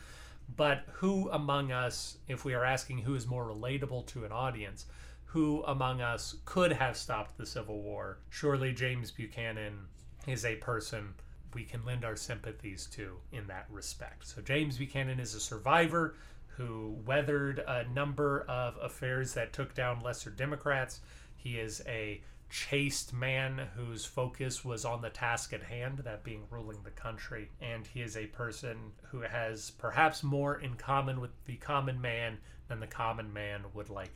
But 0.55 0.83
who 0.93 1.29
among 1.29 1.71
us, 1.71 2.17
if 2.27 2.43
we 2.43 2.53
are 2.53 2.65
asking 2.65 2.99
who 2.99 3.15
is 3.15 3.27
more 3.27 3.45
relatable 3.45 4.07
to 4.07 4.25
an 4.25 4.31
audience, 4.31 4.85
who 5.25 5.63
among 5.67 6.01
us 6.01 6.35
could 6.45 6.71
have 6.71 6.97
stopped 6.97 7.37
the 7.37 7.45
Civil 7.45 7.81
War? 7.81 8.17
Surely 8.29 8.73
James 8.73 9.11
Buchanan 9.11 9.85
is 10.27 10.43
a 10.43 10.55
person 10.55 11.13
we 11.53 11.63
can 11.63 11.85
lend 11.85 12.03
our 12.05 12.15
sympathies 12.15 12.87
to 12.93 13.17
in 13.31 13.47
that 13.47 13.67
respect. 13.69 14.27
So 14.27 14.41
James 14.41 14.77
Buchanan 14.77 15.19
is 15.19 15.35
a 15.35 15.39
survivor 15.39 16.15
who 16.47 16.97
weathered 17.05 17.59
a 17.59 17.87
number 17.93 18.41
of 18.49 18.75
affairs 18.81 19.33
that 19.33 19.53
took 19.53 19.73
down 19.73 20.01
lesser 20.01 20.29
Democrats. 20.29 20.99
He 21.35 21.59
is 21.59 21.81
a 21.87 22.21
chaste 22.49 23.13
man 23.13 23.69
whose 23.75 24.05
focus 24.05 24.65
was 24.65 24.85
on 24.85 25.01
the 25.01 25.09
task 25.09 25.53
at 25.53 25.63
hand, 25.63 25.99
that 25.99 26.23
being 26.23 26.43
ruling 26.49 26.79
the 26.83 26.89
country. 26.91 27.49
And 27.61 27.85
he 27.85 28.01
is 28.01 28.17
a 28.17 28.25
person 28.27 28.91
who 29.11 29.21
has 29.21 29.71
perhaps 29.71 30.23
more 30.23 30.59
in 30.59 30.75
common 30.75 31.21
with 31.21 31.31
the 31.45 31.57
common 31.57 32.01
man 32.01 32.37
than 32.67 32.79
the 32.79 32.87
common 32.87 33.31
man 33.31 33.61
would 33.73 33.89
like. 33.89 34.11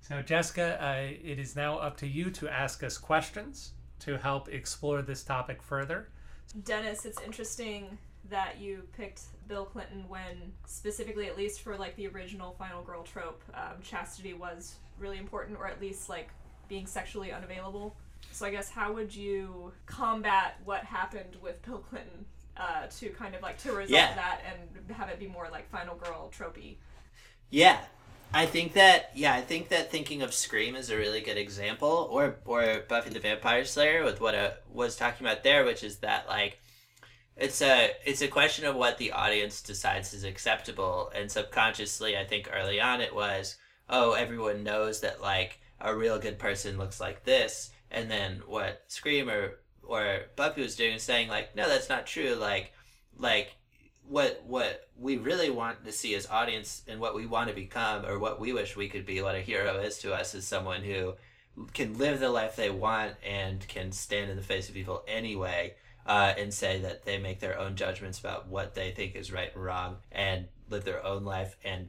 So, 0.00 0.22
Jessica, 0.22 0.78
uh, 0.80 1.12
it 1.22 1.38
is 1.38 1.56
now 1.56 1.78
up 1.78 1.96
to 1.98 2.06
you 2.06 2.30
to 2.32 2.48
ask 2.48 2.82
us 2.84 2.98
questions 2.98 3.72
to 4.00 4.16
help 4.18 4.48
explore 4.48 5.02
this 5.02 5.22
topic 5.22 5.62
further. 5.62 6.08
Dennis, 6.64 7.04
it's 7.04 7.20
interesting 7.22 7.98
that 8.30 8.60
you 8.60 8.82
picked 8.96 9.22
Bill 9.48 9.64
Clinton 9.64 10.04
when, 10.08 10.52
specifically, 10.64 11.26
at 11.26 11.36
least 11.36 11.60
for 11.60 11.76
like 11.76 11.96
the 11.96 12.06
original 12.08 12.54
Final 12.58 12.82
Girl 12.82 13.02
trope, 13.02 13.42
um, 13.54 13.82
chastity 13.82 14.34
was 14.34 14.76
really 14.98 15.18
important, 15.18 15.58
or 15.58 15.66
at 15.66 15.80
least 15.80 16.08
like 16.08 16.30
being 16.68 16.86
sexually 16.86 17.32
unavailable. 17.32 17.96
So 18.32 18.46
I 18.46 18.50
guess 18.50 18.68
how 18.70 18.92
would 18.92 19.14
you 19.14 19.72
combat 19.86 20.60
what 20.64 20.84
happened 20.84 21.36
with 21.40 21.64
Bill 21.64 21.78
Clinton 21.78 22.26
uh, 22.56 22.86
to 22.98 23.08
kind 23.10 23.34
of 23.34 23.42
like 23.42 23.58
to 23.58 23.70
resolve 23.72 23.90
Yeah. 23.90 24.14
that 24.14 24.40
and 24.46 24.96
have 24.96 25.08
it 25.08 25.18
be 25.18 25.26
more 25.26 25.48
like 25.50 25.70
Final 25.70 25.94
Girl 25.96 26.30
tropey? 26.36 26.76
Yeah. 27.50 27.78
I 28.34 28.44
think 28.46 28.72
that 28.74 29.12
yeah, 29.14 29.34
I 29.34 29.40
think 29.40 29.68
that 29.68 29.90
thinking 29.90 30.20
of 30.22 30.34
Scream 30.34 30.74
is 30.74 30.90
a 30.90 30.96
really 30.96 31.20
good 31.20 31.38
example, 31.38 32.08
or 32.10 32.36
or 32.44 32.82
Buffy 32.88 33.10
the 33.10 33.20
Vampire 33.20 33.64
Slayer 33.64 34.04
with 34.04 34.20
what 34.20 34.34
I 34.34 34.54
was 34.72 34.96
talking 34.96 35.26
about 35.26 35.44
there, 35.44 35.64
which 35.64 35.84
is 35.84 35.98
that 35.98 36.26
like 36.28 36.58
it's 37.36 37.62
a 37.62 37.92
it's 38.04 38.22
a 38.22 38.28
question 38.28 38.66
of 38.66 38.74
what 38.74 38.98
the 38.98 39.12
audience 39.12 39.62
decides 39.62 40.12
is 40.12 40.24
acceptable, 40.24 41.10
and 41.14 41.30
subconsciously, 41.30 42.16
I 42.18 42.24
think 42.24 42.50
early 42.52 42.80
on 42.80 43.00
it 43.00 43.14
was 43.14 43.56
oh 43.88 44.12
everyone 44.12 44.64
knows 44.64 45.00
that 45.00 45.20
like 45.22 45.60
a 45.80 45.94
real 45.94 46.18
good 46.18 46.38
person 46.38 46.78
looks 46.78 47.00
like 47.00 47.24
this, 47.24 47.70
and 47.90 48.10
then 48.10 48.42
what 48.46 48.84
Scream 48.88 49.28
or 49.28 49.58
or 49.82 50.22
Buffy 50.34 50.62
was 50.62 50.76
doing 50.76 50.98
saying 50.98 51.28
like 51.28 51.54
no 51.56 51.68
that's 51.68 51.88
not 51.88 52.06
true. 52.06 52.34
Like 52.34 52.72
like 53.18 53.56
what 54.08 54.42
what 54.46 54.88
we 54.98 55.16
really 55.16 55.50
want 55.50 55.84
to 55.84 55.92
see 55.92 56.14
as 56.14 56.28
audience 56.28 56.82
and 56.86 57.00
what 57.00 57.14
we 57.14 57.26
want 57.26 57.48
to 57.48 57.54
become 57.54 58.04
or 58.06 58.18
what 58.18 58.40
we 58.40 58.52
wish 58.52 58.76
we 58.76 58.88
could 58.88 59.04
be 59.04 59.20
what 59.20 59.34
a 59.34 59.40
hero 59.40 59.78
is 59.80 59.98
to 59.98 60.14
us 60.14 60.34
is 60.34 60.46
someone 60.46 60.82
who 60.82 61.14
can 61.72 61.98
live 61.98 62.20
the 62.20 62.28
life 62.28 62.56
they 62.56 62.70
want 62.70 63.14
and 63.26 63.66
can 63.68 63.90
stand 63.90 64.30
in 64.30 64.36
the 64.36 64.42
face 64.42 64.68
of 64.68 64.76
evil 64.76 65.02
anyway 65.08 65.74
uh, 66.06 66.32
and 66.38 66.54
say 66.54 66.80
that 66.80 67.04
they 67.04 67.18
make 67.18 67.40
their 67.40 67.58
own 67.58 67.74
judgments 67.74 68.20
about 68.20 68.46
what 68.46 68.74
they 68.74 68.92
think 68.92 69.16
is 69.16 69.32
right 69.32 69.52
and 69.54 69.64
wrong 69.64 69.96
and 70.12 70.46
live 70.70 70.84
their 70.84 71.04
own 71.04 71.24
life 71.24 71.56
and 71.64 71.88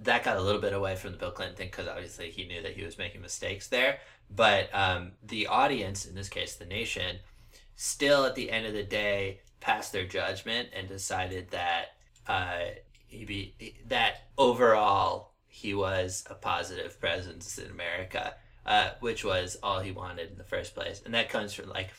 that 0.00 0.24
got 0.24 0.36
a 0.36 0.42
little 0.42 0.60
bit 0.60 0.72
away 0.72 0.94
from 0.96 1.12
the 1.12 1.18
bill 1.18 1.30
clinton 1.30 1.56
thing 1.56 1.68
because 1.68 1.88
obviously 1.88 2.30
he 2.30 2.46
knew 2.46 2.62
that 2.62 2.72
he 2.72 2.84
was 2.84 2.98
making 2.98 3.20
mistakes 3.20 3.68
there 3.68 3.98
but 4.34 4.68
um, 4.74 5.12
the 5.26 5.46
audience 5.46 6.04
in 6.04 6.14
this 6.14 6.28
case 6.28 6.56
the 6.56 6.64
nation 6.64 7.16
still 7.74 8.24
at 8.24 8.34
the 8.34 8.50
end 8.50 8.66
of 8.66 8.72
the 8.72 8.82
day 8.82 9.40
passed 9.60 9.92
their 9.92 10.06
judgment 10.06 10.68
and 10.74 10.88
decided 10.88 11.50
that 11.50 11.94
uh, 12.26 12.60
he 13.06 13.24
be 13.24 13.54
that 13.86 14.28
overall 14.36 15.32
he 15.46 15.74
was 15.74 16.24
a 16.30 16.34
positive 16.34 17.00
presence 17.00 17.58
in 17.58 17.70
America, 17.70 18.34
uh, 18.66 18.90
which 19.00 19.24
was 19.24 19.56
all 19.62 19.80
he 19.80 19.90
wanted 19.90 20.30
in 20.30 20.38
the 20.38 20.44
first 20.44 20.74
place, 20.74 21.02
and 21.04 21.14
that 21.14 21.30
comes 21.30 21.52
from 21.52 21.68
like 21.70 21.90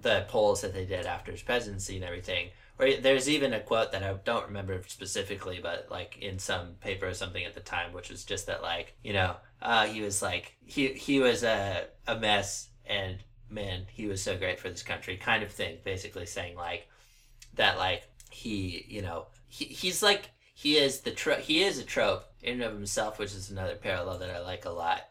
the 0.00 0.24
polls 0.28 0.60
that 0.60 0.72
they 0.72 0.84
did 0.84 1.06
after 1.06 1.32
his 1.32 1.42
presidency 1.42 1.96
and 1.96 2.04
everything. 2.04 2.50
Or 2.78 2.92
there's 2.92 3.28
even 3.28 3.52
a 3.52 3.60
quote 3.60 3.92
that 3.92 4.04
I 4.04 4.14
don't 4.24 4.46
remember 4.46 4.80
specifically, 4.86 5.58
but 5.60 5.88
like 5.90 6.18
in 6.20 6.38
some 6.38 6.74
paper 6.80 7.08
or 7.08 7.14
something 7.14 7.44
at 7.44 7.54
the 7.54 7.60
time, 7.60 7.92
which 7.92 8.10
was 8.10 8.24
just 8.24 8.46
that 8.46 8.62
like 8.62 8.94
you 9.02 9.12
know 9.12 9.36
uh, 9.60 9.86
he 9.86 10.00
was 10.00 10.22
like 10.22 10.54
he 10.64 10.88
he 10.88 11.18
was 11.18 11.42
a 11.42 11.86
a 12.06 12.16
mess 12.18 12.68
and 12.86 13.18
man 13.50 13.86
he 13.90 14.06
was 14.06 14.22
so 14.22 14.36
great 14.36 14.60
for 14.60 14.68
this 14.68 14.82
country 14.82 15.16
kind 15.16 15.42
of 15.42 15.50
thing, 15.50 15.78
basically 15.84 16.26
saying 16.26 16.56
like 16.56 16.86
that 17.54 17.78
like 17.78 18.04
he 18.30 18.84
you 18.88 19.02
know 19.02 19.26
he, 19.48 19.64
he's 19.64 20.02
like 20.02 20.30
he 20.54 20.76
is 20.76 21.00
the 21.00 21.10
tro- 21.10 21.36
he 21.36 21.62
is 21.62 21.78
a 21.78 21.84
trope 21.84 22.24
in 22.42 22.54
and 22.54 22.62
of 22.62 22.72
himself 22.72 23.18
which 23.18 23.34
is 23.34 23.50
another 23.50 23.74
parallel 23.74 24.18
that 24.18 24.30
i 24.30 24.40
like 24.40 24.64
a 24.64 24.70
lot. 24.70 25.02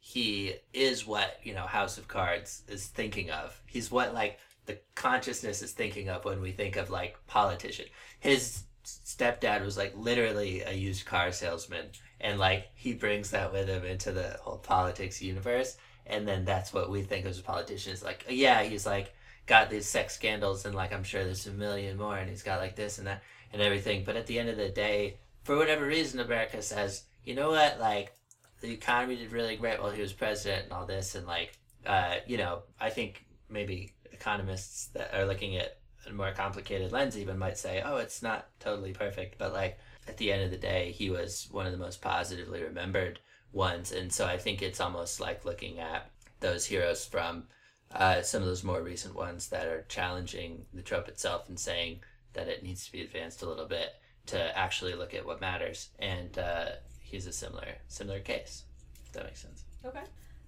He 0.00 0.56
is 0.74 1.06
what 1.06 1.38
you 1.42 1.54
know 1.54 1.66
house 1.66 1.96
of 1.96 2.06
cards 2.06 2.62
is 2.68 2.86
thinking 2.86 3.30
of. 3.30 3.58
He's 3.66 3.90
what 3.90 4.12
like 4.12 4.38
the 4.66 4.78
consciousness 4.94 5.62
is 5.62 5.72
thinking 5.72 6.08
of 6.08 6.24
when 6.24 6.40
we 6.40 6.52
think 6.52 6.76
of 6.76 6.90
like 6.90 7.16
politician. 7.26 7.86
His 8.20 8.64
stepdad 8.84 9.64
was 9.64 9.76
like 9.76 9.94
literally 9.96 10.60
a 10.62 10.72
used 10.72 11.06
car 11.06 11.32
salesman 11.32 11.86
and 12.20 12.38
like 12.38 12.66
he 12.74 12.92
brings 12.92 13.30
that 13.30 13.52
with 13.52 13.68
him 13.68 13.84
into 13.84 14.12
the 14.12 14.36
whole 14.42 14.58
politics 14.58 15.22
universe 15.22 15.76
and 16.06 16.28
then 16.28 16.44
that's 16.44 16.72
what 16.72 16.90
we 16.90 17.02
think 17.02 17.24
of 17.24 17.30
as 17.30 17.40
politicians. 17.40 18.02
Like 18.02 18.24
yeah 18.28 18.62
he's 18.62 18.86
like 18.86 19.14
got 19.46 19.70
these 19.70 19.86
sex 19.86 20.14
scandals 20.14 20.64
and 20.64 20.74
like 20.74 20.92
I'm 20.92 21.04
sure 21.04 21.24
there's 21.24 21.46
a 21.46 21.52
million 21.52 21.96
more 21.96 22.16
and 22.16 22.28
he's 22.28 22.42
got 22.42 22.60
like 22.60 22.76
this 22.76 22.98
and 22.98 23.06
that 23.06 23.22
and 23.52 23.62
everything. 23.62 24.04
But 24.04 24.16
at 24.16 24.26
the 24.26 24.38
end 24.38 24.48
of 24.48 24.56
the 24.56 24.68
day, 24.68 25.18
for 25.44 25.56
whatever 25.56 25.86
reason, 25.86 26.20
America 26.20 26.60
says, 26.60 27.04
you 27.24 27.34
know 27.34 27.50
what, 27.50 27.78
like 27.78 28.14
the 28.60 28.72
economy 28.72 29.16
did 29.16 29.32
really 29.32 29.56
great 29.56 29.80
while 29.80 29.90
he 29.90 30.02
was 30.02 30.12
president 30.12 30.64
and 30.64 30.72
all 30.72 30.86
this 30.86 31.14
and 31.14 31.26
like 31.26 31.58
uh, 31.86 32.16
you 32.26 32.38
know, 32.38 32.62
I 32.80 32.90
think 32.90 33.24
maybe 33.48 33.93
economists 34.14 34.86
that 34.94 35.14
are 35.14 35.26
looking 35.26 35.56
at 35.56 35.78
a 36.08 36.12
more 36.12 36.32
complicated 36.32 36.92
lens 36.92 37.18
even 37.18 37.38
might 37.38 37.58
say, 37.58 37.82
oh, 37.84 37.96
it's 37.96 38.22
not 38.22 38.48
totally 38.60 38.92
perfect, 38.92 39.38
but 39.38 39.52
like 39.52 39.78
at 40.06 40.16
the 40.16 40.32
end 40.32 40.42
of 40.42 40.50
the 40.50 40.56
day, 40.56 40.92
he 40.92 41.10
was 41.10 41.48
one 41.50 41.66
of 41.66 41.72
the 41.72 41.78
most 41.78 42.00
positively 42.00 42.62
remembered 42.62 43.18
ones, 43.52 43.92
and 43.92 44.12
so 44.12 44.26
I 44.26 44.36
think 44.36 44.62
it's 44.62 44.80
almost 44.80 45.20
like 45.20 45.44
looking 45.44 45.78
at 45.78 46.10
those 46.40 46.66
heroes 46.66 47.06
from 47.06 47.44
uh, 47.92 48.22
some 48.22 48.42
of 48.42 48.48
those 48.48 48.64
more 48.64 48.82
recent 48.82 49.14
ones 49.14 49.48
that 49.48 49.66
are 49.66 49.84
challenging 49.88 50.66
the 50.74 50.82
trope 50.82 51.08
itself 51.08 51.48
and 51.48 51.58
saying 51.58 52.00
that 52.32 52.48
it 52.48 52.62
needs 52.62 52.84
to 52.84 52.92
be 52.92 53.02
advanced 53.02 53.42
a 53.42 53.48
little 53.48 53.66
bit 53.66 53.94
to 54.26 54.58
actually 54.58 54.94
look 54.94 55.14
at 55.14 55.24
what 55.24 55.40
matters. 55.40 55.90
And 55.98 56.36
uh, 56.38 56.70
he's 57.00 57.26
a 57.26 57.32
similar 57.32 57.68
similar 57.88 58.20
case. 58.20 58.64
If 59.06 59.12
that 59.12 59.24
makes 59.24 59.40
sense. 59.40 59.64
Okay. 59.84 60.02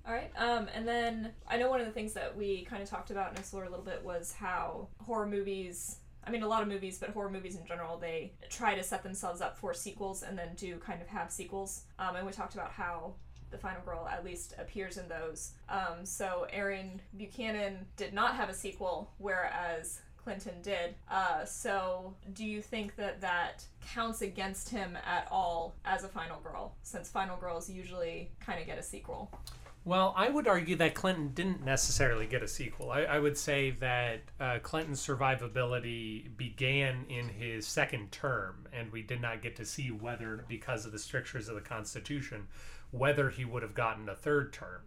All 0.06 0.12
right. 0.14 0.30
Um, 0.36 0.68
and 0.72 0.86
then 0.86 1.32
I 1.48 1.56
know 1.56 1.68
one 1.68 1.80
of 1.80 1.86
the 1.86 1.92
things 1.92 2.12
that 2.12 2.36
we 2.36 2.64
kind 2.64 2.80
of 2.80 2.88
talked 2.88 3.10
about 3.10 3.30
and 3.30 3.38
explored 3.38 3.66
a 3.66 3.70
little 3.70 3.84
bit 3.84 4.04
was 4.04 4.32
how 4.32 4.88
horror 5.04 5.26
movies. 5.26 5.96
I 6.24 6.30
mean, 6.30 6.42
a 6.42 6.48
lot 6.48 6.62
of 6.62 6.68
movies, 6.68 6.98
but 6.98 7.10
horror 7.10 7.30
movies 7.30 7.56
in 7.56 7.66
general, 7.66 7.98
they 7.98 8.32
try 8.48 8.76
to 8.76 8.82
set 8.82 9.02
themselves 9.02 9.40
up 9.40 9.58
for 9.58 9.74
sequels 9.74 10.22
and 10.22 10.38
then 10.38 10.54
do 10.56 10.76
kind 10.78 11.02
of 11.02 11.08
have 11.08 11.32
sequels. 11.32 11.84
Um, 11.98 12.16
and 12.16 12.26
we 12.26 12.32
talked 12.32 12.54
about 12.54 12.70
how 12.70 13.14
the 13.50 13.58
final 13.58 13.80
girl 13.82 14.08
at 14.10 14.24
least 14.24 14.54
appears 14.58 14.96
in 14.96 15.08
those. 15.08 15.52
Um, 15.68 16.04
so 16.04 16.46
Aaron 16.52 17.00
Buchanan 17.16 17.86
did 17.96 18.12
not 18.12 18.36
have 18.36 18.48
a 18.48 18.54
sequel, 18.54 19.12
whereas 19.18 20.00
Clinton 20.26 20.60
did. 20.60 20.96
Uh, 21.08 21.44
so 21.44 22.12
do 22.34 22.44
you 22.44 22.60
think 22.60 22.96
that 22.96 23.20
that 23.20 23.64
counts 23.94 24.22
against 24.22 24.68
him 24.68 24.98
at 25.06 25.28
all 25.30 25.76
as 25.84 26.02
a 26.02 26.08
final 26.08 26.40
girl, 26.40 26.74
since 26.82 27.08
final 27.08 27.36
girls 27.36 27.70
usually 27.70 28.32
kind 28.40 28.58
of 28.58 28.66
get 28.66 28.76
a 28.76 28.82
sequel? 28.82 29.30
Well, 29.84 30.12
I 30.16 30.28
would 30.28 30.48
argue 30.48 30.74
that 30.76 30.96
Clinton 30.96 31.30
didn't 31.32 31.64
necessarily 31.64 32.26
get 32.26 32.42
a 32.42 32.48
sequel. 32.48 32.90
I, 32.90 33.02
I 33.02 33.20
would 33.20 33.38
say 33.38 33.70
that 33.78 34.22
uh, 34.40 34.58
Clinton's 34.64 35.00
survivability 35.00 36.36
began 36.36 37.04
in 37.08 37.28
his 37.28 37.64
second 37.64 38.10
term, 38.10 38.66
and 38.72 38.90
we 38.90 39.02
did 39.02 39.22
not 39.22 39.42
get 39.42 39.54
to 39.54 39.64
see 39.64 39.92
whether, 39.92 40.44
because 40.48 40.86
of 40.86 40.90
the 40.90 40.98
strictures 40.98 41.48
of 41.48 41.54
the 41.54 41.60
Constitution, 41.60 42.48
whether 42.90 43.30
he 43.30 43.44
would 43.44 43.62
have 43.62 43.74
gotten 43.74 44.08
a 44.08 44.14
third 44.16 44.52
term, 44.52 44.80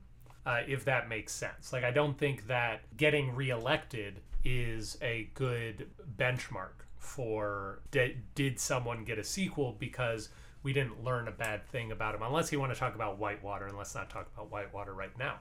uh, 0.45 0.63
if 0.67 0.83
that 0.83 1.07
makes 1.07 1.31
sense. 1.31 1.71
Like, 1.71 1.85
I 1.85 1.91
don't 1.91 2.17
think 2.17 2.47
that 2.47 2.81
getting 2.97 3.33
reelected 3.33 4.19
is 4.43 4.97
a 5.01 5.29
good 5.33 5.87
benchmark 6.17 6.85
for 6.97 7.79
did, 7.91 8.17
did 8.35 8.59
someone 8.59 9.03
get 9.03 9.17
a 9.17 9.23
sequel 9.23 9.75
because 9.79 10.29
we 10.61 10.73
didn't 10.73 11.03
learn 11.03 11.27
a 11.27 11.31
bad 11.31 11.65
thing 11.67 11.91
about 11.91 12.15
him 12.15 12.21
unless 12.21 12.51
you 12.51 12.59
want 12.59 12.73
to 12.73 12.79
talk 12.79 12.95
about 12.95 13.17
whitewater 13.17 13.65
and 13.65 13.77
let's 13.77 13.95
not 13.95 14.09
talk 14.09 14.27
about 14.33 14.51
whitewater 14.51 14.93
right 14.93 15.17
now. 15.17 15.35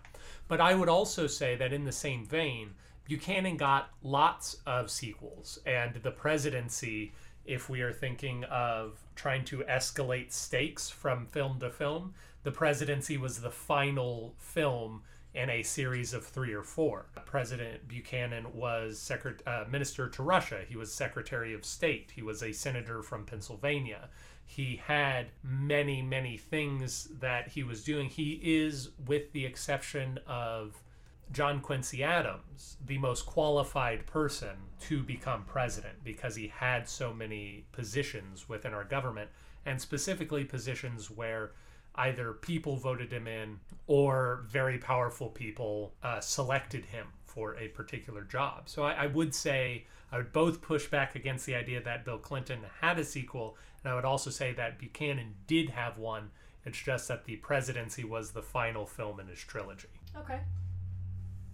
But 0.47 0.61
i 0.61 0.75
would 0.75 0.89
also 0.89 1.27
say 1.27 1.57
that 1.57 1.73
in 1.73 1.85
the 1.85 1.93
same 1.93 2.25
vein 2.25 2.75
buchanan 3.05 3.57
got 3.57 3.91
lots 4.03 4.59
of 4.67 4.91
sequels 4.91 5.59
and 5.67 5.95
the 5.97 6.11
presidency 6.11 7.13
if 7.45 7.71
we 7.71 7.81
are 7.81 7.93
thinking 7.93 8.45
of 8.45 8.99
trying 9.17 9.45
to 9.47 9.59
escalate 9.61 10.31
stakes 10.31 10.91
from 10.91 11.27
film 11.27 11.59
to 11.59 11.71
film 11.71 12.15
the 12.45 12.51
presidency 12.51 13.17
was 13.17 13.41
the 13.41 13.51
final 13.51 14.35
film 14.39 15.03
in 15.39 15.49
a 15.49 15.63
series 15.63 16.13
of 16.13 16.27
three 16.27 16.53
or 16.53 16.63
four. 16.63 17.07
President 17.25 17.87
Buchanan 17.89 18.53
was 18.53 18.99
secret, 18.99 19.43
uh, 19.47 19.65
minister 19.71 20.09
to 20.09 20.23
Russia. 20.23 20.61
He 20.69 20.77
was 20.77 20.93
Secretary 20.93 21.55
of 21.55 21.65
State. 21.65 22.13
He 22.15 22.23
was 22.23 22.43
a 22.43 22.53
senator 22.53 23.03
from 23.03 23.25
Pennsylvania 23.25 24.09
he 24.51 24.81
had 24.87 25.27
many, 25.43 26.01
many 26.01 26.39
things 26.39 27.09
that 27.21 27.49
he 27.49 27.63
was 27.63 27.85
doing. 27.85 28.09
He 28.09 28.41
is, 28.43 28.89
with 29.07 29.31
the 29.33 29.45
exception 29.45 30.19
of 30.27 30.83
John 31.31 31.61
Quincy 31.61 32.03
Adams, 32.03 32.79
the 32.85 32.97
most 32.97 33.27
qualified 33.27 34.07
person 34.07 34.57
to 34.81 35.03
become 35.03 35.45
president 35.45 36.03
because 36.03 36.35
he 36.35 36.49
had 36.49 36.89
so 36.89 37.13
many 37.13 37.67
positions 37.73 38.49
within 38.49 38.73
our 38.73 38.85
government, 38.85 39.29
and 39.67 39.79
specifically 39.79 40.45
positions 40.45 41.11
where 41.11 41.53
either 41.99 42.33
people 42.33 42.77
voted 42.77 43.13
him 43.13 43.27
in 43.27 43.59
or 43.87 44.45
very 44.49 44.79
powerful 44.79 45.29
people 45.29 45.93
uh, 46.03 46.21
selected 46.21 46.85
him 46.87 47.07
for 47.25 47.57
a 47.57 47.69
particular 47.69 48.23
job. 48.23 48.69
So 48.69 48.85
I, 48.85 48.93
I 48.93 49.07
would 49.07 49.35
say 49.35 49.85
I 50.11 50.17
would 50.17 50.33
both 50.33 50.63
push 50.63 50.87
back 50.87 51.15
against 51.15 51.45
the 51.45 51.55
idea 51.55 51.83
that 51.83 52.05
Bill 52.05 52.19
Clinton 52.19 52.61
had 52.81 52.99
a 52.99 53.05
sequel 53.05 53.57
and 53.83 53.93
I 53.93 53.95
would 53.95 54.05
also 54.05 54.31
say 54.31 54.53
that 54.55 54.79
Buchanan 54.79 55.35
did 55.47 55.71
have 55.71 55.99
one. 55.99 56.31
It's 56.65 56.79
just 56.79 57.09
that 57.09 57.25
the 57.25 57.37
presidency 57.37 58.05
was 58.05 58.33
the 58.33 58.43
final 58.43 58.87
film 58.87 59.21
in 59.21 59.29
his 59.29 59.39
trilogy. 59.39 59.89
Okay. 60.17 60.41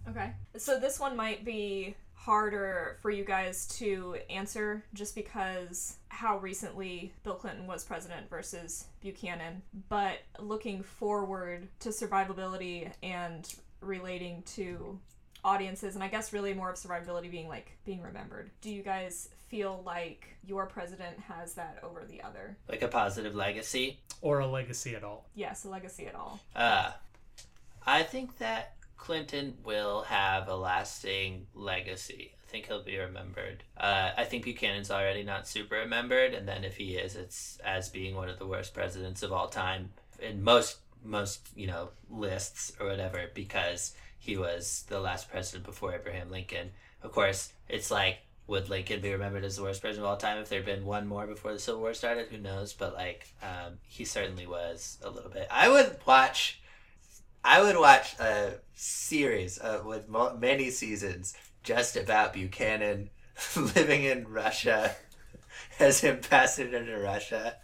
Okay. 0.09 0.31
So 0.57 0.79
this 0.79 0.99
one 0.99 1.15
might 1.15 1.45
be 1.45 1.95
harder 2.25 2.97
for 3.03 3.11
you 3.11 3.23
guys 3.23 3.67
to 3.67 4.17
answer 4.31 4.83
just 4.95 5.13
because 5.13 5.97
how 6.07 6.39
recently 6.39 7.13
Bill 7.23 7.35
Clinton 7.35 7.67
was 7.67 7.83
president 7.83 8.27
versus 8.31 8.85
Buchanan. 8.99 9.61
But 9.89 10.17
looking 10.39 10.81
forward 10.81 11.67
to 11.81 11.89
survivability 11.89 12.91
and 13.03 13.47
relating 13.79 14.41
to 14.55 14.99
audiences 15.43 15.93
and 15.93 16.03
I 16.03 16.07
guess 16.07 16.33
really 16.33 16.55
more 16.55 16.71
of 16.71 16.77
survivability 16.77 17.29
being 17.29 17.47
like 17.47 17.77
being 17.85 18.01
remembered. 18.01 18.49
Do 18.61 18.71
you 18.71 18.81
guys 18.81 19.29
feel 19.47 19.83
like 19.85 20.35
your 20.43 20.65
president 20.65 21.19
has 21.19 21.53
that 21.53 21.77
over 21.83 22.05
the 22.09 22.23
other? 22.23 22.57
Like 22.67 22.81
a 22.81 22.87
positive 22.87 23.35
legacy? 23.35 23.99
Or 24.21 24.39
a 24.39 24.47
legacy 24.47 24.95
at 24.95 25.03
all? 25.03 25.27
Yes, 25.35 25.65
a 25.65 25.69
legacy 25.69 26.07
at 26.07 26.15
all. 26.15 26.39
Uh 26.55 26.91
I 27.85 28.01
think 28.01 28.39
that 28.39 28.73
Clinton 28.97 29.55
will 29.63 30.01
have 30.03 30.47
a 30.47 30.55
lasting 30.55 31.47
legacy. 31.53 32.31
I 32.43 32.51
think 32.51 32.67
he'll 32.67 32.83
be 32.83 32.97
remembered. 32.97 33.63
Uh, 33.77 34.11
I 34.17 34.23
think 34.23 34.45
Buchanan's 34.45 34.91
already 34.91 35.23
not 35.23 35.47
super 35.47 35.75
remembered, 35.75 36.33
and 36.33 36.47
then 36.47 36.63
if 36.63 36.77
he 36.77 36.95
is, 36.95 37.15
it's 37.15 37.59
as 37.63 37.89
being 37.89 38.15
one 38.15 38.29
of 38.29 38.39
the 38.39 38.47
worst 38.47 38.73
presidents 38.73 39.23
of 39.23 39.31
all 39.31 39.47
time 39.47 39.91
in 40.21 40.43
most 40.43 40.77
most 41.03 41.47
you 41.55 41.67
know 41.67 41.89
lists 42.09 42.71
or 42.79 42.87
whatever 42.87 43.29
because 43.35 43.93
he 44.17 44.37
was 44.37 44.85
the 44.87 44.99
last 44.99 45.29
president 45.29 45.65
before 45.65 45.93
Abraham 45.93 46.31
Lincoln. 46.31 46.71
Of 47.03 47.11
course, 47.11 47.53
it's 47.69 47.91
like 47.91 48.19
would 48.47 48.69
Lincoln 48.69 49.01
be 49.01 49.11
remembered 49.11 49.43
as 49.43 49.55
the 49.55 49.63
worst 49.63 49.81
president 49.81 50.05
of 50.05 50.09
all 50.11 50.17
time 50.17 50.37
if 50.37 50.49
there'd 50.49 50.65
been 50.65 50.85
one 50.85 51.07
more 51.07 51.25
before 51.25 51.53
the 51.53 51.59
Civil 51.59 51.81
War 51.81 51.93
started? 51.93 52.27
Who 52.27 52.37
knows? 52.37 52.73
But 52.73 52.93
like, 52.93 53.33
um, 53.41 53.79
he 53.83 54.05
certainly 54.05 54.45
was 54.45 54.99
a 55.03 55.09
little 55.09 55.31
bit. 55.31 55.47
I 55.49 55.69
would 55.69 55.97
watch. 56.05 56.61
I 57.47 57.61
would 57.61 57.77
watch 57.77 58.19
a 58.19 58.55
series 58.73 59.61
uh, 59.61 59.83
with 59.85 60.09
many 60.39 60.71
seasons 60.71 61.35
just 61.61 61.95
about 61.95 62.33
Buchanan 62.33 63.11
living 63.55 64.03
in 64.03 64.27
Russia 64.27 64.95
as 65.79 66.03
ambassador 66.03 66.83
to 66.83 66.97
Russia 66.97 67.57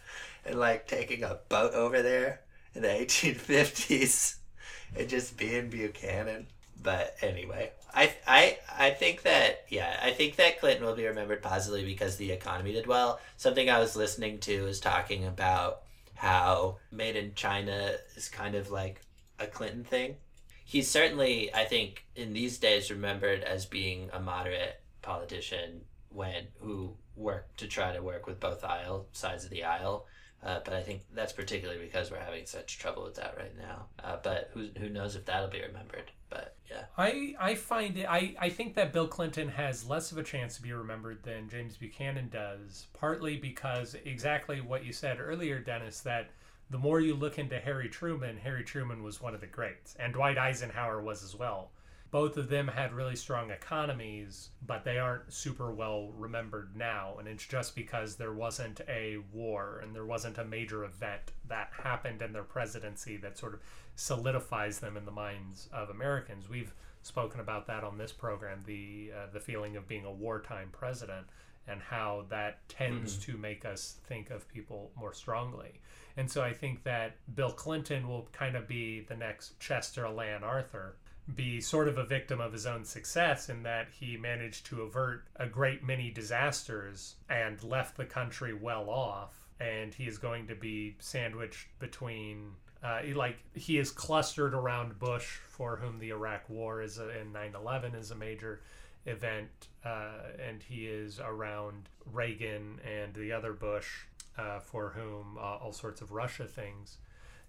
and 0.46 0.60
like 0.60 0.88
taking 0.88 1.24
a 1.24 1.40
boat 1.50 1.74
over 1.74 2.04
there 2.04 2.42
in 2.76 2.84
the 2.84 2.90
1850s 2.90 4.36
and 4.96 5.10
just 5.10 5.36
being 5.36 5.72
Buchanan. 5.72 6.46
But 6.84 7.16
anyway, 7.24 7.72
I 7.92 8.14
I 8.28 8.60
I 8.78 8.92
think 8.92 9.24
that 9.24 9.66
yeah, 9.68 10.00
I 10.04 10.12
think 10.12 10.36
that 10.36 10.60
Clinton 10.60 10.86
will 10.86 10.96
be 10.96 11.08
remembered 11.08 11.42
positively 11.42 11.86
because 11.86 12.18
the 12.18 12.32
economy 12.32 12.74
did 12.74 12.86
well. 12.86 13.20
Something 13.36 13.68
I 13.68 13.80
was 13.80 13.96
listening 13.96 14.38
to 14.42 14.68
is 14.68 14.80
talking 14.80 15.26
about 15.26 15.82
how 16.14 16.78
made 16.92 17.16
in 17.16 17.34
China 17.34 17.96
is 18.16 18.30
kind 18.30 18.54
of 18.54 18.70
like 18.70 19.02
a 19.42 19.48
Clinton 19.48 19.84
thing. 19.84 20.16
He's 20.64 20.90
certainly, 20.90 21.54
I 21.54 21.66
think, 21.66 22.06
in 22.16 22.34
these 22.34 22.58
days 22.58 22.92
remembered 22.92 23.44
as 23.44 23.66
being 23.66 24.10
a 24.14 24.20
moderate 24.20 24.82
politician 25.02 25.82
when 26.10 26.48
who 26.60 26.96
worked 27.16 27.60
to 27.60 27.68
try 27.68 27.94
to 27.94 28.02
work 28.02 28.26
with 28.26 28.40
both 28.40 28.64
aisle 28.64 29.08
sides 29.12 29.44
of 29.44 29.50
the 29.50 29.64
aisle. 29.64 30.06
Uh, 30.44 30.60
but 30.66 30.74
I 30.74 30.82
think 30.82 31.04
that's 31.14 31.34
particularly 31.34 31.80
because 31.80 32.10
we're 32.10 32.20
having 32.20 32.48
such 32.48 32.80
trouble 32.80 33.04
with 33.04 33.16
that 33.16 33.36
right 33.38 33.56
now. 33.58 33.86
Uh, 34.04 34.18
but 34.24 34.50
who 34.54 34.70
who 34.78 34.90
knows 34.90 35.16
if 35.16 35.26
that'll 35.26 35.50
be 35.50 35.62
remembered? 35.62 36.12
But 36.32 36.56
yeah, 36.70 36.86
I 36.98 37.36
I 37.40 37.56
find 37.56 37.98
it. 37.98 38.08
I 38.10 38.36
I 38.40 38.50
think 38.50 38.74
that 38.76 38.92
Bill 38.92 39.08
Clinton 39.08 39.50
has 39.50 39.88
less 39.88 40.12
of 40.12 40.18
a 40.18 40.24
chance 40.24 40.56
to 40.56 40.64
be 40.64 40.74
remembered 40.74 41.22
than 41.24 41.50
James 41.50 41.78
Buchanan 41.78 42.30
does. 42.30 42.88
Partly 42.94 43.38
because 43.38 43.96
exactly 44.06 44.62
what 44.62 44.84
you 44.84 44.94
said 44.94 45.20
earlier, 45.20 45.60
Dennis, 45.60 46.00
that 46.02 46.32
the 46.72 46.80
more 46.80 47.00
you 47.00 47.14
look 47.14 47.38
into 47.38 47.60
Harry 47.60 47.90
Truman, 47.90 48.38
Harry 48.38 48.64
Truman 48.64 49.04
was 49.04 49.22
one 49.22 49.36
of 49.36 49.42
the 49.42 49.48
greats, 49.48 49.96
and 50.00 50.14
Dwight 50.14 50.38
Eisenhower 50.38 51.02
was 51.02 51.24
as 51.24 51.36
well 51.36 51.70
both 52.12 52.36
of 52.36 52.50
them 52.50 52.68
had 52.68 52.92
really 52.92 53.16
strong 53.16 53.52
economies, 53.52 54.50
but 54.68 54.84
they 54.84 55.00
aren't 55.00 55.32
super 55.32 55.72
well 55.72 56.12
remembered 56.18 56.76
now. 56.76 57.16
And 57.18 57.28
it's 57.28 57.48
just 57.48 57.74
because 57.74 58.18
there 58.18 58.34
wasn't 58.34 58.82
a 58.90 59.20
war 59.32 59.80
and 59.82 59.96
there 59.96 60.06
wasn't 60.06 60.38
a 60.38 60.44
major 60.44 60.84
event 60.84 61.32
that 61.48 61.72
happened 61.72 62.22
in 62.22 62.34
their 62.34 62.44
presidency 62.44 63.16
that 63.18 63.38
sort 63.38 63.54
of 63.54 63.62
solidifies 63.96 64.80
them 64.80 64.98
in 64.98 65.06
the 65.06 65.12
minds 65.12 65.70
of 65.72 65.90
Americans. 65.90 66.50
We've 66.50 66.74
spoken 67.02 67.40
about 67.40 67.66
that 67.68 67.86
on 67.86 67.98
this 67.98 68.12
program 68.12 68.62
the 68.66 69.12
uh, 69.16 69.26
the 69.34 69.40
feeling 69.40 69.76
of 69.78 69.88
being 69.88 70.06
a 70.06 70.12
wartime 70.12 70.70
president 70.72 71.28
and 71.68 71.82
how 71.82 72.26
that 72.30 72.68
tends 72.68 73.18
to 73.26 73.38
make 73.38 73.64
us 73.66 73.96
think 74.06 74.30
of 74.30 74.48
people 74.50 74.92
more 74.98 75.14
strongly. 75.14 75.80
And 76.18 76.30
so 76.30 76.42
I 76.42 76.54
think 76.54 76.84
that 76.84 77.16
Bill 77.36 77.52
Clinton 77.52 78.08
will 78.08 78.28
kind 78.32 78.56
of 78.56 78.68
be 78.68 79.02
the 79.02 79.16
next 79.16 79.60
Chester 79.60 80.06
Alan 80.06 80.44
Arthur, 80.44 80.96
be 81.36 81.62
sort 81.62 81.88
of 81.88 81.98
a 81.98 82.04
victim 82.04 82.42
of 82.42 82.52
his 82.52 82.66
own 82.66 82.84
success 82.84 83.50
in 83.50 83.64
that 83.64 83.88
he 84.00 84.18
managed 84.18 84.66
to 84.68 84.82
avert 84.82 85.24
a 85.38 85.48
great 85.48 85.84
many 85.84 86.12
disasters 86.12 87.16
and 87.30 87.64
left 87.64 87.98
the 87.98 88.06
country 88.06 88.54
well 88.54 88.90
off. 88.90 89.48
And 89.60 89.94
he 89.94 90.08
is 90.08 90.18
going 90.18 90.48
to 90.48 90.56
be 90.56 90.96
sandwiched 91.00 91.68
between 91.80 92.56
uh, 92.84 93.02
like 93.14 93.38
he 93.54 93.78
is 93.78 93.92
clustered 93.92 94.54
around 94.54 94.98
Bush, 94.98 95.38
for 95.50 95.78
whom 95.78 96.00
the 96.00 96.10
Iraq 96.10 96.50
War 96.50 96.82
is 96.82 96.98
a, 96.98 97.10
and 97.10 97.34
9/11 97.34 97.96
is 97.96 98.10
a 98.10 98.16
major 98.16 98.62
event, 99.06 99.68
uh, 99.86 100.32
and 100.44 100.62
he 100.64 100.88
is 100.88 101.20
around 101.20 101.90
Reagan 102.12 102.80
and 102.84 103.14
the 103.14 103.32
other 103.32 103.54
Bush, 103.54 104.06
uh, 104.38 104.60
for 104.60 104.90
whom 104.90 105.38
uh, 105.38 105.42
all 105.58 105.74
sorts 105.74 106.02
of 106.02 106.12
Russia 106.12 106.46
things. 106.46 106.98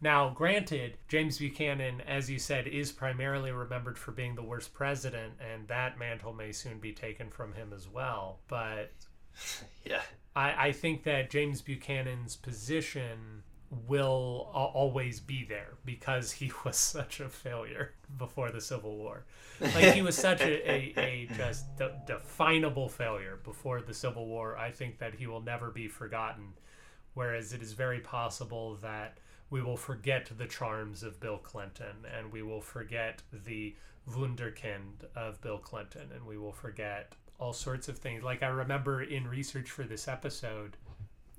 Now, 0.00 0.30
granted, 0.30 0.96
James 1.06 1.38
Buchanan, 1.38 2.00
as 2.00 2.28
you 2.28 2.38
said, 2.40 2.66
is 2.66 2.90
primarily 2.90 3.52
remembered 3.52 3.96
for 3.96 4.10
being 4.10 4.34
the 4.34 4.42
worst 4.42 4.74
president, 4.74 5.34
and 5.40 5.68
that 5.68 5.96
mantle 5.98 6.32
may 6.32 6.50
soon 6.50 6.78
be 6.80 6.92
taken 6.92 7.30
from 7.30 7.52
him 7.52 7.72
as 7.72 7.88
well. 7.88 8.40
But 8.48 8.90
Yeah. 9.84 10.02
I, 10.34 10.68
I 10.68 10.72
think 10.72 11.04
that 11.04 11.30
James 11.30 11.60
Buchanan's 11.62 12.36
position 12.36 13.42
will 13.86 14.50
a- 14.54 14.58
always 14.58 15.20
be 15.20 15.44
there 15.44 15.74
because 15.84 16.32
he 16.32 16.52
was 16.64 16.76
such 16.76 17.20
a 17.20 17.28
failure 17.28 17.94
before 18.18 18.50
the 18.50 18.60
Civil 18.60 18.96
War. 18.96 19.24
Like 19.60 19.94
he 19.94 20.02
was 20.02 20.16
such 20.16 20.40
a, 20.40 20.70
a, 20.70 20.94
a 20.98 21.28
just 21.36 21.76
de- 21.76 22.02
definable 22.06 22.88
failure 22.88 23.38
before 23.44 23.80
the 23.80 23.94
Civil 23.94 24.26
War. 24.26 24.56
I 24.58 24.70
think 24.72 24.98
that 24.98 25.14
he 25.14 25.26
will 25.26 25.40
never 25.40 25.70
be 25.70 25.88
forgotten. 25.88 26.54
Whereas 27.14 27.52
it 27.52 27.62
is 27.62 27.72
very 27.72 28.00
possible 28.00 28.76
that 28.76 29.18
we 29.50 29.60
will 29.60 29.76
forget 29.76 30.30
the 30.36 30.46
charms 30.46 31.02
of 31.02 31.20
Bill 31.20 31.38
Clinton 31.38 32.06
and 32.16 32.32
we 32.32 32.42
will 32.42 32.62
forget 32.62 33.22
the 33.32 33.74
wunderkind 34.10 35.04
of 35.14 35.40
Bill 35.42 35.58
Clinton 35.58 36.10
and 36.14 36.26
we 36.26 36.38
will 36.38 36.52
forget 36.52 37.14
all 37.38 37.52
sorts 37.52 37.88
of 37.88 37.98
things. 37.98 38.22
Like 38.22 38.42
I 38.42 38.48
remember 38.48 39.02
in 39.02 39.28
research 39.28 39.70
for 39.70 39.82
this 39.82 40.08
episode, 40.08 40.76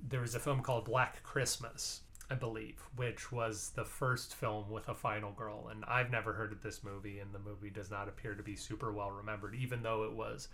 there 0.08 0.20
was 0.20 0.34
a 0.34 0.40
film 0.40 0.60
called 0.60 0.84
Black 0.84 1.22
Christmas, 1.22 2.02
I 2.30 2.34
believe, 2.34 2.82
which 2.96 3.32
was 3.32 3.70
the 3.74 3.84
first 3.84 4.34
film 4.34 4.70
with 4.70 4.88
a 4.88 4.94
final 4.94 5.32
girl. 5.32 5.68
And 5.70 5.84
I've 5.86 6.10
never 6.10 6.34
heard 6.34 6.52
of 6.52 6.62
this 6.62 6.84
movie, 6.84 7.20
and 7.20 7.32
the 7.32 7.38
movie 7.38 7.70
does 7.70 7.90
not 7.90 8.08
appear 8.08 8.34
to 8.34 8.42
be 8.42 8.54
super 8.54 8.92
well 8.92 9.10
remembered, 9.10 9.54
even 9.54 9.82
though 9.82 10.04
it 10.04 10.12
was 10.12 10.48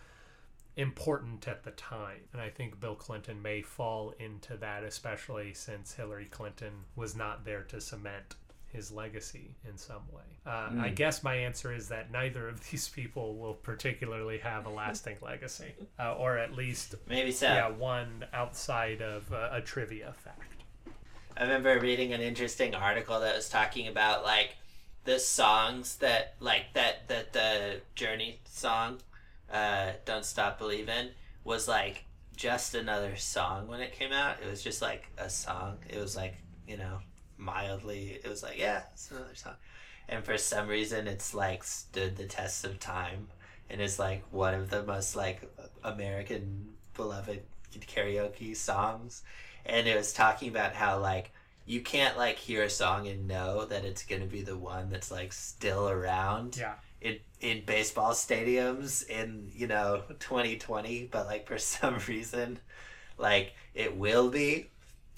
important 0.77 1.47
at 1.49 1.65
the 1.65 1.71
time. 1.73 2.21
And 2.33 2.41
I 2.41 2.49
think 2.49 2.81
Bill 2.81 2.95
Clinton 2.95 3.41
may 3.43 3.63
fall 3.63 4.15
into 4.19 4.57
that, 4.59 4.85
especially 4.85 5.53
since 5.55 5.95
Hillary 5.95 6.27
Clinton 6.27 6.73
was 6.97 7.17
not 7.17 7.45
there 7.45 7.63
to 7.65 7.81
cement 7.81 8.37
his 8.73 8.93
legacy 8.93 9.57
in 9.69 9.77
some 9.77 10.03
way. 10.13 10.23
Uh, 10.47 10.71
I 10.81 10.91
guess 10.91 11.23
my 11.23 11.35
answer 11.35 11.73
is 11.73 11.89
that 11.89 12.11
neither 12.11 12.49
of 12.49 12.61
these 12.71 12.89
people 12.89 13.37
will 13.37 13.55
particularly 13.55 14.39
have 14.39 14.67
a 14.67 14.71
lasting 14.71 15.17
legacy, 15.23 15.75
uh, 15.99 16.15
or 16.15 16.39
at 16.39 16.55
least 16.55 16.95
Maybe 17.09 17.33
so. 17.33 17.47
yeah, 17.47 17.69
one 17.69 18.25
outside 18.33 19.03
of 19.03 19.33
uh, 19.33 19.49
a 19.53 19.61
trivia 19.61 20.15
fact. 20.17 20.63
I 21.37 21.43
remember 21.43 21.79
reading 21.81 22.13
an 22.13 22.21
interesting 22.21 22.75
article 22.75 23.19
that 23.21 23.35
was 23.35 23.49
talking 23.49 23.89
about 23.89 24.25
like 24.25 24.57
the 25.05 25.19
songs 25.19 25.97
that 25.97 26.35
like 26.41 26.73
that 26.75 27.09
that 27.09 27.33
the 27.33 27.81
Journey 27.95 28.41
song, 28.45 28.99
uh, 29.53 29.93
"Don't 30.05 30.25
Stop 30.25 30.59
Believin'," 30.59 31.11
was 31.45 31.69
like 31.69 32.05
just 32.37 32.75
another 32.75 33.17
song 33.17 33.69
when 33.69 33.81
it 33.81 33.93
came 33.93 34.13
out. 34.13 34.37
It 34.43 34.49
was 34.49 34.63
just 34.63 34.83
like 34.83 35.07
a 35.19 35.29
song. 35.31 35.79
It 35.89 35.99
was 35.99 36.17
like 36.17 36.37
you 36.67 36.77
know 36.77 36.99
mildly. 37.37 38.21
It 38.23 38.29
was 38.29 38.43
like 38.43 38.59
yeah, 38.59 38.83
it's 38.93 39.11
another 39.11 39.35
song, 39.35 39.55
and 40.09 40.25
for 40.25 40.39
some 40.39 40.69
reason 40.69 41.07
it's 41.07 41.35
like 41.35 41.65
stood 41.65 42.17
the 42.17 42.27
test 42.27 42.65
of 42.65 42.79
time 42.81 43.29
and 43.71 43.81
is 43.81 43.99
like 43.99 44.25
one 44.31 44.55
of 44.55 44.69
the 44.69 44.83
most 44.83 45.17
like 45.17 45.41
American 45.85 46.69
beloved 46.97 47.43
karaoke 47.79 48.55
songs 48.57 49.23
and 49.65 49.87
it 49.87 49.97
was 49.97 50.13
talking 50.13 50.49
about 50.49 50.75
how 50.75 50.99
like 50.99 51.31
you 51.67 51.81
can't 51.81 52.19
like 52.19 52.37
hear 52.37 52.65
a 52.65 52.71
song 52.71 53.07
and 53.07 53.29
know 53.29 53.65
that 53.65 53.85
it's 53.85 54.03
gonna 54.03 54.27
be 54.27 54.43
the 54.43 54.57
one 54.57 54.91
that's 54.91 55.11
like 55.11 55.33
still 55.33 55.89
around 55.89 56.57
Yeah. 56.57 56.75
In 57.01 57.19
in 57.41 57.65
baseball 57.65 58.13
stadiums 58.13 59.09
in 59.09 59.51
you 59.55 59.67
know 59.67 60.03
2020 60.19 61.09
but 61.11 61.27
like 61.27 61.47
for 61.47 61.59
some 61.75 61.99
reason 62.09 62.59
like 63.19 63.55
it 63.75 63.97
will 63.97 64.29
be 64.31 64.71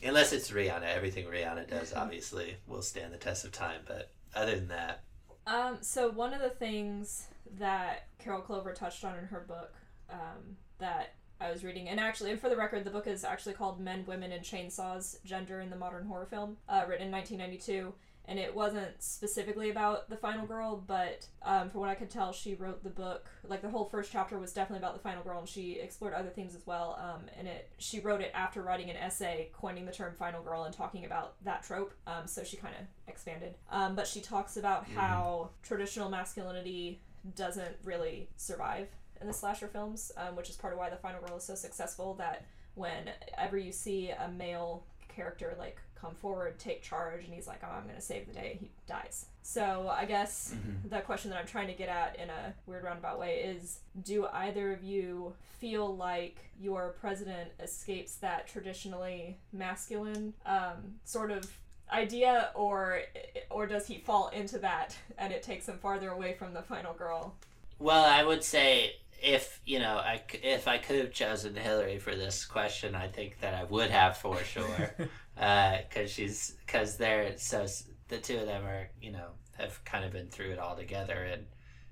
unless 0.05 0.33
it's 0.33 0.51
rihanna 0.51 0.85
everything 0.95 1.26
rihanna 1.26 1.68
does 1.68 1.93
obviously 1.97 2.57
will 2.66 2.83
stand 2.83 3.12
the 3.12 3.18
test 3.18 3.45
of 3.45 3.53
time 3.53 3.80
but 3.87 4.11
other 4.35 4.55
than 4.55 4.68
that 4.68 5.03
Um, 5.47 5.78
so 5.80 6.09
one 6.11 6.33
of 6.33 6.41
the 6.41 6.51
things 6.51 7.26
that 7.59 8.07
Carol 8.18 8.41
Clover 8.41 8.72
touched 8.72 9.05
on 9.05 9.18
in 9.18 9.24
her 9.26 9.41
book 9.41 9.74
um, 10.11 10.57
that 10.78 11.14
I 11.41 11.51
was 11.51 11.64
reading, 11.64 11.89
and 11.89 11.99
actually, 11.99 12.30
and 12.30 12.41
for 12.41 12.49
the 12.49 12.57
record, 12.57 12.85
the 12.85 12.91
book 12.91 13.09
is 13.09 13.24
actually 13.24 13.55
called 13.55 13.80
"Men, 13.80 14.05
Women, 14.07 14.30
and 14.30 14.45
Chainsaws: 14.45 15.16
Gender 15.24 15.61
in 15.61 15.68
the 15.70 15.76
Modern 15.76 16.07
Horror 16.07 16.26
Film," 16.26 16.57
uh, 16.68 16.85
written 16.89 17.07
in 17.09 17.12
1992. 17.12 17.93
And 18.27 18.39
it 18.39 18.55
wasn't 18.55 19.03
specifically 19.03 19.70
about 19.70 20.09
the 20.09 20.16
final 20.16 20.47
girl, 20.47 20.83
but 20.87 21.27
um, 21.43 21.70
from 21.70 21.81
what 21.81 21.91
I 21.91 21.97
could 21.97 22.09
tell, 22.09 22.33
she 22.33 22.55
wrote 22.55 22.85
the 22.85 22.91
book. 22.91 23.29
Like 23.45 23.62
the 23.62 23.68
whole 23.68 23.85
first 23.85 24.12
chapter 24.12 24.39
was 24.39 24.53
definitely 24.53 24.79
about 24.79 24.95
the 24.95 25.03
final 25.03 25.25
girl, 25.25 25.41
and 25.41 25.49
she 25.49 25.81
explored 25.81 26.14
other 26.14 26.31
themes 26.31 26.55
as 26.55 26.64
well. 26.64 26.99
Um, 27.01 27.23
and 27.37 27.49
it 27.49 27.70
she 27.79 27.99
wrote 27.99 28.20
it 28.20 28.31
after 28.33 28.62
writing 28.62 28.91
an 28.91 28.97
essay 28.97 29.51
coining 29.53 29.87
the 29.87 29.93
term 29.93 30.14
final 30.16 30.41
girl 30.43 30.64
and 30.64 30.75
talking 30.75 31.05
about 31.05 31.35
that 31.45 31.64
trope. 31.64 31.93
Um, 32.07 32.27
so 32.27 32.45
she 32.45 32.57
kind 32.57 32.75
of 32.79 32.87
expanded. 33.09 33.57
Um, 33.70 33.97
but 33.97 34.07
she 34.07 34.20
talks 34.20 34.57
about 34.57 34.87
how 34.89 35.51
traditional 35.62 36.09
masculinity 36.09 37.03
doesn't 37.35 37.77
really 37.85 38.29
survive 38.37 38.89
in 39.20 39.27
the 39.27 39.33
slasher 39.33 39.68
films, 39.68 40.12
um, 40.16 40.37
which 40.37 40.49
is 40.49 40.57
part 40.57 40.73
of 40.73 40.79
why 40.79 40.91
the 40.91 40.97
final 40.97 41.20
girl 41.20 41.37
is 41.37 41.45
so 41.45 41.57
successful. 41.57 42.14
That 42.14 42.45
whenever 42.75 43.59
you 43.59 43.73
see 43.73 44.11
a 44.11 44.29
male 44.29 44.85
character 45.15 45.55
like 45.59 45.79
come 46.01 46.15
forward, 46.15 46.59
take 46.59 46.83
charge, 46.83 47.25
and 47.25 47.33
he's 47.33 47.47
like, 47.47 47.61
"Oh, 47.63 47.71
I'm 47.71 47.87
gonna 47.87 48.01
save 48.01 48.27
the 48.27 48.33
day," 48.35 48.57
he 48.61 48.71
dies. 48.87 49.27
So 49.43 49.89
I 49.89 50.05
guess 50.05 50.55
the 50.89 51.01
question 51.01 51.31
that 51.31 51.39
I'm 51.39 51.47
trying 51.47 51.69
to 51.69 51.75
get 51.75 51.89
at 51.89 52.17
in 52.19 52.29
a 52.29 52.55
weird 52.67 52.85
roundabout 52.85 53.19
way 53.19 53.39
is: 53.39 53.79
Do 54.03 54.27
either 54.33 54.73
of 54.73 54.83
you 54.83 55.35
feel 55.61 55.95
like 55.97 56.51
your 56.61 56.95
president 57.01 57.51
escapes 57.61 58.17
that 58.17 58.49
traditionally 58.49 59.39
masculine 59.53 60.35
um, 60.45 60.97
sort 61.05 61.31
of 61.31 61.49
idea, 61.93 62.51
or 62.55 63.03
or 63.51 63.67
does 63.67 63.87
he 63.87 63.99
fall 63.99 64.29
into 64.29 64.59
that 64.59 64.97
and 65.19 65.33
it 65.33 65.43
takes 65.43 65.69
him 65.69 65.79
farther 65.79 66.11
away 66.11 66.35
from 66.35 66.53
the 66.53 66.63
final 66.63 66.95
girl? 66.95 67.35
Well, 67.79 68.05
I 68.05 68.25
would 68.25 68.45
say 68.45 68.97
if 69.23 69.61
you 69.64 69.79
know, 69.79 69.97
I 69.99 70.20
c- 70.31 70.41
if 70.43 70.66
I 70.66 70.79
could 70.79 70.97
have 70.97 71.12
chosen 71.12 71.55
Hillary 71.55 71.99
for 71.99 72.14
this 72.14 72.45
question, 72.45 72.95
I 72.95 73.07
think 73.09 73.41
that 73.41 73.55
I 73.55 73.64
would 73.64 73.91
have 73.91 74.16
for 74.16 74.37
sure, 74.45 74.95
uh, 75.39 75.79
because 75.89 76.11
she's 76.11 76.57
because 76.66 76.97
they're 76.97 77.39
so 77.39 77.66
the 78.09 78.18
two 78.18 78.39
of 78.39 78.47
them 78.47 78.64
are 78.64 78.91
you 79.01 79.12
know 79.12 79.29
have 79.57 79.83
kind 79.85 80.05
of 80.05 80.12
been 80.12 80.29
through 80.29 80.51
it 80.51 80.59
all 80.59 80.77
together, 80.77 81.14
and 81.14 81.47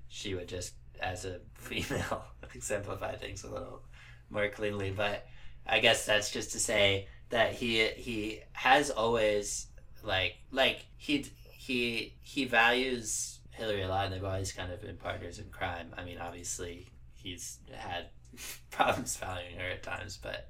she 0.09 0.35
would 0.35 0.47
just 0.49 0.73
as 0.99 1.25
a 1.25 1.39
female 1.55 2.25
exemplify 2.53 3.15
things 3.15 3.43
a 3.43 3.49
little 3.49 3.81
more 4.29 4.49
cleanly. 4.49 4.91
But 4.91 5.25
I 5.65 5.79
guess 5.79 6.05
that's 6.05 6.31
just 6.31 6.51
to 6.51 6.59
say 6.59 7.07
that 7.29 7.53
he 7.53 7.87
he 7.87 8.41
has 8.51 8.89
always 8.89 9.67
like 10.03 10.35
like 10.51 10.85
he 10.97 11.25
he 11.53 12.13
he 12.21 12.43
values 12.43 13.39
Hillary 13.51 13.83
a 13.83 13.87
lot, 13.87 14.05
and 14.05 14.13
they've 14.13 14.23
always 14.23 14.51
kind 14.51 14.71
of 14.71 14.81
been 14.81 14.97
partners 14.97 15.39
in 15.39 15.49
crime. 15.49 15.93
I 15.97 16.03
mean, 16.03 16.17
obviously 16.17 16.90
he's 17.21 17.59
had 17.73 18.07
problems 18.71 19.15
valuing 19.17 19.57
her 19.57 19.69
at 19.69 19.83
times, 19.83 20.17
but 20.21 20.49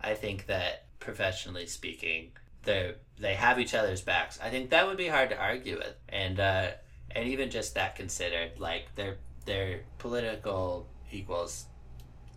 I 0.00 0.14
think 0.14 0.46
that 0.46 0.86
professionally 0.98 1.66
speaking, 1.66 2.32
they 2.64 2.94
they 3.18 3.34
have 3.34 3.58
each 3.58 3.74
other's 3.74 4.02
backs. 4.02 4.38
I 4.42 4.50
think 4.50 4.70
that 4.70 4.86
would 4.86 4.96
be 4.96 5.08
hard 5.08 5.30
to 5.30 5.38
argue 5.38 5.78
with, 5.78 5.94
and 6.08 6.40
uh, 6.40 6.70
and 7.10 7.28
even 7.28 7.50
just 7.50 7.74
that 7.74 7.96
considered, 7.96 8.58
like 8.58 8.94
they're 8.94 9.18
they're 9.46 9.80
political 9.98 10.86
equals, 11.10 11.66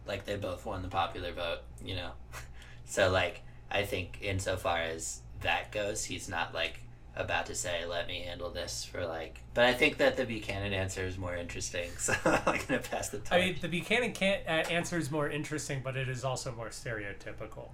like 0.07 0.25
they 0.25 0.35
both 0.35 0.65
won 0.65 0.81
the 0.81 0.87
popular 0.87 1.31
vote, 1.31 1.59
you 1.83 1.95
know. 1.95 2.11
so 2.85 3.09
like 3.09 3.41
I 3.71 3.83
think 3.83 4.19
insofar 4.21 4.79
as 4.79 5.21
that 5.41 5.71
goes, 5.71 6.05
he's 6.05 6.29
not 6.29 6.53
like 6.53 6.79
about 7.15 7.45
to 7.47 7.55
say, 7.55 7.85
"Let 7.85 8.07
me 8.07 8.21
handle 8.21 8.49
this" 8.49 8.83
for 8.85 9.05
like. 9.05 9.41
But 9.53 9.65
I 9.65 9.73
think 9.73 9.97
that 9.97 10.17
the 10.17 10.25
Buchanan 10.25 10.73
answer 10.73 11.05
is 11.05 11.17
more 11.17 11.35
interesting, 11.35 11.89
so 11.97 12.13
I'm 12.25 12.59
gonna 12.67 12.79
pass 12.81 13.09
the 13.09 13.19
torch. 13.19 13.31
I 13.31 13.39
mean, 13.39 13.57
the 13.61 13.67
Buchanan 13.67 14.13
can't, 14.13 14.41
uh, 14.47 14.69
answer 14.71 14.97
is 14.97 15.11
more 15.11 15.29
interesting, 15.29 15.81
but 15.83 15.95
it 15.95 16.09
is 16.09 16.23
also 16.23 16.51
more 16.51 16.69
stereotypical. 16.69 17.69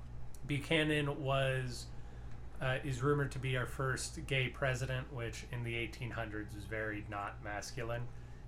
Buchanan 0.48 1.24
was 1.24 1.86
uh, 2.62 2.78
is 2.84 3.02
rumored 3.02 3.32
to 3.32 3.40
be 3.40 3.56
our 3.56 3.66
first 3.66 4.20
gay 4.28 4.50
president, 4.50 5.12
which 5.14 5.46
in 5.52 5.64
the 5.64 5.74
1800s 5.74 6.54
was 6.56 6.66
very 6.66 7.06
not 7.10 7.42
masculine. 7.44 8.04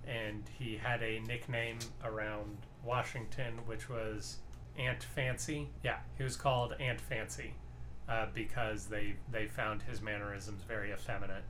and 0.06 0.42
he 0.58 0.76
had 0.76 1.00
a 1.02 1.20
nickname 1.20 1.78
around 2.04 2.56
Washington, 2.84 3.54
which 3.66 3.88
was 3.88 4.38
Aunt 4.76 5.02
Fancy. 5.04 5.68
Yeah, 5.84 5.98
he 6.18 6.24
was 6.24 6.36
called 6.36 6.74
Aunt 6.80 7.00
Fancy 7.00 7.54
uh, 8.12 8.26
because 8.34 8.86
they 8.86 9.14
they 9.30 9.46
found 9.46 9.82
his 9.82 10.02
mannerisms 10.02 10.62
very 10.64 10.92
effeminate, 10.92 11.44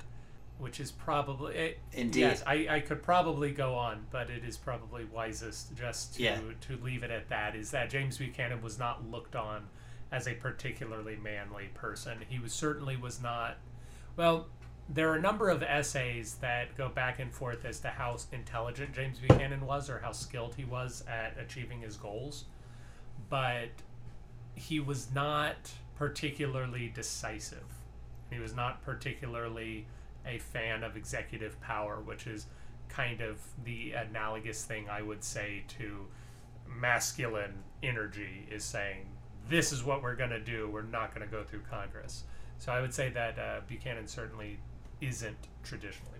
which 0.58 0.78
is 0.78 0.92
probably 0.92 1.54
it, 1.54 1.78
Indeed. 1.92 2.20
Yes, 2.20 2.42
I, 2.46 2.66
I 2.70 2.80
could 2.80 3.02
probably 3.02 3.50
go 3.50 3.74
on, 3.74 4.06
but 4.10 4.30
it 4.30 4.44
is 4.44 4.56
probably 4.56 5.04
wisest 5.06 5.74
just 5.74 6.14
to 6.14 6.22
Yeah. 6.22 6.38
to 6.68 6.76
leave 6.76 7.02
it 7.02 7.10
at 7.10 7.28
that. 7.30 7.56
Is 7.56 7.70
that 7.72 7.90
James 7.90 8.18
Buchanan 8.18 8.62
was 8.62 8.78
not 8.78 9.10
looked 9.10 9.34
on 9.34 9.68
as 10.12 10.28
a 10.28 10.34
particularly 10.34 11.16
manly 11.16 11.68
person. 11.74 12.18
He 12.28 12.38
was 12.38 12.52
certainly 12.52 12.96
was 12.96 13.20
not. 13.20 13.56
Well, 14.14 14.46
there 14.88 15.10
are 15.10 15.16
a 15.16 15.20
number 15.20 15.48
of 15.48 15.62
essays 15.62 16.34
that 16.42 16.76
go 16.76 16.88
back 16.90 17.18
and 17.18 17.32
forth 17.32 17.64
as 17.64 17.80
to 17.80 17.88
how 17.88 18.16
intelligent 18.30 18.92
James 18.92 19.18
Buchanan 19.18 19.64
was 19.66 19.88
or 19.88 19.98
how 20.00 20.12
skilled 20.12 20.54
he 20.54 20.64
was 20.64 21.02
at 21.08 21.38
achieving 21.38 21.80
his 21.80 21.96
goals, 21.96 22.44
but 23.30 23.70
he 24.54 24.80
was 24.80 25.08
not 25.14 25.56
particularly 26.02 26.88
decisive. 26.88 27.62
He 28.28 28.40
was 28.40 28.56
not 28.56 28.82
particularly 28.82 29.86
a 30.26 30.38
fan 30.38 30.82
of 30.82 30.96
executive 30.96 31.60
power, 31.60 32.00
which 32.00 32.26
is 32.26 32.46
kind 32.88 33.20
of 33.20 33.38
the 33.62 33.92
analogous 33.92 34.64
thing 34.64 34.90
I 34.90 35.00
would 35.00 35.22
say 35.22 35.62
to 35.78 36.08
masculine 36.66 37.54
energy 37.84 38.48
is 38.50 38.64
saying, 38.64 39.06
this 39.48 39.70
is 39.70 39.84
what 39.84 40.02
we're 40.02 40.16
going 40.16 40.30
to 40.30 40.40
do. 40.40 40.68
We're 40.68 40.82
not 40.82 41.14
going 41.14 41.24
to 41.24 41.32
go 41.32 41.44
through 41.44 41.62
Congress. 41.70 42.24
So 42.58 42.72
I 42.72 42.80
would 42.80 42.92
say 42.92 43.10
that 43.10 43.38
uh, 43.38 43.60
Buchanan 43.68 44.08
certainly 44.08 44.58
isn't 45.00 45.46
traditionally. 45.62 46.18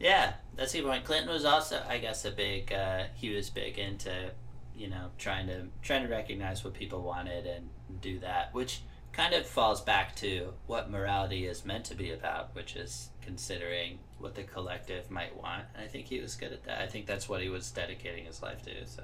Yeah, 0.00 0.32
that's 0.56 0.72
a 0.72 0.78
good 0.78 0.86
point. 0.86 1.04
Clinton 1.04 1.28
was 1.28 1.44
also, 1.44 1.82
I 1.86 1.98
guess, 1.98 2.24
a 2.24 2.30
big. 2.30 2.72
Uh, 2.72 3.04
he 3.14 3.34
was 3.34 3.50
big 3.50 3.78
into, 3.78 4.30
you 4.74 4.88
know, 4.88 5.10
trying 5.18 5.48
to 5.48 5.66
trying 5.82 6.04
to 6.04 6.08
recognize 6.08 6.64
what 6.64 6.72
people 6.72 7.02
wanted 7.02 7.46
and 7.46 7.68
do 8.00 8.20
that, 8.20 8.54
which 8.54 8.80
kind 9.18 9.34
of 9.34 9.44
falls 9.44 9.80
back 9.80 10.14
to 10.14 10.54
what 10.68 10.92
morality 10.92 11.44
is 11.44 11.64
meant 11.64 11.84
to 11.84 11.94
be 11.96 12.12
about, 12.12 12.54
which 12.54 12.76
is 12.76 13.10
considering 13.20 13.98
what 14.18 14.36
the 14.36 14.44
collective 14.44 15.10
might 15.10 15.36
want. 15.36 15.64
And 15.74 15.82
I 15.82 15.88
think 15.88 16.06
he 16.06 16.20
was 16.20 16.36
good 16.36 16.52
at 16.52 16.62
that. 16.66 16.80
I 16.80 16.86
think 16.86 17.06
that's 17.06 17.28
what 17.28 17.42
he 17.42 17.48
was 17.48 17.68
dedicating 17.72 18.26
his 18.26 18.40
life 18.42 18.62
to. 18.62 18.86
So, 18.86 19.02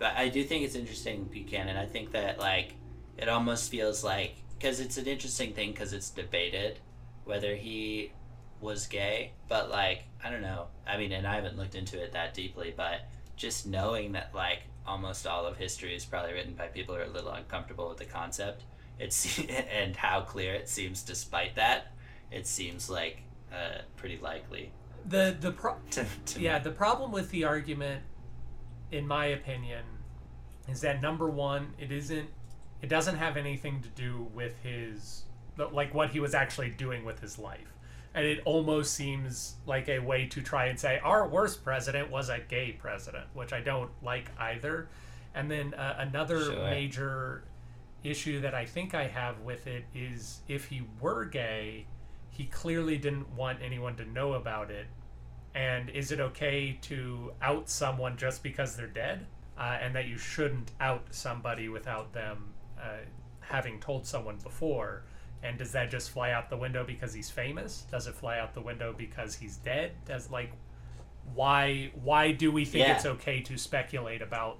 but 0.00 0.16
I 0.16 0.28
do 0.28 0.42
think 0.42 0.64
it's 0.64 0.74
interesting, 0.74 1.28
Buchanan. 1.30 1.76
I 1.76 1.86
think 1.86 2.10
that 2.10 2.40
like 2.40 2.74
it 3.16 3.28
almost 3.28 3.70
feels 3.70 4.02
like 4.02 4.34
because 4.58 4.80
it's 4.80 4.96
an 4.96 5.06
interesting 5.06 5.52
thing 5.52 5.70
because 5.70 5.92
it's 5.92 6.10
debated 6.10 6.80
whether 7.24 7.54
he 7.54 8.10
was 8.60 8.88
gay, 8.88 9.34
but 9.48 9.70
like 9.70 10.02
I 10.24 10.30
don't 10.30 10.42
know. 10.42 10.66
I 10.84 10.96
mean, 10.96 11.12
and 11.12 11.28
I 11.28 11.36
haven't 11.36 11.56
looked 11.56 11.76
into 11.76 12.02
it 12.02 12.10
that 12.14 12.34
deeply, 12.34 12.74
but 12.76 13.02
just 13.36 13.68
knowing 13.68 14.12
that 14.12 14.34
like 14.34 14.62
almost 14.84 15.28
all 15.28 15.46
of 15.46 15.56
history 15.58 15.94
is 15.94 16.04
probably 16.04 16.32
written 16.32 16.54
by 16.54 16.66
people 16.66 16.96
who 16.96 17.02
are 17.02 17.04
a 17.04 17.08
little 17.08 17.30
uncomfortable 17.30 17.88
with 17.88 17.98
the 17.98 18.04
concept. 18.04 18.64
It's 18.98 19.38
and 19.72 19.96
how 19.96 20.22
clear 20.22 20.54
it 20.54 20.68
seems 20.68 21.02
despite 21.02 21.56
that. 21.56 21.92
It 22.30 22.46
seems 22.46 22.88
like 22.90 23.22
uh, 23.52 23.82
pretty 23.96 24.18
likely 24.18 24.72
The 25.06 25.36
the 25.38 25.52
pro- 25.52 25.76
to, 25.92 26.04
to 26.26 26.40
yeah 26.40 26.58
the 26.58 26.70
problem 26.70 27.12
with 27.12 27.30
the 27.30 27.44
argument, 27.44 28.02
in 28.90 29.06
my 29.06 29.26
opinion, 29.26 29.84
is 30.68 30.80
that 30.80 31.00
number 31.02 31.28
one, 31.28 31.74
it 31.78 31.92
isn't. 31.92 32.28
It 32.82 32.88
doesn't 32.88 33.16
have 33.16 33.36
anything 33.36 33.80
to 33.82 33.88
do 33.88 34.28
with 34.34 34.58
his 34.62 35.24
like 35.56 35.94
what 35.94 36.10
he 36.10 36.20
was 36.20 36.34
actually 36.34 36.70
doing 36.70 37.04
with 37.04 37.20
his 37.20 37.38
life. 37.38 37.72
And 38.16 38.24
it 38.26 38.40
almost 38.44 38.94
seems 38.94 39.54
like 39.66 39.88
a 39.88 39.98
way 39.98 40.26
to 40.26 40.40
try 40.42 40.66
and 40.66 40.78
say 40.78 41.00
our 41.02 41.26
worst 41.26 41.64
president 41.64 42.10
was 42.10 42.28
a 42.28 42.38
gay 42.38 42.72
president, 42.72 43.24
which 43.34 43.52
I 43.52 43.60
don't 43.60 43.90
like 44.02 44.30
either. 44.38 44.88
And 45.34 45.50
then 45.50 45.74
uh, 45.74 45.96
another 45.98 46.44
Sure. 46.44 46.70
major 46.70 47.44
issue 48.04 48.40
that 48.42 48.54
I 48.54 48.64
think 48.66 48.94
I 48.94 49.08
have 49.08 49.40
with 49.40 49.66
it 49.66 49.84
is 49.94 50.40
if 50.46 50.66
he 50.66 50.82
were 51.00 51.24
gay, 51.24 51.86
he 52.30 52.44
clearly 52.44 52.98
didn't 52.98 53.34
want 53.34 53.58
anyone 53.62 53.96
to 53.96 54.04
know 54.04 54.34
about 54.34 54.70
it. 54.70 54.86
And 55.54 55.88
is 55.90 56.12
it 56.12 56.20
okay 56.20 56.78
to 56.82 57.32
out 57.40 57.68
someone 57.68 58.16
just 58.16 58.42
because 58.42 58.76
they're 58.76 58.86
dead? 58.86 59.26
Uh, 59.56 59.78
and 59.80 59.94
that 59.94 60.08
you 60.08 60.18
shouldn't 60.18 60.72
out 60.80 61.06
somebody 61.10 61.68
without 61.68 62.12
them 62.12 62.52
uh, 62.76 62.98
having 63.40 63.78
told 63.78 64.04
someone 64.04 64.36
before? 64.42 65.04
And 65.44 65.58
does 65.58 65.70
that 65.72 65.90
just 65.90 66.10
fly 66.10 66.32
out 66.32 66.50
the 66.50 66.56
window 66.56 66.84
because 66.84 67.14
he's 67.14 67.30
famous? 67.30 67.86
Does 67.90 68.06
it 68.08 68.14
fly 68.16 68.38
out 68.38 68.52
the 68.54 68.60
window 68.62 68.92
because 68.96 69.34
he's 69.36 69.58
dead? 69.58 69.92
Does 70.06 70.30
like 70.30 70.50
why 71.34 71.90
why 72.02 72.32
do 72.32 72.50
we 72.50 72.64
think 72.64 72.86
Yeah. 72.86 72.96
it's 72.96 73.06
okay 73.06 73.40
to 73.42 73.56
speculate 73.56 74.22
about 74.22 74.58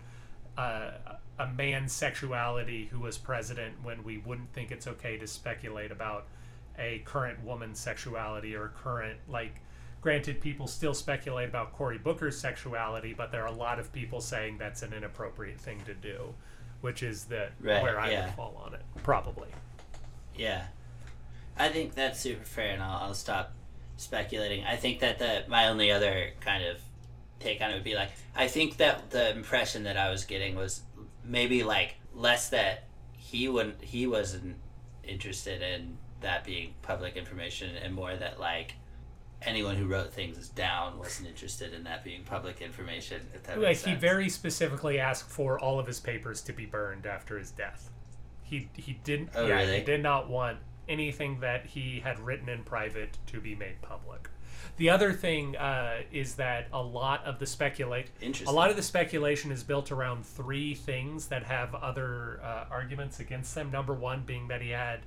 uh, 0.57 0.93
a 1.39 1.47
man's 1.49 1.93
sexuality 1.93 2.89
who 2.93 3.01
was 3.01 3.19
president 3.19 3.75
when 3.83 4.03
we 4.05 4.19
wouldn't 4.19 4.53
think 4.53 4.71
it's 4.71 4.87
okay 4.87 5.17
to 5.19 5.27
speculate 5.27 5.91
about 5.91 6.27
a 6.79 7.03
current 7.05 7.43
woman's 7.45 7.79
sexuality 7.79 8.55
or 8.55 8.69
current 8.69 9.19
like 9.29 9.61
granted 10.01 10.41
people 10.41 10.67
still 10.67 10.95
speculate 10.95 11.49
about 11.49 11.73
Cory 11.73 11.99
Booker's 11.99 12.39
sexuality 12.39 13.15
but 13.15 13.33
there 13.33 13.43
are 13.43 13.49
a 13.49 13.53
lot 13.53 13.79
of 13.79 13.93
people 13.93 14.21
saying 14.21 14.59
that's 14.59 14.83
an 14.83 14.93
inappropriate 14.93 15.61
thing 15.61 15.81
to 15.87 15.95
do 15.95 16.35
which 16.81 17.03
is 17.03 17.25
the 17.25 17.49
Right, 17.61 17.83
where 17.83 17.99
I 17.99 18.11
yeah. 18.11 18.27
would 18.27 18.35
fall 18.35 18.61
on 18.65 18.75
it 18.75 18.83
probably 19.03 19.49
Yeah, 20.37 20.67
I 21.57 21.69
think 21.69 21.95
that's 21.95 22.21
super 22.21 22.45
fair, 22.45 22.73
and 22.73 22.83
I'll, 22.83 23.09
I'll 23.09 23.15
stop 23.15 23.53
speculating. 23.97 24.65
I 24.65 24.77
think 24.77 25.01
that 25.01 25.19
the 25.19 25.45
my 25.49 25.69
only 25.69 25.91
other 25.91 26.31
kind 26.41 26.65
of 26.65 26.79
take 27.41 27.61
on 27.61 27.71
it 27.71 27.75
would 27.75 27.85
be 27.85 27.95
like 27.95 28.11
I 28.35 28.49
think 28.49 28.79
that 28.79 29.11
the 29.11 29.31
impression 29.31 29.85
that 29.85 29.97
I 29.97 30.11
was 30.11 30.25
getting 30.25 30.57
was 30.57 30.83
maybe 31.25 31.63
like 31.63 31.97
less 32.15 32.51
that 32.51 32.85
he 33.13 33.49
wouldn't 33.49 33.83
he 33.83 34.07
wasn't 34.07 34.57
interested 35.03 35.63
in 35.63 35.99
that 36.21 36.45
being 36.45 36.75
public 36.83 37.17
information, 37.17 37.77
and 37.77 37.95
more 37.95 38.15
that 38.17 38.41
like 38.41 38.75
anyone 39.43 39.77
who 39.77 39.87
wrote 39.87 40.13
things 40.13 40.49
down 40.49 40.99
wasn't 40.99 41.29
interested 41.29 41.75
in 41.75 41.85
that 41.85 42.03
being 42.05 42.23
public 42.25 42.61
information. 42.61 43.21
If 43.35 43.43
that 43.45 43.61
like 43.61 43.79
he 43.79 43.95
very 43.95 44.29
specifically 44.29 44.99
asked 44.99 45.29
for 45.29 45.59
all 45.59 45.79
of 45.79 45.87
his 45.87 46.01
papers 46.01 46.41
to 46.43 46.53
be 46.53 46.67
burned 46.67 47.07
after 47.07 47.39
his 47.39 47.51
death. 47.51 47.91
He 48.43 48.69
he 48.75 48.95
didn't 49.05 49.31
Oh, 49.35 49.47
yeah, 49.47 49.57
really? 49.61 49.79
he 49.79 49.85
did 49.85 50.03
not 50.03 50.29
want 50.29 50.59
anything 50.89 51.41
that 51.41 51.67
he 51.67 52.01
had 52.01 52.19
written 52.21 52.49
in 52.49 52.63
private 52.63 53.19
to 53.27 53.41
be 53.41 53.55
made 53.55 53.81
public. 53.83 54.29
The 54.77 54.91
other 54.91 55.13
thing 55.13 55.57
uh, 55.57 56.01
is 56.11 56.35
that 56.35 56.67
a 56.73 56.83
lot 56.83 57.25
of 57.25 57.39
the 57.39 57.47
speculate 57.47 58.11
a 58.49 58.53
lot 58.53 58.71
of 58.71 58.77
the 58.77 58.83
speculation 58.83 59.53
is 59.53 59.63
built 59.63 59.93
around 59.93 60.27
three 60.27 60.75
things 60.75 61.29
that 61.29 61.45
have 61.45 61.75
other 61.77 62.41
uh, 62.43 62.65
arguments 62.71 63.21
against 63.21 63.55
them. 63.55 63.71
Number 63.71 63.95
one 63.95 64.23
being 64.25 64.49
that 64.49 64.61
he 64.61 64.71
had 64.71 65.01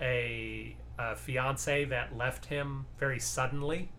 a, 0.00 0.76
a 0.98 1.14
fiance 1.14 1.84
that 1.84 2.16
left 2.16 2.46
him 2.46 2.86
very 2.98 3.20
suddenly. 3.20 3.90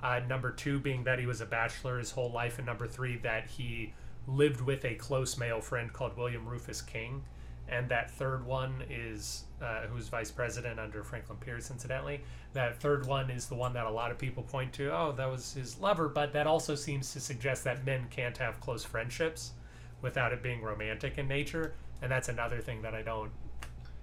Uh, 0.00 0.20
number 0.28 0.50
two 0.50 0.78
being 0.78 1.04
that 1.04 1.18
he 1.18 1.26
was 1.26 1.40
a 1.40 1.46
bachelor 1.46 1.98
his 1.98 2.10
whole 2.10 2.30
life, 2.30 2.58
and 2.58 2.66
number 2.66 2.86
three 2.86 3.16
that 3.16 3.46
he 3.48 3.94
lived 4.26 4.60
with 4.60 4.84
a 4.84 4.94
close 4.94 5.38
male 5.38 5.60
friend 5.60 5.92
called 5.92 6.16
William 6.16 6.46
Rufus 6.46 6.82
King, 6.82 7.24
and 7.68 7.88
that 7.90 8.10
third 8.10 8.44
one 8.46 8.82
is 8.90 9.44
uh, 9.62 9.82
who's 9.90 10.08
vice 10.08 10.30
president 10.30 10.78
under 10.80 11.02
Franklin 11.02 11.38
Pierce, 11.38 11.70
incidentally. 11.70 12.20
That 12.54 12.80
third 12.80 13.06
one 13.06 13.30
is 13.30 13.46
the 13.46 13.54
one 13.54 13.72
that 13.74 13.84
a 13.86 13.90
lot 13.90 14.10
of 14.10 14.18
people 14.18 14.42
point 14.42 14.72
to. 14.74 14.90
Oh, 14.90 15.12
that 15.12 15.30
was 15.30 15.52
his 15.54 15.78
lover, 15.78 16.08
but 16.08 16.32
that 16.32 16.46
also 16.46 16.74
seems 16.74 17.12
to 17.12 17.20
suggest 17.20 17.64
that 17.64 17.84
men 17.84 18.06
can't 18.10 18.36
have 18.38 18.58
close 18.60 18.84
friendships 18.84 19.52
without 20.00 20.32
it 20.32 20.42
being 20.42 20.62
romantic 20.62 21.18
in 21.18 21.28
nature, 21.28 21.74
and 22.02 22.10
that's 22.10 22.28
another 22.28 22.60
thing 22.60 22.82
that 22.82 22.94
I 22.94 23.02
don't, 23.02 23.30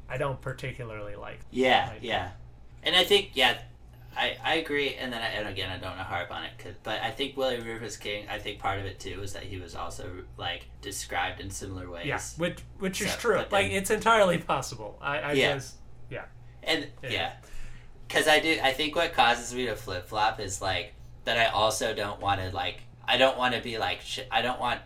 I 0.09 0.17
don't 0.17 0.39
particularly 0.41 1.15
like. 1.15 1.39
Yeah, 1.51 1.89
Like- 1.93 2.03
yeah, 2.03 2.31
and 2.83 2.95
I 2.95 3.03
think 3.03 3.31
yeah, 3.33 3.57
I, 4.17 4.37
I 4.43 4.55
agree. 4.55 4.95
And 4.95 5.11
then 5.11 5.21
I, 5.21 5.25
and 5.27 5.47
again, 5.47 5.69
I 5.69 5.73
don't 5.77 5.89
want 5.89 5.99
to 5.99 6.03
harp 6.05 6.31
on 6.31 6.43
it, 6.45 6.51
'cause- 6.57 6.73
but 6.83 7.01
I 7.01 7.11
think 7.11 7.35
William 7.35 7.63
Rufus 7.65 7.97
King. 7.97 8.27
I 8.29 8.39
think 8.39 8.59
part 8.59 8.79
of 8.79 8.85
it 8.85 8.99
too 8.99 9.21
is 9.21 9.33
that 9.33 9.43
he 9.43 9.57
was 9.57 9.75
also 9.75 10.09
like 10.37 10.65
described 10.81 11.41
in 11.41 11.49
similar 11.49 11.89
ways. 11.89 12.05
Yeah, 12.05 12.21
which 12.37 12.59
which 12.79 13.01
is 13.01 13.15
true. 13.17 13.37
Like 13.37 13.49
then- 13.49 13.71
it's 13.71 13.89
entirely 13.89 14.37
possible. 14.37 14.97
I, 15.01 15.19
I 15.19 15.31
Yeah. 15.33 15.53
just 15.55 15.75
yeah. 16.09 16.25
and 16.63 16.87
Yeah. 17.03 17.09
yeah, 17.09 17.31
because 18.07 18.27
I 18.27 18.39
do. 18.39 18.57
I 18.63 18.71
think 18.73 18.95
what 18.95 19.13
causes 19.13 19.53
me 19.53 19.65
to 19.65 19.75
flip 19.75 20.07
flop 20.07 20.39
is 20.39 20.61
like 20.61 20.93
that. 21.25 21.37
I 21.37 21.45
also 21.47 21.93
don't 21.93 22.19
want 22.21 22.39
to 22.41 22.49
like. 22.55 22.81
I 23.07 23.17
don't 23.17 23.37
want 23.37 23.53
to 23.55 23.61
be 23.61 23.77
like. 23.77 24.01
Sh- 24.01 24.19
I 24.31 24.41
don't 24.41 24.59
want 24.59 24.79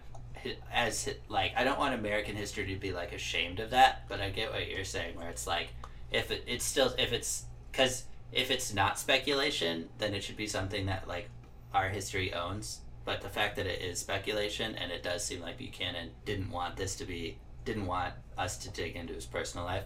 as 0.73 1.09
like. 1.27 1.53
I 1.55 1.63
don't 1.63 1.77
want 1.79 1.93
American 1.93 2.35
history 2.35 2.65
to 2.73 2.75
be 2.79 2.91
like 2.93 3.11
ashamed 3.13 3.59
of 3.59 3.69
that. 3.71 4.07
But 4.07 4.21
I 4.21 4.29
get 4.29 4.51
what 4.51 4.67
you're 4.69 4.85
saying, 4.85 5.15
where 5.17 5.29
it's 5.29 5.45
like 5.45 5.69
if 6.11 6.31
it, 6.31 6.43
it's 6.47 6.65
still 6.65 6.93
if 6.97 7.11
it's 7.13 7.43
because 7.71 8.03
if 8.31 8.51
it's 8.51 8.73
not 8.73 8.99
speculation, 8.99 9.89
then 9.97 10.13
it 10.13 10.23
should 10.23 10.37
be 10.37 10.47
something 10.47 10.85
that 10.85 11.07
like 11.07 11.29
our 11.73 11.89
history 11.89 12.33
owns. 12.33 12.81
But 13.05 13.21
the 13.21 13.29
fact 13.29 13.55
that 13.55 13.65
it 13.65 13.81
is 13.81 13.99
speculation, 13.99 14.75
and 14.75 14.91
it 14.91 15.01
does 15.01 15.23
seem 15.23 15.41
like 15.41 15.57
Buchanan 15.57 16.11
didn't 16.25 16.51
want 16.51 16.75
this 16.75 16.95
to 16.97 17.05
be, 17.05 17.37
didn't 17.65 17.87
want 17.87 18.13
us 18.37 18.57
to 18.59 18.69
dig 18.69 18.95
into 18.95 19.13
his 19.13 19.25
personal 19.25 19.65
life. 19.65 19.85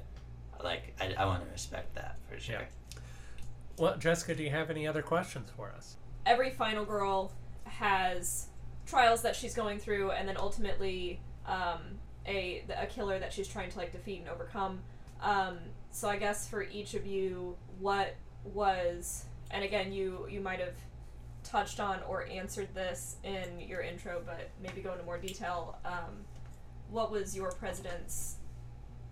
Like 0.61 0.93
I, 0.99 1.13
I 1.17 1.25
want 1.25 1.43
to 1.43 1.51
respect 1.51 1.95
that 1.95 2.17
for 2.29 2.39
sure. 2.39 2.55
Yeah. 2.55 2.99
Well, 3.77 3.97
Jessica, 3.97 4.35
do 4.35 4.43
you 4.43 4.49
have 4.49 4.69
any 4.69 4.87
other 4.87 5.01
questions 5.01 5.49
for 5.55 5.71
us? 5.71 5.95
Every 6.25 6.51
final 6.51 6.85
girl 6.85 7.31
has 7.65 8.47
trials 8.85 9.21
that 9.23 9.35
she's 9.35 9.53
going 9.53 9.79
through, 9.79 10.11
and 10.11 10.27
then 10.27 10.37
ultimately 10.37 11.19
um, 11.45 11.79
a 12.27 12.63
a 12.77 12.85
killer 12.87 13.19
that 13.19 13.33
she's 13.33 13.47
trying 13.47 13.71
to 13.71 13.77
like 13.77 13.91
defeat 13.91 14.19
and 14.19 14.29
overcome. 14.29 14.79
Um, 15.21 15.57
so 15.91 16.09
I 16.09 16.17
guess 16.17 16.47
for 16.47 16.63
each 16.63 16.93
of 16.93 17.05
you, 17.05 17.55
what 17.79 18.15
was 18.45 19.25
and 19.51 19.63
again 19.63 19.91
you 19.93 20.27
you 20.29 20.41
might 20.41 20.59
have 20.59 20.75
touched 21.43 21.79
on 21.79 21.99
or 22.07 22.25
answered 22.27 22.73
this 22.73 23.17
in 23.23 23.59
your 23.59 23.81
intro, 23.81 24.21
but 24.25 24.49
maybe 24.61 24.81
go 24.81 24.93
into 24.93 25.03
more 25.03 25.17
detail. 25.17 25.77
Um, 25.85 26.25
what 26.89 27.11
was 27.11 27.35
your 27.35 27.51
president's 27.51 28.37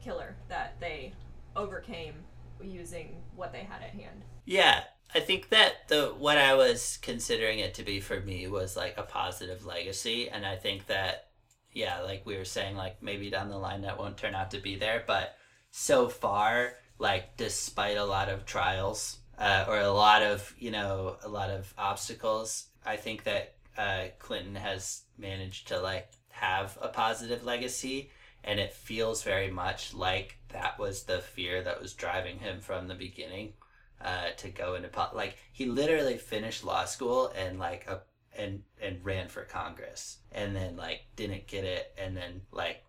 killer 0.01 0.35
that 0.49 0.79
they 0.79 1.13
overcame 1.55 2.15
using 2.61 3.21
what 3.35 3.51
they 3.51 3.59
had 3.59 3.81
at 3.81 3.89
hand? 3.89 4.23
Yeah, 4.45 4.83
I 5.13 5.19
think 5.19 5.49
that 5.49 5.87
the 5.87 6.13
what 6.17 6.37
I 6.37 6.53
was 6.55 6.97
considering 7.01 7.59
it 7.59 7.73
to 7.75 7.83
be 7.83 7.99
for 7.99 8.19
me 8.21 8.47
was 8.47 8.77
like 8.77 8.95
a 8.97 9.03
positive 9.03 9.65
legacy, 9.65 10.29
and 10.29 10.45
I 10.45 10.55
think 10.55 10.87
that 10.87 11.27
yeah, 11.73 12.01
like 12.01 12.25
we 12.25 12.37
were 12.37 12.45
saying, 12.45 12.75
like 12.75 13.01
maybe 13.01 13.29
down 13.29 13.49
the 13.49 13.57
line 13.57 13.81
that 13.81 13.97
won't 13.97 14.17
turn 14.17 14.35
out 14.35 14.51
to 14.51 14.59
be 14.59 14.75
there, 14.75 15.03
but 15.05 15.35
so 15.71 16.09
far, 16.09 16.73
like 16.99 17.37
despite 17.37 17.97
a 17.97 18.05
lot 18.05 18.29
of 18.29 18.45
trials 18.45 19.20
uh, 19.41 19.65
or 19.67 19.79
a 19.79 19.91
lot 19.91 20.21
of 20.21 20.53
you 20.59 20.69
know 20.69 21.17
a 21.23 21.27
lot 21.27 21.49
of 21.49 21.73
obstacles, 21.77 22.67
I 22.85 22.95
think 22.95 23.23
that 23.23 23.55
uh, 23.75 24.05
Clinton 24.19 24.55
has 24.55 25.01
managed 25.17 25.67
to 25.69 25.79
like 25.79 26.11
have 26.29 26.77
a 26.79 26.89
positive 26.89 27.43
legacy, 27.43 28.11
and 28.43 28.59
it 28.59 28.71
feels 28.71 29.23
very 29.23 29.49
much 29.49 29.95
like 29.95 30.37
that 30.49 30.77
was 30.77 31.03
the 31.03 31.19
fear 31.19 31.63
that 31.63 31.81
was 31.81 31.93
driving 31.93 32.37
him 32.37 32.61
from 32.61 32.87
the 32.87 32.93
beginning 32.93 33.53
uh, 33.99 34.29
to 34.37 34.49
go 34.49 34.75
into 34.75 34.89
po- 34.89 35.15
like 35.15 35.37
he 35.53 35.65
literally 35.65 36.17
finished 36.17 36.63
law 36.63 36.85
school 36.85 37.33
and 37.35 37.57
like 37.57 37.87
a 37.87 38.01
and 38.37 38.61
and 38.79 39.03
ran 39.03 39.27
for 39.27 39.43
Congress 39.43 40.19
and 40.31 40.55
then 40.55 40.75
like 40.77 41.01
didn't 41.15 41.47
get 41.47 41.63
it 41.65 41.93
and 41.97 42.15
then 42.15 42.41
like 42.51 42.83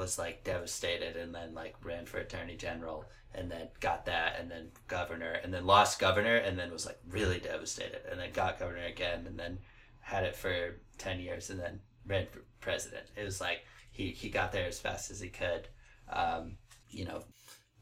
was 0.00 0.18
like 0.18 0.42
devastated 0.44 1.16
and 1.16 1.34
then 1.34 1.54
like 1.54 1.74
ran 1.84 2.06
for 2.06 2.18
attorney 2.18 2.56
general 2.56 3.04
and 3.34 3.50
then 3.50 3.68
got 3.78 4.06
that 4.06 4.36
and 4.40 4.50
then 4.50 4.68
governor 4.88 5.32
and 5.32 5.54
then 5.54 5.66
lost 5.66 6.00
governor 6.00 6.36
and 6.36 6.58
then 6.58 6.72
was 6.72 6.86
like 6.86 6.98
really 7.08 7.38
devastated 7.38 8.00
and 8.10 8.18
then 8.18 8.32
got 8.32 8.58
governor 8.58 8.86
again 8.86 9.24
and 9.26 9.38
then 9.38 9.58
had 10.00 10.24
it 10.24 10.34
for 10.34 10.80
10 10.98 11.20
years 11.20 11.50
and 11.50 11.60
then 11.60 11.78
ran 12.06 12.26
for 12.26 12.40
president. 12.60 13.06
It 13.16 13.24
was 13.24 13.40
like 13.40 13.64
he, 13.92 14.10
he 14.10 14.30
got 14.30 14.50
there 14.50 14.66
as 14.66 14.80
fast 14.80 15.10
as 15.10 15.20
he 15.20 15.28
could 15.28 15.68
um, 16.12 16.56
you 16.88 17.04
know 17.04 17.22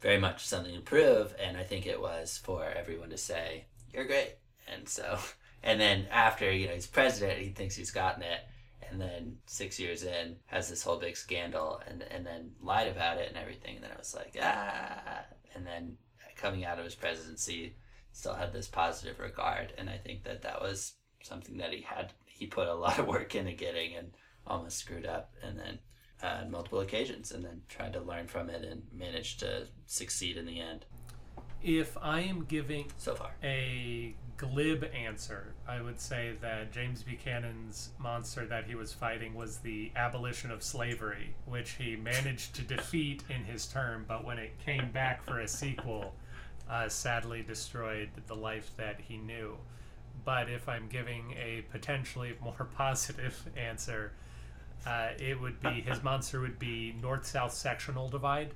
very 0.01 0.19
much 0.19 0.45
something 0.45 0.75
to 0.75 0.81
prove 0.81 1.33
and 1.43 1.57
i 1.57 1.63
think 1.63 1.85
it 1.85 1.99
was 1.99 2.37
for 2.37 2.63
everyone 2.63 3.09
to 3.09 3.17
say 3.17 3.65
you're 3.93 4.05
great. 4.05 4.35
And 4.71 4.87
so 4.87 5.17
and 5.63 5.79
then 5.79 6.05
after 6.11 6.51
you 6.51 6.67
know 6.67 6.73
he's 6.73 6.87
president 6.87 7.39
he 7.39 7.49
thinks 7.49 7.75
he's 7.75 7.91
gotten 7.91 8.23
it 8.23 8.41
and 8.89 8.99
then 8.99 9.37
six 9.45 9.79
years 9.79 10.03
in 10.03 10.37
has 10.47 10.69
this 10.69 10.83
whole 10.83 10.97
big 10.97 11.15
scandal 11.15 11.81
and 11.87 12.03
and 12.03 12.25
then 12.25 12.51
lied 12.61 12.87
about 12.87 13.17
it 13.17 13.29
and 13.29 13.37
everything. 13.37 13.75
And 13.75 13.83
then 13.83 13.91
I 13.93 13.97
was 13.97 14.15
like 14.15 14.35
ah. 14.41 15.23
And 15.55 15.65
then 15.65 15.97
coming 16.35 16.65
out 16.65 16.79
of 16.79 16.85
his 16.85 16.95
presidency 16.95 17.75
still 18.11 18.33
had 18.33 18.53
this 18.53 18.67
positive 18.67 19.19
regard. 19.19 19.73
And 19.77 19.89
i 19.89 19.97
think 19.97 20.23
that 20.23 20.41
that 20.43 20.61
was 20.61 20.93
something 21.21 21.57
that 21.57 21.73
he 21.73 21.81
had 21.81 22.13
he 22.25 22.45
put 22.47 22.67
a 22.67 22.73
lot 22.73 22.99
of 22.99 23.07
work 23.07 23.35
into 23.35 23.51
getting 23.51 23.95
and 23.95 24.11
almost 24.47 24.77
screwed 24.77 25.05
up 25.05 25.33
and 25.43 25.59
then 25.59 25.79
uh, 26.23 26.41
on 26.41 26.51
multiple 26.51 26.79
occasions 26.79 27.31
and 27.31 27.43
then 27.43 27.61
tried 27.69 27.93
to 27.93 28.01
learn 28.01 28.27
from 28.27 28.49
it 28.49 28.63
and 28.63 28.81
managed 28.93 29.39
to 29.39 29.67
succeed 29.85 30.37
in 30.37 30.45
the 30.45 30.59
end. 30.59 30.85
If 31.61 31.97
I 32.01 32.21
am 32.21 32.45
giving 32.45 32.91
so 32.97 33.15
far. 33.15 33.35
a 33.43 34.15
glib 34.39 34.85
answer, 34.95 35.53
I 35.67 35.81
would 35.81 35.99
say 35.99 36.33
that 36.41 36.71
James 36.71 37.03
Buchanan's 37.03 37.89
monster 37.99 38.45
that 38.45 38.63
he 38.63 38.73
was 38.73 38.93
fighting 38.93 39.35
was 39.35 39.57
the 39.57 39.91
abolition 39.97 40.49
of 40.49 40.63
slavery, 40.63 41.35
which 41.45 41.71
he 41.71 41.97
managed 41.97 42.55
to 42.55 42.61
defeat 42.61 43.21
in 43.29 43.43
his 43.43 43.67
term, 43.67 44.05
but 44.07 44.23
when 44.23 44.39
it 44.39 44.57
came 44.65 44.91
back 44.91 45.25
for 45.25 45.41
a 45.41 45.47
sequel, 45.47 46.13
uh, 46.69 46.87
sadly 46.87 47.43
destroyed 47.43 48.09
the 48.27 48.35
life 48.35 48.71
that 48.77 49.01
he 49.09 49.17
knew. 49.17 49.57
But 50.23 50.49
if 50.49 50.69
I'm 50.69 50.87
giving 50.87 51.33
a 51.33 51.65
potentially 51.69 52.37
more 52.41 52.69
positive 52.77 53.45
answer, 53.57 54.13
uh, 54.87 55.09
it 55.19 55.39
would 55.39 55.59
be 55.59 55.81
his 55.81 56.01
monster 56.01 56.39
would 56.39 56.59
be 56.59 56.95
north 57.01 57.25
south 57.25 57.53
sectional 57.53 58.07
divide. 58.07 58.53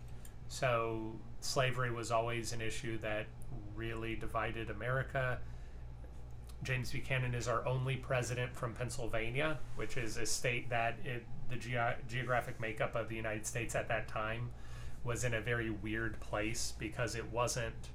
So 0.47 1.11
slavery 1.41 1.91
was 1.91 2.09
always 2.09 2.53
an 2.53 2.61
issue 2.61 2.97
that 2.99 3.25
really 3.75 4.15
divided 4.15 4.69
America. 4.69 5.39
James 6.63 6.91
Buchanan 6.91 7.35
is 7.35 7.47
our 7.47 7.65
only 7.67 7.97
president 7.97 8.55
from 8.55 8.73
Pennsylvania, 8.73 9.59
which 9.75 9.97
is 9.97 10.17
a 10.17 10.25
state 10.25 10.69
that 10.69 10.95
it, 11.03 11.25
the 11.49 11.55
geo- 11.57 11.95
geographic 12.07 12.59
makeup 12.59 12.95
of 12.95 13.09
the 13.09 13.15
United 13.15 13.45
States 13.45 13.75
at 13.75 13.87
that 13.89 14.07
time 14.07 14.49
was 15.03 15.23
in 15.23 15.33
a 15.33 15.41
very 15.41 15.69
weird 15.69 16.19
place 16.19 16.73
because 16.79 17.15
it 17.15 17.31
wasn't 17.31 17.89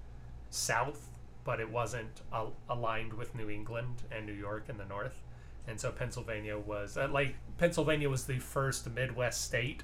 south, 0.50 1.08
but 1.44 1.60
it 1.60 1.70
wasn't 1.70 2.20
al- 2.32 2.54
aligned 2.68 3.12
with 3.12 3.34
New 3.34 3.48
England 3.48 4.02
and 4.10 4.26
New 4.26 4.32
York 4.32 4.68
in 4.68 4.76
the 4.76 4.84
north. 4.84 5.22
And 5.66 5.80
so 5.80 5.90
Pennsylvania 5.90 6.58
was 6.58 6.96
uh, 6.96 7.08
like 7.10 7.34
Pennsylvania 7.58 8.08
was 8.08 8.24
the 8.24 8.38
first 8.38 8.90
Midwest 8.90 9.42
state, 9.42 9.82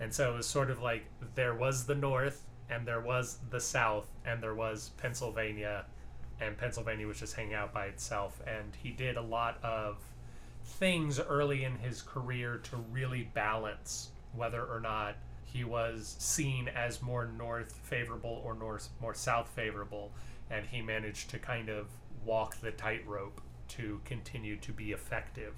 and 0.00 0.12
so 0.12 0.32
it 0.32 0.36
was 0.36 0.46
sort 0.46 0.70
of 0.70 0.80
like 0.80 1.04
there 1.34 1.54
was 1.54 1.86
the 1.86 1.94
north 1.94 2.46
and 2.68 2.86
there 2.86 3.00
was 3.00 3.38
the 3.50 3.60
south 3.60 4.08
and 4.24 4.42
there 4.42 4.54
was 4.54 4.90
Pennsylvania 4.96 5.84
and 6.42 6.56
Pennsylvania 6.56 7.06
was 7.06 7.18
just 7.18 7.34
hanging 7.34 7.54
out 7.54 7.72
by 7.72 7.86
itself. 7.86 8.40
And 8.46 8.76
he 8.82 8.90
did 8.90 9.16
a 9.16 9.22
lot 9.22 9.58
of 9.62 9.98
things 10.64 11.20
early 11.20 11.64
in 11.64 11.76
his 11.76 12.02
career 12.02 12.58
to 12.64 12.76
really 12.90 13.28
balance 13.34 14.10
whether 14.34 14.64
or 14.64 14.80
not 14.80 15.16
he 15.44 15.64
was 15.64 16.16
seen 16.18 16.68
as 16.68 17.02
more 17.02 17.26
north 17.26 17.72
favorable 17.84 18.40
or 18.44 18.54
north 18.54 18.88
more 19.00 19.14
south 19.14 19.48
favorable, 19.48 20.12
and 20.50 20.66
he 20.66 20.80
managed 20.80 21.28
to 21.30 21.38
kind 21.38 21.68
of 21.68 21.88
walk 22.24 22.58
the 22.60 22.70
tightrope 22.72 23.40
to 23.68 24.00
continue 24.04 24.56
to 24.56 24.72
be 24.72 24.92
effective 24.92 25.54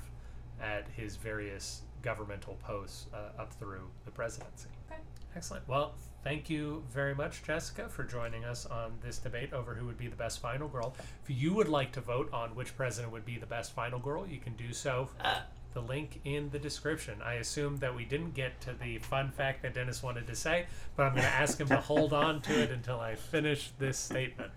at 0.61 0.89
his 0.97 1.17
various 1.17 1.83
governmental 2.03 2.55
posts 2.63 3.07
uh, 3.15 3.41
up 3.41 3.53
through 3.53 3.89
the 4.05 4.11
presidency. 4.11 4.69
Okay. 4.91 5.01
Excellent. 5.37 5.67
Well, 5.69 5.95
thank 6.25 6.49
you 6.51 6.83
very 6.93 7.15
much, 7.15 7.43
Jessica, 7.45 7.89
for 7.89 8.03
joining 8.03 8.45
us 8.45 8.67
on 8.67 8.93
this 9.03 9.19
debate 9.19 9.53
over 9.53 9.75
who 9.75 9.87
would 9.87 9.99
be 9.99 10.09
the 10.09 10.17
best 10.17 10.41
final 10.41 10.69
girl. 10.69 10.95
If 11.23 11.31
you 11.37 11.55
would 11.55 11.69
like 11.69 11.93
to 11.93 12.01
vote 12.01 12.33
on 12.33 12.55
which 12.55 12.77
president 12.77 13.13
would 13.13 13.25
be 13.25 13.39
the 13.39 13.47
best 13.47 13.73
final 13.73 13.99
girl, 13.99 14.27
you 14.27 14.39
can 14.41 14.55
do 14.57 14.73
so. 14.73 15.09
uh, 15.21 15.41
The 15.75 15.81
link 15.83 16.21
in 16.25 16.51
the 16.51 16.59
description. 16.59 17.21
I 17.23 17.35
assume 17.35 17.77
that 17.79 17.95
we 17.95 18.05
didn't 18.05 18.33
get 18.35 18.61
to 18.63 18.73
the 18.73 18.99
fun 18.99 19.31
fact 19.31 19.63
that 19.63 19.75
Dennis 19.75 20.03
wanted 20.03 20.27
to 20.29 20.35
say, 20.35 20.67
but 20.97 21.05
I'm 21.05 21.13
going 21.13 21.25
to 21.25 21.29
ask 21.29 21.59
him 21.61 21.69
to 21.69 21.77
hold 21.93 22.13
on 22.13 22.41
to 22.43 22.53
it 22.63 22.71
until 22.71 23.01
I 23.01 23.17
finish 23.17 23.71
this 23.79 23.99
statement. 23.99 24.51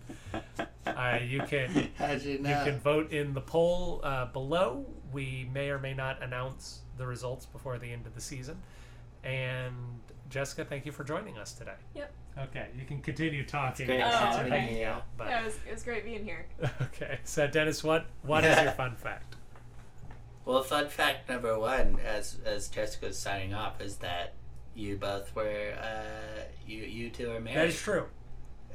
Uh, 0.86 1.20
you 1.26 1.42
can 1.42 1.70
you 1.76 2.32
you 2.32 2.44
can 2.44 2.80
vote 2.80 3.12
in 3.12 3.34
the 3.34 3.42
poll 3.42 4.00
uh, 4.04 4.26
below. 4.26 4.86
We 5.12 5.50
may 5.54 5.70
or 5.70 5.80
may 5.80 5.94
not 5.94 6.22
announce 6.24 6.82
the 6.98 7.06
results 7.08 7.46
before 7.46 7.78
the 7.78 7.92
end 7.92 8.06
of 8.06 8.16
the 8.16 8.22
season. 8.22 8.62
And 9.24 10.00
Jessica, 10.30 10.66
thank 10.66 10.86
you 10.86 10.92
for 10.92 11.04
joining 11.04 11.38
us 11.38 11.54
today. 11.54 11.72
Yep. 11.96 12.12
Okay, 12.50 12.68
you 12.78 12.86
can 12.86 13.02
continue 13.02 13.46
talking. 13.46 13.86
great 13.88 14.02
Oh, 14.04 14.12
since 14.12 14.36
you're 14.36 14.46
okay. 14.46 14.60
hanging 14.60 14.84
out, 14.84 15.04
but- 15.18 15.28
Yeah, 15.28 15.42
it 15.42 15.46
was, 15.46 15.56
it 15.68 15.74
was 15.74 15.84
great 15.84 16.04
being 16.06 16.24
here. 16.24 16.46
okay, 16.82 17.20
so 17.24 17.48
Dennis, 17.48 17.84
what 17.84 18.06
what 18.24 18.44
is 18.44 18.60
your 18.62 18.72
fun 18.72 18.96
fact? 18.96 19.36
Well, 20.46 20.64
fun 20.64 20.88
fact 20.88 21.28
number 21.28 21.60
one, 21.60 22.00
as 22.06 22.38
as 22.46 22.70
Jessica 22.70 23.08
was 23.08 23.20
signing 23.20 23.54
off, 23.54 23.82
is 23.82 23.98
that 23.98 24.34
you 24.74 24.96
both 24.96 25.36
were 25.36 25.74
uh, 25.78 26.44
you 26.66 26.84
you 26.84 27.10
two 27.10 27.30
are 27.32 27.42
married, 27.42 27.58
That 27.58 27.68
is 27.68 27.82
true. 27.82 28.06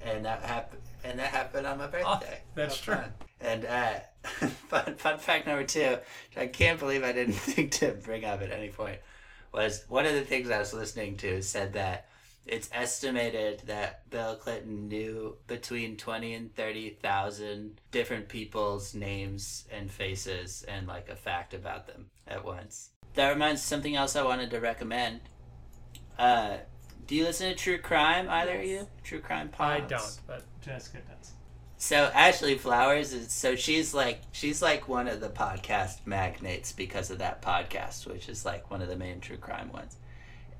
and 0.05 0.23
that 0.27 0.43
happened 0.43 0.83
and 1.03 1.19
that 1.19 1.29
happened 1.29 1.67
on 1.67 1.79
my 1.79 1.87
birthday. 1.87 2.05
Oh, 2.07 2.43
that's 2.55 2.79
How 2.79 2.85
true. 2.85 2.95
fun. 3.03 3.13
And 3.41 3.65
uh, 3.65 3.95
fun 4.69 4.97
fun 4.97 5.17
fact 5.19 5.47
number 5.47 5.65
two, 5.65 5.97
I 6.37 6.47
can't 6.49 6.79
believe 6.79 7.03
I 7.05 7.13
didn't 7.13 7.37
think 7.37 7.71
to 7.73 7.93
bring 7.93 8.27
up 8.27 8.43
at 8.43 8.51
any 8.53 8.69
point, 8.69 8.99
was 9.53 9.85
one 9.89 10.07
of 10.07 10.15
the 10.15 10.23
things 10.23 10.51
I 10.51 10.59
was 10.59 10.73
listening 10.73 11.17
to 11.19 11.43
said 11.43 11.75
that 11.75 12.09
it's 12.47 12.69
estimated 12.73 13.63
that 13.67 14.09
Bill 14.11 14.35
Clinton 14.35 14.89
knew 14.89 15.37
between 15.47 15.97
twenty 15.97 16.35
and 16.35 16.55
thirty 16.55 16.91
thousand 16.91 17.81
different 17.91 18.29
people's 18.29 18.95
names 18.95 19.65
and 19.71 19.91
faces 19.91 20.65
and 20.67 20.87
like 20.87 21.09
a 21.09 21.17
fact 21.17 21.55
about 21.55 21.87
them 21.87 22.07
at 22.27 22.45
once. 22.45 22.91
That 23.15 23.31
reminds 23.31 23.63
something 23.63 23.95
else 23.95 24.17
I 24.17 24.23
wanted 24.23 24.51
to 24.51 24.61
recommend. 24.61 25.21
Uh, 26.19 26.57
do 27.07 27.15
you 27.15 27.25
listen 27.25 27.49
to 27.51 27.55
true 27.55 27.79
crime? 27.79 28.29
Either 28.29 28.59
of 28.59 28.65
you? 28.65 28.89
True 29.05 29.21
crime 29.21 29.51
I 29.59 29.81
don't, 29.81 30.21
but 30.27 30.43
Jessica 30.63 30.99
does. 31.09 31.33
So 31.83 31.97
Ashley 32.15 32.57
Flowers 32.59 33.13
is 33.13 33.33
so 33.33 33.57
she's 33.57 33.93
like 33.93 34.21
she's 34.31 34.63
like 34.63 34.87
one 34.89 35.09
of 35.09 35.21
the 35.21 35.29
podcast 35.29 36.07
magnates 36.07 36.71
because 36.71 37.11
of 37.11 37.19
that 37.19 37.43
podcast, 37.43 38.07
which 38.07 38.29
is 38.29 38.45
like 38.45 38.71
one 38.71 38.83
of 38.83 38.89
the 38.89 38.95
main 38.95 39.19
true 39.19 39.37
crime 39.37 39.73
ones. 39.73 39.97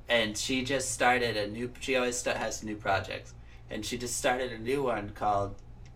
And 0.09 0.37
she 0.37 0.65
just 0.65 0.91
started 0.91 1.37
a 1.37 1.47
new. 1.47 1.71
She 1.79 1.95
always 1.95 2.19
st- 2.19 2.37
has 2.39 2.65
new 2.65 2.75
projects, 2.75 3.35
and 3.71 3.87
she 3.87 3.99
just 3.99 4.17
started 4.17 4.51
a 4.51 4.59
new 4.59 4.83
one 4.83 5.11
called 5.11 5.55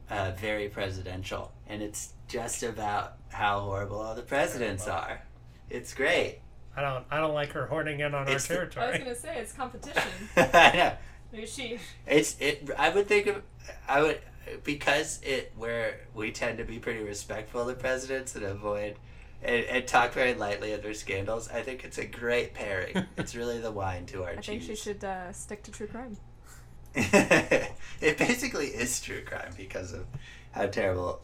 uh, 0.08 0.30
"Very 0.38 0.68
Presidential," 0.68 1.50
and 1.66 1.82
it's 1.82 2.12
just 2.28 2.62
about 2.62 3.16
how 3.30 3.58
horrible 3.58 3.98
all 3.98 4.14
the 4.14 4.22
presidents 4.22 4.86
are. 4.86 5.22
It's 5.68 5.92
great. 5.92 6.38
I 6.76 6.82
don't. 6.82 7.04
I 7.10 7.18
don't 7.18 7.34
like 7.34 7.50
her 7.50 7.66
hoarding 7.66 7.98
in 7.98 8.14
on 8.14 8.28
It's 8.28 8.46
the- 8.46 8.58
our 8.60 8.70
I 8.76 8.90
was 8.92 8.98
gonna 9.00 9.14
say 9.16 9.38
it's 9.40 9.52
competition. 9.52 10.02
I 10.36 10.70
know. 10.72 10.92
Maybe 11.32 11.46
she. 11.46 11.80
It's 12.06 12.36
it. 12.38 12.70
I 12.78 12.90
would 12.90 13.08
think 13.08 13.26
of. 13.26 13.42
I 13.88 14.02
would 14.02 14.20
because 14.64 15.20
it 15.22 15.52
where 15.56 16.00
we 16.14 16.30
tend 16.30 16.58
to 16.58 16.64
be 16.64 16.78
pretty 16.78 17.02
respectful 17.02 17.62
of 17.62 17.66
the 17.66 17.74
presidents 17.74 18.34
and 18.34 18.44
avoid 18.44 18.96
and, 19.42 19.64
and 19.66 19.86
talk 19.86 20.12
very 20.12 20.34
lightly 20.34 20.72
of 20.72 20.82
their 20.82 20.94
scandals. 20.94 21.48
I 21.48 21.62
think 21.62 21.84
it's 21.84 21.98
a 21.98 22.06
great 22.06 22.54
pairing. 22.54 23.04
it's 23.16 23.34
really 23.34 23.60
the 23.60 23.70
wine 23.70 24.06
to 24.06 24.24
our 24.24 24.30
I 24.30 24.36
think 24.36 24.62
she 24.62 24.74
should 24.74 25.02
uh, 25.04 25.32
stick 25.32 25.62
to 25.64 25.70
true 25.70 25.86
crime. 25.86 26.16
it 26.94 28.16
basically 28.16 28.68
is 28.68 29.00
true 29.00 29.22
crime 29.22 29.52
because 29.56 29.92
of 29.92 30.06
how 30.52 30.66
terrible 30.66 31.20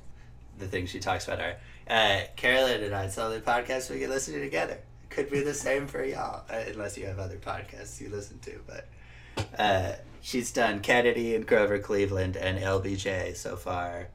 the 0.58 0.66
things 0.66 0.90
she 0.90 1.00
talks 1.00 1.26
about 1.26 1.40
are. 1.40 1.56
Uh, 1.88 2.20
Carolyn 2.36 2.82
and 2.82 2.94
I, 2.94 3.04
it's 3.04 3.14
the 3.14 3.24
only 3.24 3.40
podcast 3.40 3.90
we 3.90 4.00
can 4.00 4.10
listen 4.10 4.34
to 4.34 4.40
together. 4.40 4.78
Could 5.08 5.30
be 5.30 5.40
the 5.40 5.54
same 5.54 5.86
for 5.86 6.04
y'all, 6.04 6.44
uh, 6.50 6.62
unless 6.68 6.96
you 6.96 7.06
have 7.06 7.18
other 7.18 7.36
podcasts 7.36 8.00
you 8.00 8.08
listen 8.08 8.38
to. 8.40 8.60
But 8.66 8.88
uh, 9.58 9.92
she's 10.22 10.50
done 10.52 10.80
Kennedy 10.80 11.34
and 11.34 11.46
Grover 11.46 11.78
Cleveland 11.78 12.36
and 12.36 12.58
LBJ 12.58 13.36
so 13.36 13.56
far, 13.56 14.08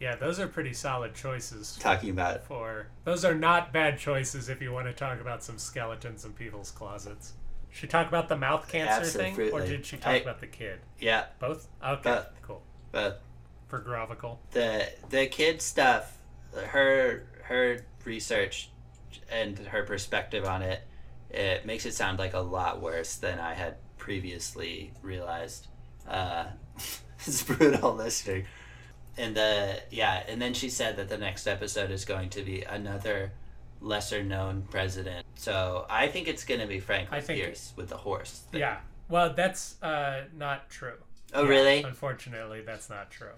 Yeah, 0.00 0.14
those 0.16 0.40
are 0.40 0.46
pretty 0.48 0.72
solid 0.72 1.14
choices. 1.14 1.76
talking 1.78 2.08
about. 2.10 2.44
For 2.44 2.86
those 3.04 3.24
are 3.24 3.34
not 3.34 3.72
bad 3.72 3.98
choices 3.98 4.48
if 4.48 4.62
you 4.62 4.72
want 4.72 4.86
to 4.86 4.92
talk 4.94 5.20
about 5.20 5.44
some 5.44 5.58
skeletons 5.58 6.24
in 6.24 6.32
people's 6.32 6.70
closets. 6.70 7.34
She 7.70 7.86
talk 7.86 8.08
about 8.08 8.28
the 8.28 8.36
mouth 8.36 8.68
cancer 8.68 9.04
thing, 9.18 9.38
or 9.52 9.60
did 9.66 9.84
she 9.86 9.96
talk 9.96 10.12
I- 10.12 10.16
about 10.16 10.40
the 10.40 10.46
kid? 10.46 10.80
Yeah, 10.98 11.26
Both. 11.38 11.68
Okay, 11.84 12.02
Both. 12.10 12.26
cool. 12.42 12.62
but 12.90 13.22
For 13.68 13.80
Grovical. 13.80 14.38
the 14.52 14.88
the 15.10 15.26
kid 15.26 15.60
stuff, 15.62 16.18
her 16.54 17.24
her 17.44 17.78
research 18.04 18.68
and 19.30 19.58
her 19.58 19.82
perspective 19.84 20.44
on 20.44 20.62
it, 20.62 20.82
it 21.30 21.64
makes 21.64 21.86
it 21.86 21.94
sound 21.94 22.18
like 22.18 22.34
a 22.34 22.40
lot 22.40 22.80
worse 22.82 23.16
than 23.16 23.38
I 23.40 23.54
had 23.54 23.76
previously 24.02 24.92
realized. 25.00 25.68
Uh, 26.08 26.46
it's 27.20 27.44
brutal 27.44 27.94
listening. 27.94 28.44
And 29.16 29.36
the 29.36 29.80
yeah, 29.90 30.24
and 30.26 30.42
then 30.42 30.54
she 30.54 30.70
said 30.70 30.96
that 30.96 31.08
the 31.08 31.18
next 31.18 31.46
episode 31.46 31.92
is 31.92 32.04
going 32.04 32.30
to 32.30 32.42
be 32.42 32.62
another 32.62 33.30
lesser 33.80 34.24
known 34.24 34.62
president. 34.70 35.24
So 35.36 35.86
I 35.88 36.08
think 36.08 36.26
it's 36.26 36.44
going 36.44 36.60
to 36.60 36.66
be 36.66 36.80
Franklin 36.80 37.18
I 37.18 37.22
think- 37.22 37.40
Pierce 37.40 37.72
with 37.76 37.88
the 37.90 37.96
horse. 37.96 38.42
thing. 38.50 38.60
Yeah. 38.60 38.78
Well, 39.08 39.34
that's 39.34 39.80
uh, 39.82 40.22
not 40.36 40.68
true. 40.68 40.98
Oh 41.32 41.44
Yeah, 41.44 41.48
really? 41.48 41.82
Unfortunately, 41.82 42.62
that's 42.62 42.90
not 42.90 43.10
true. 43.10 43.36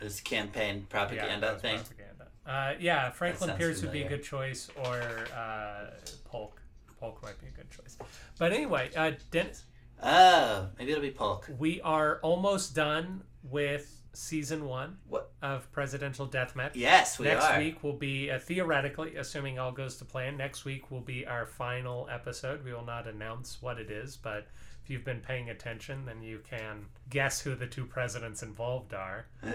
This 0.00 0.20
campaign 0.20 0.86
propaganda 0.88 1.52
was 1.52 1.62
thing. 1.62 1.76
propaganda. 1.76 2.26
Uh, 2.46 2.74
yeah, 2.80 3.10
Franklin 3.10 3.56
Pierce 3.56 3.82
would 3.82 3.92
be 3.92 4.02
a 4.02 4.08
good 4.08 4.22
choice, 4.22 4.70
or 4.84 5.00
uh, 5.36 5.90
Polk. 6.24 6.60
Polk 7.04 7.22
might 7.22 7.38
be 7.38 7.46
a 7.48 7.50
good 7.50 7.70
choice. 7.70 7.98
But 8.38 8.52
anyway, 8.54 8.90
uh, 8.96 9.12
Dennis, 9.30 9.64
Oh, 10.02 10.68
maybe 10.78 10.92
it'll 10.92 11.02
be 11.02 11.10
Polk. 11.10 11.48
we 11.58 11.80
are 11.82 12.18
almost 12.22 12.74
done 12.74 13.22
with 13.42 14.00
season 14.14 14.64
one 14.64 14.96
What? 15.08 15.30
of 15.42 15.70
Presidential 15.70 16.26
Deathmatch. 16.26 16.70
Yes, 16.74 17.18
we 17.18 17.26
next 17.26 17.44
are. 17.44 17.58
week 17.58 17.82
will 17.82 17.92
be 17.96 18.30
uh, 18.30 18.38
theoretically, 18.38 19.16
assuming 19.16 19.58
all 19.58 19.70
goes 19.72 19.96
to 19.98 20.04
plan. 20.06 20.36
Next 20.38 20.64
week 20.64 20.90
will 20.90 21.00
be 21.02 21.26
our 21.26 21.44
final 21.46 22.08
episode. 22.10 22.64
We 22.64 22.72
will 22.72 22.84
not 22.86 23.06
announce 23.06 23.60
what 23.60 23.78
it 23.78 23.90
is, 23.90 24.16
but 24.16 24.46
if 24.82 24.88
you've 24.90 25.04
been 25.04 25.20
paying 25.20 25.50
attention, 25.50 26.06
then 26.06 26.22
you 26.22 26.40
can 26.48 26.86
guess 27.10 27.40
who 27.40 27.54
the 27.54 27.66
two 27.66 27.84
presidents 27.84 28.42
involved 28.42 28.94
are. 28.94 29.26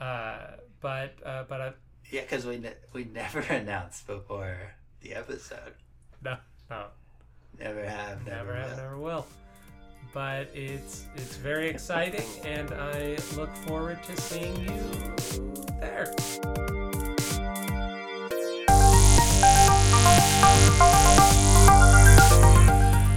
Uh, 0.00 0.38
but 0.80 1.14
uh, 1.24 1.44
but 1.48 1.60
uh, 1.60 1.70
Yeah, 2.10 2.22
because 2.22 2.46
we 2.46 2.58
ne- 2.58 2.74
we 2.92 3.04
never 3.04 3.40
announced 3.48 4.06
before 4.06 4.56
the 5.02 5.14
episode. 5.14 5.74
no, 6.22 6.36
no, 6.70 6.84
Never 7.58 7.84
have. 7.84 8.24
Never, 8.26 8.54
never 8.54 8.54
have, 8.54 8.70
will. 8.70 8.76
never 8.76 8.98
will. 8.98 9.26
But 10.14 10.48
it's 10.54 11.04
it's 11.14 11.36
very 11.36 11.68
exciting, 11.68 12.26
and 12.44 12.72
I 12.72 13.16
look 13.36 13.54
forward 13.66 14.02
to 14.04 14.16
seeing 14.16 14.56
you 14.60 15.14
there. 15.80 16.12